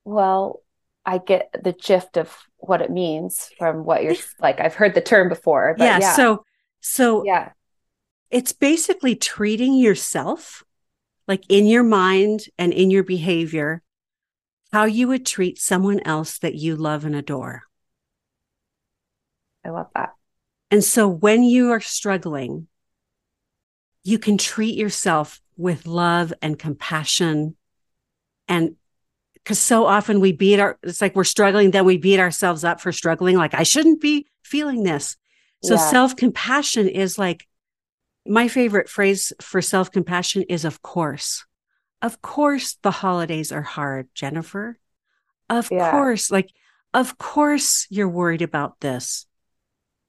Well, 0.03 0.61
I 1.05 1.19
get 1.19 1.55
the 1.63 1.71
gist 1.71 2.17
of 2.17 2.35
what 2.57 2.81
it 2.81 2.91
means 2.91 3.49
from 3.57 3.85
what 3.85 4.03
you're 4.03 4.15
like. 4.39 4.59
I've 4.59 4.75
heard 4.75 4.93
the 4.93 5.01
term 5.01 5.29
before. 5.29 5.75
Yeah, 5.77 5.99
yeah. 5.99 6.13
So, 6.13 6.43
so 6.81 7.23
yeah, 7.23 7.51
it's 8.29 8.51
basically 8.51 9.15
treating 9.15 9.75
yourself 9.75 10.63
like 11.27 11.43
in 11.49 11.65
your 11.65 11.83
mind 11.83 12.45
and 12.57 12.73
in 12.73 12.91
your 12.91 13.03
behavior, 13.03 13.81
how 14.71 14.85
you 14.85 15.07
would 15.07 15.25
treat 15.25 15.59
someone 15.59 15.99
else 16.05 16.39
that 16.39 16.55
you 16.55 16.75
love 16.75 17.05
and 17.05 17.15
adore. 17.15 17.63
I 19.65 19.69
love 19.69 19.87
that. 19.95 20.13
And 20.69 20.83
so 20.83 21.07
when 21.07 21.43
you 21.43 21.71
are 21.71 21.81
struggling, 21.81 22.67
you 24.03 24.17
can 24.17 24.37
treat 24.37 24.75
yourself 24.75 25.41
with 25.57 25.85
love 25.85 26.33
and 26.41 26.57
compassion. 26.57 27.55
And 28.47 28.75
because 29.33 29.59
so 29.59 29.85
often 29.85 30.19
we 30.19 30.31
beat 30.31 30.59
our, 30.59 30.79
it's 30.83 31.01
like 31.01 31.15
we're 31.15 31.23
struggling, 31.23 31.71
then 31.71 31.85
we 31.85 31.97
beat 31.97 32.19
ourselves 32.19 32.63
up 32.63 32.79
for 32.79 32.91
struggling. 32.91 33.37
Like, 33.37 33.53
I 33.53 33.63
shouldn't 33.63 34.01
be 34.01 34.27
feeling 34.43 34.83
this. 34.83 35.17
So 35.63 35.75
yeah. 35.75 35.89
self 35.91 36.15
compassion 36.15 36.87
is 36.87 37.19
like 37.19 37.45
my 38.25 38.47
favorite 38.47 38.89
phrase 38.89 39.33
for 39.41 39.61
self 39.61 39.91
compassion 39.91 40.43
is, 40.43 40.65
of 40.65 40.81
course. 40.81 41.45
Of 42.01 42.21
course, 42.21 42.77
the 42.81 42.91
holidays 42.91 43.51
are 43.51 43.61
hard, 43.61 44.09
Jennifer. 44.15 44.77
Of 45.49 45.69
yeah. 45.71 45.91
course, 45.91 46.31
like, 46.31 46.51
of 46.93 47.17
course, 47.17 47.87
you're 47.89 48.09
worried 48.09 48.41
about 48.41 48.79
this 48.79 49.27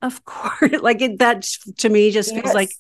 of 0.03 0.25
course 0.25 0.83
like 0.83 1.01
it, 1.01 1.19
that 1.21 1.43
to 1.79 1.89
me 1.89 2.11
just 2.11 2.33
yes. 2.33 2.43
feels 2.43 2.55
like 2.55 2.73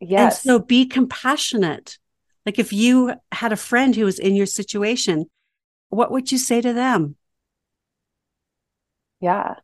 yes 0.00 0.44
and 0.44 0.50
so 0.50 0.58
be 0.58 0.84
compassionate 0.84 1.98
like 2.44 2.58
if 2.58 2.72
you 2.72 3.14
had 3.32 3.52
a 3.52 3.56
friend 3.56 3.96
who 3.96 4.04
was 4.04 4.18
in 4.18 4.34
your 4.34 4.46
situation 4.46 5.26
what 5.88 6.10
would 6.10 6.30
you 6.30 6.36
say 6.36 6.60
to 6.60 6.72
them 6.72 7.16
yeah 9.20 9.54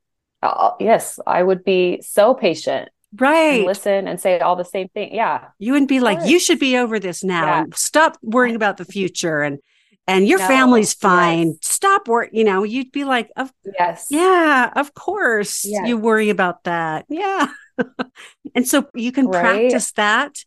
uh, 0.43 0.71
yes 0.81 1.19
i 1.27 1.43
would 1.43 1.65
be 1.65 2.01
so 2.01 2.33
patient 2.33 2.89
right 3.19 3.59
and 3.59 3.65
listen 3.67 4.09
and 4.09 4.21
say 4.21 4.39
all 4.41 4.57
the 4.57 4.65
same 4.65 4.89
thing 4.89 5.15
yeah 5.15 5.49
you 5.59 5.73
wouldn't 5.73 5.89
be 5.89 6.01
like 6.01 6.19
you 6.25 6.39
should 6.39 6.59
be 6.59 6.77
over 6.77 6.99
this 6.99 7.23
now 7.23 7.45
yeah. 7.45 7.63
and 7.63 7.75
stop 7.75 8.17
worrying 8.23 8.57
about 8.57 8.79
the 8.79 8.85
future 8.85 9.43
and 9.43 9.59
and 10.07 10.27
your 10.27 10.41
no, 10.41 10.49
family's 10.49 10.95
fine. 10.95 11.49
Yes. 11.49 11.57
Stop 11.63 12.09
work. 12.09 12.31
You 12.33 12.45
know, 12.45 12.65
you'd 12.65 12.93
be 12.93 13.05
like, 13.05 13.31
of, 13.37 13.53
yes, 13.79 14.09
yeah, 14.11 14.73
of 14.75 14.95
course. 14.95 15.65
Yes. 15.65 15.87
You 15.87 15.97
worry 15.97 16.29
about 16.31 16.65
that. 16.65 17.07
Yeah. 17.09 17.49
and 18.55 18.67
so 18.67 18.89
you 18.95 19.13
can 19.13 19.27
right? 19.29 19.41
practice 19.41 19.93
that. 19.93 20.45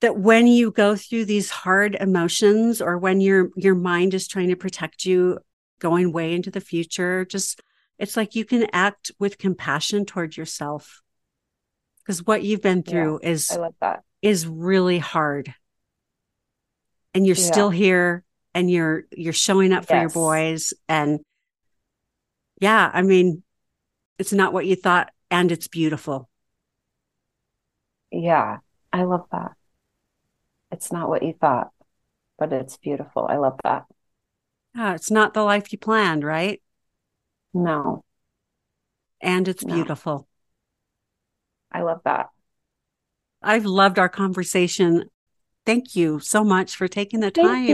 That 0.00 0.18
when 0.18 0.48
you 0.48 0.72
go 0.72 0.96
through 0.96 1.26
these 1.26 1.48
hard 1.48 1.94
emotions 1.94 2.82
or 2.82 2.98
when 2.98 3.20
your 3.20 3.50
your 3.54 3.76
mind 3.76 4.14
is 4.14 4.26
trying 4.26 4.48
to 4.48 4.56
protect 4.56 5.04
you 5.04 5.38
going 5.78 6.12
way 6.12 6.34
into 6.34 6.50
the 6.50 6.60
future, 6.60 7.24
just 7.24 7.60
it's 8.00 8.16
like 8.16 8.34
you 8.34 8.44
can 8.44 8.66
act 8.72 9.12
with 9.20 9.38
compassion 9.38 10.04
toward 10.04 10.36
yourself. 10.36 11.01
Because 12.04 12.24
what 12.26 12.42
you've 12.42 12.62
been 12.62 12.82
through 12.82 13.20
yeah, 13.22 13.28
is 13.30 13.50
I 13.50 13.56
love 13.56 13.74
that. 13.80 14.02
is 14.20 14.46
really 14.46 14.98
hard. 14.98 15.54
And 17.14 17.26
you're 17.26 17.36
yeah. 17.36 17.44
still 17.44 17.70
here 17.70 18.24
and 18.54 18.70
you're 18.70 19.04
you're 19.10 19.32
showing 19.32 19.72
up 19.72 19.86
for 19.86 19.94
yes. 19.94 20.02
your 20.02 20.10
boys 20.10 20.74
and 20.88 21.20
yeah 22.60 22.90
i 22.92 23.02
mean 23.02 23.42
it's 24.18 24.32
not 24.32 24.52
what 24.52 24.66
you 24.66 24.76
thought 24.76 25.10
and 25.30 25.50
it's 25.50 25.68
beautiful 25.68 26.28
yeah 28.10 28.58
i 28.92 29.04
love 29.04 29.24
that 29.32 29.52
it's 30.70 30.92
not 30.92 31.08
what 31.08 31.22
you 31.22 31.34
thought 31.38 31.70
but 32.38 32.52
it's 32.52 32.76
beautiful 32.76 33.26
i 33.28 33.36
love 33.36 33.58
that 33.64 33.84
yeah 34.74 34.94
it's 34.94 35.10
not 35.10 35.34
the 35.34 35.42
life 35.42 35.72
you 35.72 35.78
planned 35.78 36.24
right 36.24 36.60
no 37.54 38.04
and 39.20 39.48
it's 39.48 39.64
no. 39.64 39.74
beautiful 39.74 40.28
i 41.72 41.82
love 41.82 42.00
that 42.04 42.28
i've 43.42 43.64
loved 43.64 43.98
our 43.98 44.08
conversation 44.08 45.04
thank 45.64 45.94
you 45.94 46.18
so 46.20 46.44
much 46.44 46.76
for 46.76 46.88
taking 46.88 47.20
the 47.20 47.30
time 47.30 47.66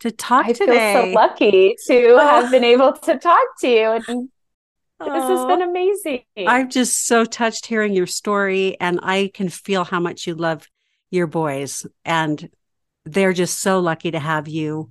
to 0.00 0.10
talk 0.10 0.46
I 0.46 0.52
today. 0.52 0.94
feel 0.94 1.04
so 1.04 1.10
lucky 1.12 1.76
to 1.86 2.06
oh. 2.12 2.18
have 2.26 2.50
been 2.50 2.64
able 2.64 2.92
to 2.92 3.18
talk 3.18 3.46
to 3.60 3.68
you. 3.68 4.00
And 4.08 4.28
oh. 5.00 5.12
this 5.12 5.24
has 5.24 5.46
been 5.46 5.62
amazing. 5.62 6.22
I'm 6.46 6.70
just 6.70 7.06
so 7.06 7.24
touched 7.24 7.66
hearing 7.66 7.94
your 7.94 8.06
story, 8.06 8.78
and 8.80 9.00
I 9.02 9.30
can 9.32 9.48
feel 9.48 9.84
how 9.84 10.00
much 10.00 10.26
you 10.26 10.34
love 10.34 10.66
your 11.10 11.26
boys. 11.26 11.86
And 12.04 12.50
they're 13.04 13.32
just 13.32 13.58
so 13.58 13.80
lucky 13.80 14.10
to 14.10 14.18
have 14.18 14.48
you. 14.48 14.90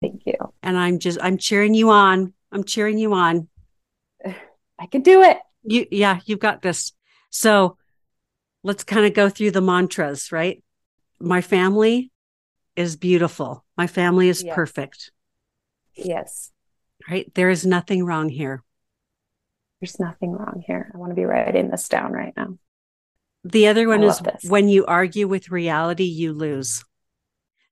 Thank 0.00 0.22
you. 0.26 0.34
And 0.62 0.76
I'm 0.76 0.98
just, 0.98 1.18
I'm 1.22 1.38
cheering 1.38 1.74
you 1.74 1.90
on. 1.90 2.32
I'm 2.50 2.64
cheering 2.64 2.98
you 2.98 3.12
on. 3.14 3.48
I 4.78 4.86
can 4.86 5.02
do 5.02 5.22
it. 5.22 5.38
You, 5.62 5.86
yeah, 5.92 6.18
you've 6.26 6.40
got 6.40 6.60
this. 6.60 6.92
So 7.32 7.76
let's 8.62 8.84
kind 8.84 9.04
of 9.04 9.14
go 9.14 9.28
through 9.28 9.50
the 9.50 9.60
mantras, 9.60 10.30
right? 10.30 10.62
my 11.22 11.40
family 11.40 12.10
is 12.76 12.96
beautiful. 12.96 13.64
My 13.76 13.86
family 13.86 14.28
is 14.28 14.42
yes. 14.42 14.54
perfect. 14.54 15.12
Yes. 15.94 16.50
Right? 17.08 17.32
There 17.34 17.50
is 17.50 17.64
nothing 17.64 18.04
wrong 18.04 18.28
here. 18.28 18.62
There's 19.80 19.98
nothing 19.98 20.32
wrong 20.32 20.62
here. 20.66 20.90
I 20.94 20.98
want 20.98 21.10
to 21.10 21.16
be 21.16 21.24
writing 21.24 21.70
this 21.70 21.88
down 21.88 22.12
right 22.12 22.32
now. 22.36 22.58
The 23.44 23.66
other 23.66 23.88
one 23.88 24.04
I 24.04 24.06
is 24.06 24.20
when 24.48 24.68
you 24.68 24.86
argue 24.86 25.26
with 25.26 25.50
reality, 25.50 26.04
you 26.04 26.32
lose. 26.32 26.84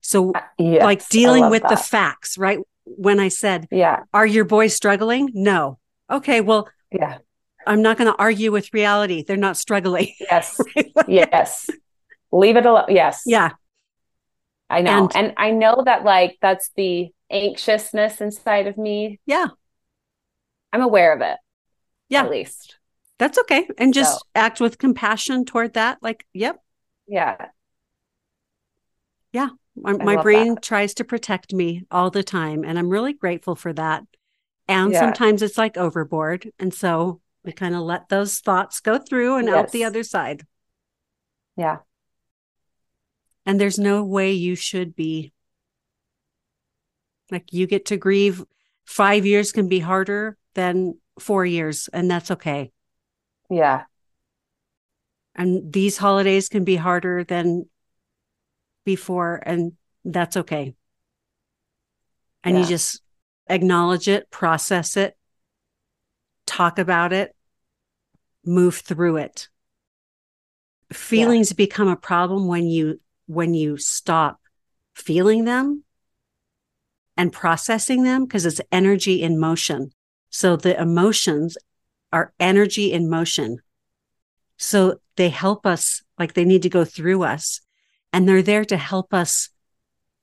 So, 0.01 0.31
uh, 0.33 0.41
yes, 0.57 0.83
like 0.83 1.07
dealing 1.07 1.49
with 1.49 1.61
that. 1.61 1.69
the 1.69 1.77
facts, 1.77 2.37
right? 2.37 2.59
When 2.83 3.19
I 3.19 3.29
said, 3.29 3.67
Yeah, 3.71 4.03
are 4.13 4.25
your 4.25 4.43
boys 4.43 4.75
struggling? 4.75 5.29
No. 5.33 5.79
Okay, 6.09 6.41
well, 6.41 6.67
yeah, 6.91 7.19
I'm 7.67 7.81
not 7.81 7.97
going 7.97 8.11
to 8.11 8.17
argue 8.17 8.51
with 8.51 8.73
reality. 8.73 9.23
They're 9.23 9.37
not 9.37 9.57
struggling. 9.57 10.13
Yes. 10.19 10.59
yes 11.07 11.69
leave 12.31 12.55
it 12.55 12.65
alone. 12.65 12.85
Yes. 12.89 13.23
Yeah. 13.25 13.51
I 14.69 14.81
know. 14.81 15.09
And, 15.13 15.15
and 15.15 15.33
I 15.37 15.51
know 15.51 15.83
that 15.85 16.03
like 16.03 16.37
that's 16.41 16.71
the 16.75 17.09
anxiousness 17.29 18.21
inside 18.21 18.67
of 18.67 18.77
me. 18.77 19.19
Yeah. 19.25 19.47
I'm 20.71 20.81
aware 20.81 21.13
of 21.13 21.21
it. 21.21 21.37
Yeah. 22.09 22.23
At 22.23 22.31
least. 22.31 22.77
That's 23.19 23.37
okay. 23.39 23.67
And 23.77 23.93
just 23.93 24.19
so. 24.19 24.25
act 24.33 24.59
with 24.59 24.77
compassion 24.77 25.45
toward 25.45 25.73
that. 25.73 25.99
Like, 26.01 26.25
yep. 26.33 26.57
Yeah. 27.07 27.47
Yeah. 29.33 29.49
My, 29.75 29.93
my 29.93 30.21
brain 30.21 30.55
that. 30.55 30.63
tries 30.63 30.93
to 30.95 31.03
protect 31.03 31.53
me 31.53 31.83
all 31.91 32.09
the 32.09 32.23
time. 32.23 32.63
And 32.65 32.79
I'm 32.79 32.89
really 32.89 33.13
grateful 33.13 33.55
for 33.55 33.71
that. 33.73 34.03
And 34.67 34.91
yeah. 34.91 34.99
sometimes 34.99 35.41
it's 35.41 35.57
like 35.57 35.77
overboard. 35.77 36.49
And 36.59 36.73
so 36.73 37.20
we 37.43 37.51
kind 37.51 37.75
of 37.75 37.81
let 37.81 38.09
those 38.09 38.39
thoughts 38.39 38.79
go 38.79 38.97
through 38.97 39.37
and 39.37 39.47
yes. 39.47 39.55
out 39.55 39.71
the 39.71 39.83
other 39.83 40.03
side. 40.03 40.45
Yeah. 41.57 41.77
And 43.45 43.59
there's 43.59 43.79
no 43.79 44.03
way 44.03 44.33
you 44.33 44.55
should 44.55 44.95
be. 44.95 45.33
Like 47.31 47.51
you 47.51 47.65
get 47.65 47.85
to 47.87 47.97
grieve. 47.97 48.43
Five 48.85 49.25
years 49.25 49.51
can 49.51 49.67
be 49.67 49.79
harder 49.79 50.37
than 50.53 50.99
four 51.19 51.45
years, 51.45 51.89
and 51.91 52.11
that's 52.11 52.31
okay. 52.31 52.71
Yeah. 53.49 53.83
And 55.33 55.71
these 55.71 55.97
holidays 55.97 56.49
can 56.49 56.65
be 56.65 56.75
harder 56.75 57.23
than 57.23 57.69
before, 58.85 59.41
and 59.45 59.73
that's 60.03 60.35
okay. 60.37 60.75
And 62.43 62.55
yeah. 62.55 62.63
you 62.63 62.67
just 62.67 63.01
acknowledge 63.47 64.07
it, 64.07 64.29
process 64.29 64.97
it, 64.97 65.15
talk 66.51 66.77
about 66.77 67.13
it, 67.13 67.33
move 68.45 68.75
through 68.75 69.17
it. 69.17 69.47
Feelings 70.91 71.51
yeah. 71.51 71.55
become 71.55 71.87
a 71.87 71.95
problem 71.95 72.47
when 72.47 72.67
you 72.67 72.99
when 73.27 73.53
you 73.53 73.77
stop 73.77 74.41
feeling 74.93 75.45
them 75.45 75.83
and 77.15 77.31
processing 77.31 78.03
them 78.03 78.25
because 78.25 78.45
it's 78.45 78.59
energy 78.71 79.21
in 79.21 79.39
motion. 79.39 79.91
So 80.29 80.57
the 80.57 80.79
emotions 80.79 81.57
are 82.11 82.33
energy 82.39 82.91
in 82.91 83.09
motion. 83.09 83.59
So 84.57 84.99
they 85.15 85.29
help 85.29 85.65
us 85.65 86.03
like 86.19 86.33
they 86.33 86.45
need 86.45 86.63
to 86.63 86.69
go 86.69 86.83
through 86.83 87.23
us 87.23 87.61
and 88.11 88.27
they're 88.27 88.41
there 88.41 88.65
to 88.65 88.77
help 88.77 89.13
us 89.13 89.49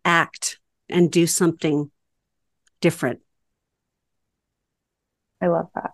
act 0.04 0.58
and 0.90 1.10
do 1.10 1.26
something 1.26 1.90
different. 2.80 3.20
I 5.40 5.46
love 5.46 5.68
that. 5.74 5.92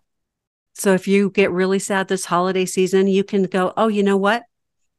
So 0.74 0.92
if 0.92 1.06
you 1.06 1.30
get 1.30 1.52
really 1.52 1.78
sad 1.78 2.08
this 2.08 2.24
holiday 2.24 2.66
season, 2.66 3.06
you 3.06 3.24
can 3.24 3.44
go, 3.44 3.72
oh, 3.76 3.88
you 3.88 4.02
know 4.02 4.16
what? 4.16 4.42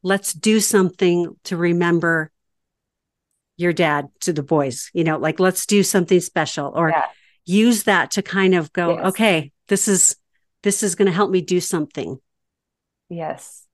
Let's 0.03 0.33
do 0.33 0.59
something 0.59 1.35
to 1.45 1.57
remember 1.57 2.31
your 3.57 3.73
dad 3.73 4.07
to 4.21 4.33
the 4.33 4.43
boys, 4.43 4.89
you 4.93 5.03
know, 5.03 5.17
like 5.17 5.39
let's 5.39 5.65
do 5.65 5.83
something 5.83 6.19
special 6.19 6.71
or 6.75 6.89
yeah. 6.89 7.05
use 7.45 7.83
that 7.83 8.11
to 8.11 8.21
kind 8.21 8.55
of 8.55 8.71
go, 8.73 8.95
yes. 8.95 9.05
okay, 9.07 9.51
this 9.67 9.87
is, 9.87 10.15
this 10.63 10.83
is 10.83 10.95
going 10.95 11.07
to 11.07 11.11
help 11.11 11.29
me 11.29 11.41
do 11.41 11.59
something. 11.59 12.17
Yes. 13.09 13.65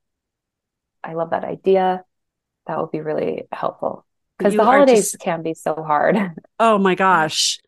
I 1.04 1.14
love 1.14 1.32
that 1.32 1.44
idea. 1.44 2.04
That 2.68 2.80
would 2.80 2.92
be 2.92 3.02
really 3.02 3.44
helpful 3.52 4.06
because 4.38 4.56
the 4.56 4.64
holidays 4.64 5.12
just, 5.12 5.20
can 5.20 5.42
be 5.42 5.54
so 5.54 5.76
hard. 5.76 6.18
Oh 6.60 6.78
my 6.78 6.94
gosh. 6.94 7.60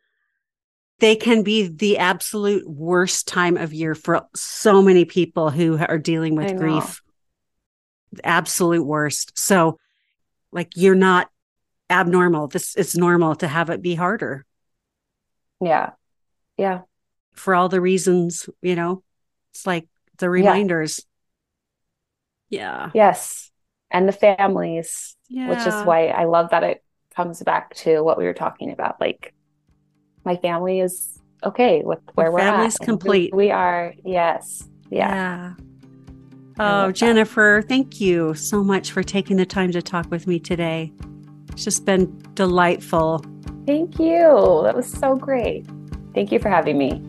They 1.04 1.18
can 1.18 1.44
be 1.44 1.68
the 1.68 1.98
absolute 1.98 2.66
worst 2.66 3.28
time 3.28 3.58
of 3.58 3.74
year 3.74 3.94
for 3.94 4.26
so 4.34 4.82
many 4.82 5.04
people 5.04 5.50
who 5.50 5.78
are 5.78 5.98
dealing 5.98 6.38
with 6.38 6.56
grief. 6.56 7.02
Absolute 8.24 8.86
worst. 8.86 9.38
So, 9.38 9.80
like, 10.54 10.78
you're 10.78 10.96
not 10.96 11.30
abnormal. 11.90 12.48
This 12.48 12.78
is 12.78 12.96
normal 12.96 13.36
to 13.36 13.50
have 13.50 13.70
it 13.70 13.82
be 13.82 13.96
harder. 13.96 14.46
Yeah. 15.60 15.90
Yeah. 16.56 16.84
For 17.34 17.54
all 17.54 17.68
the 17.68 17.82
reasons, 17.82 18.48
you 18.62 18.78
know, 18.78 19.04
it's 19.52 19.68
like 19.68 19.90
the 20.20 20.30
reminders. 20.30 21.06
Yeah. 22.48 22.92
yeah. 22.94 23.12
Yes. 23.12 23.52
And 23.92 24.08
the 24.08 24.14
families, 24.14 25.18
yeah. 25.28 25.50
which 25.50 25.68
is 25.68 25.86
why 25.86 26.08
I 26.08 26.24
love 26.24 26.52
that 26.52 26.64
it 26.64 26.82
comes 27.14 27.44
back 27.44 27.76
to 27.76 28.02
what 28.04 28.18
we 28.18 28.24
were 28.24 28.34
talking 28.34 28.72
about. 28.72 29.02
Like, 29.02 29.33
my 30.26 30.36
family 30.38 30.80
is 30.80 31.20
okay 31.44 31.82
with 31.84 32.00
where 32.16 32.32
we're 32.32 32.40
at. 32.40 32.54
family's 32.54 32.76
at. 32.76 32.86
complete. 32.86 33.34
We 33.34 33.52
are. 33.52 33.94
Yes. 34.04 34.68
Yeah. 34.90 35.10
yeah. 35.10 35.54
Oh, 36.60 36.92
Jennifer, 36.92 37.60
that. 37.62 37.70
thank 37.70 38.00
you 38.00 38.34
so 38.36 38.64
much 38.64 38.92
for 38.92 39.02
taking 39.04 39.38
the 39.38 39.46
time 39.46 39.72
to 39.72 39.82
talk 39.82 40.10
with 40.12 40.28
me 40.28 40.40
today. 40.40 40.94
It's 41.52 41.64
just 41.64 41.86
been 41.86 42.18
delightful. 42.36 43.24
Thank 43.66 44.00
you. 44.00 44.62
That 44.64 44.76
was 44.76 44.90
so 44.90 45.16
great. 45.16 45.66
Thank 46.14 46.32
you 46.32 46.40
for 46.40 46.50
having 46.50 46.78
me. 46.78 47.02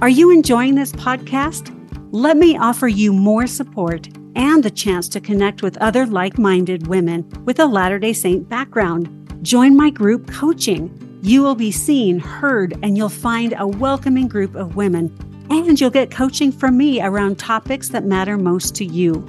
Are 0.00 0.08
you 0.08 0.30
enjoying 0.30 0.74
this 0.74 0.92
podcast? 0.92 1.78
Let 2.12 2.36
me 2.36 2.56
offer 2.56 2.88
you 2.88 3.12
more 3.12 3.46
support 3.46 4.08
and 4.34 4.62
the 4.62 4.70
chance 4.70 5.08
to 5.10 5.20
connect 5.20 5.62
with 5.62 5.76
other 5.78 6.06
like 6.06 6.38
minded 6.38 6.86
women 6.86 7.28
with 7.44 7.60
a 7.60 7.66
Latter 7.66 7.98
day 7.98 8.12
Saint 8.12 8.48
background. 8.48 9.21
Join 9.42 9.76
my 9.76 9.90
group 9.90 10.30
coaching. 10.30 11.18
You 11.20 11.42
will 11.42 11.56
be 11.56 11.72
seen, 11.72 12.20
heard, 12.20 12.78
and 12.84 12.96
you'll 12.96 13.08
find 13.08 13.54
a 13.58 13.66
welcoming 13.66 14.28
group 14.28 14.54
of 14.54 14.76
women. 14.76 15.12
And 15.50 15.80
you'll 15.80 15.90
get 15.90 16.12
coaching 16.12 16.52
from 16.52 16.76
me 16.76 17.02
around 17.02 17.40
topics 17.40 17.88
that 17.88 18.04
matter 18.04 18.38
most 18.38 18.76
to 18.76 18.84
you. 18.84 19.26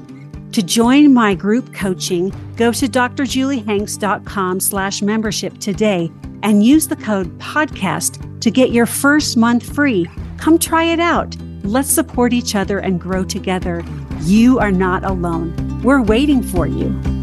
To 0.52 0.62
join 0.62 1.16
my 1.16 1.34
group 1.34 1.74
coaching, 1.74 2.30
go 2.58 2.72
to 2.72 2.88
drjuliehanks.com 2.88 4.60
slash 4.60 5.02
membership 5.02 5.58
today 5.58 6.12
and 6.44 6.64
use 6.64 6.88
the 6.88 6.96
code 6.96 7.36
podcast 7.40 8.40
to 8.42 8.52
get 8.52 8.70
your 8.70 8.86
first 8.86 9.36
month 9.36 9.74
free. 9.74 10.08
Come 10.38 10.60
try 10.60 10.84
it 10.84 11.00
out. 11.00 11.36
Let's 11.64 11.90
support 11.90 12.34
each 12.34 12.54
other 12.54 12.78
and 12.78 13.02
grow 13.02 13.24
together. 13.24 13.84
You 14.22 14.60
are 14.60 14.72
not 14.72 15.04
alone. 15.04 15.82
We're 15.82 16.04
waiting 16.04 16.44
for 16.44 16.68
you. 16.68 17.23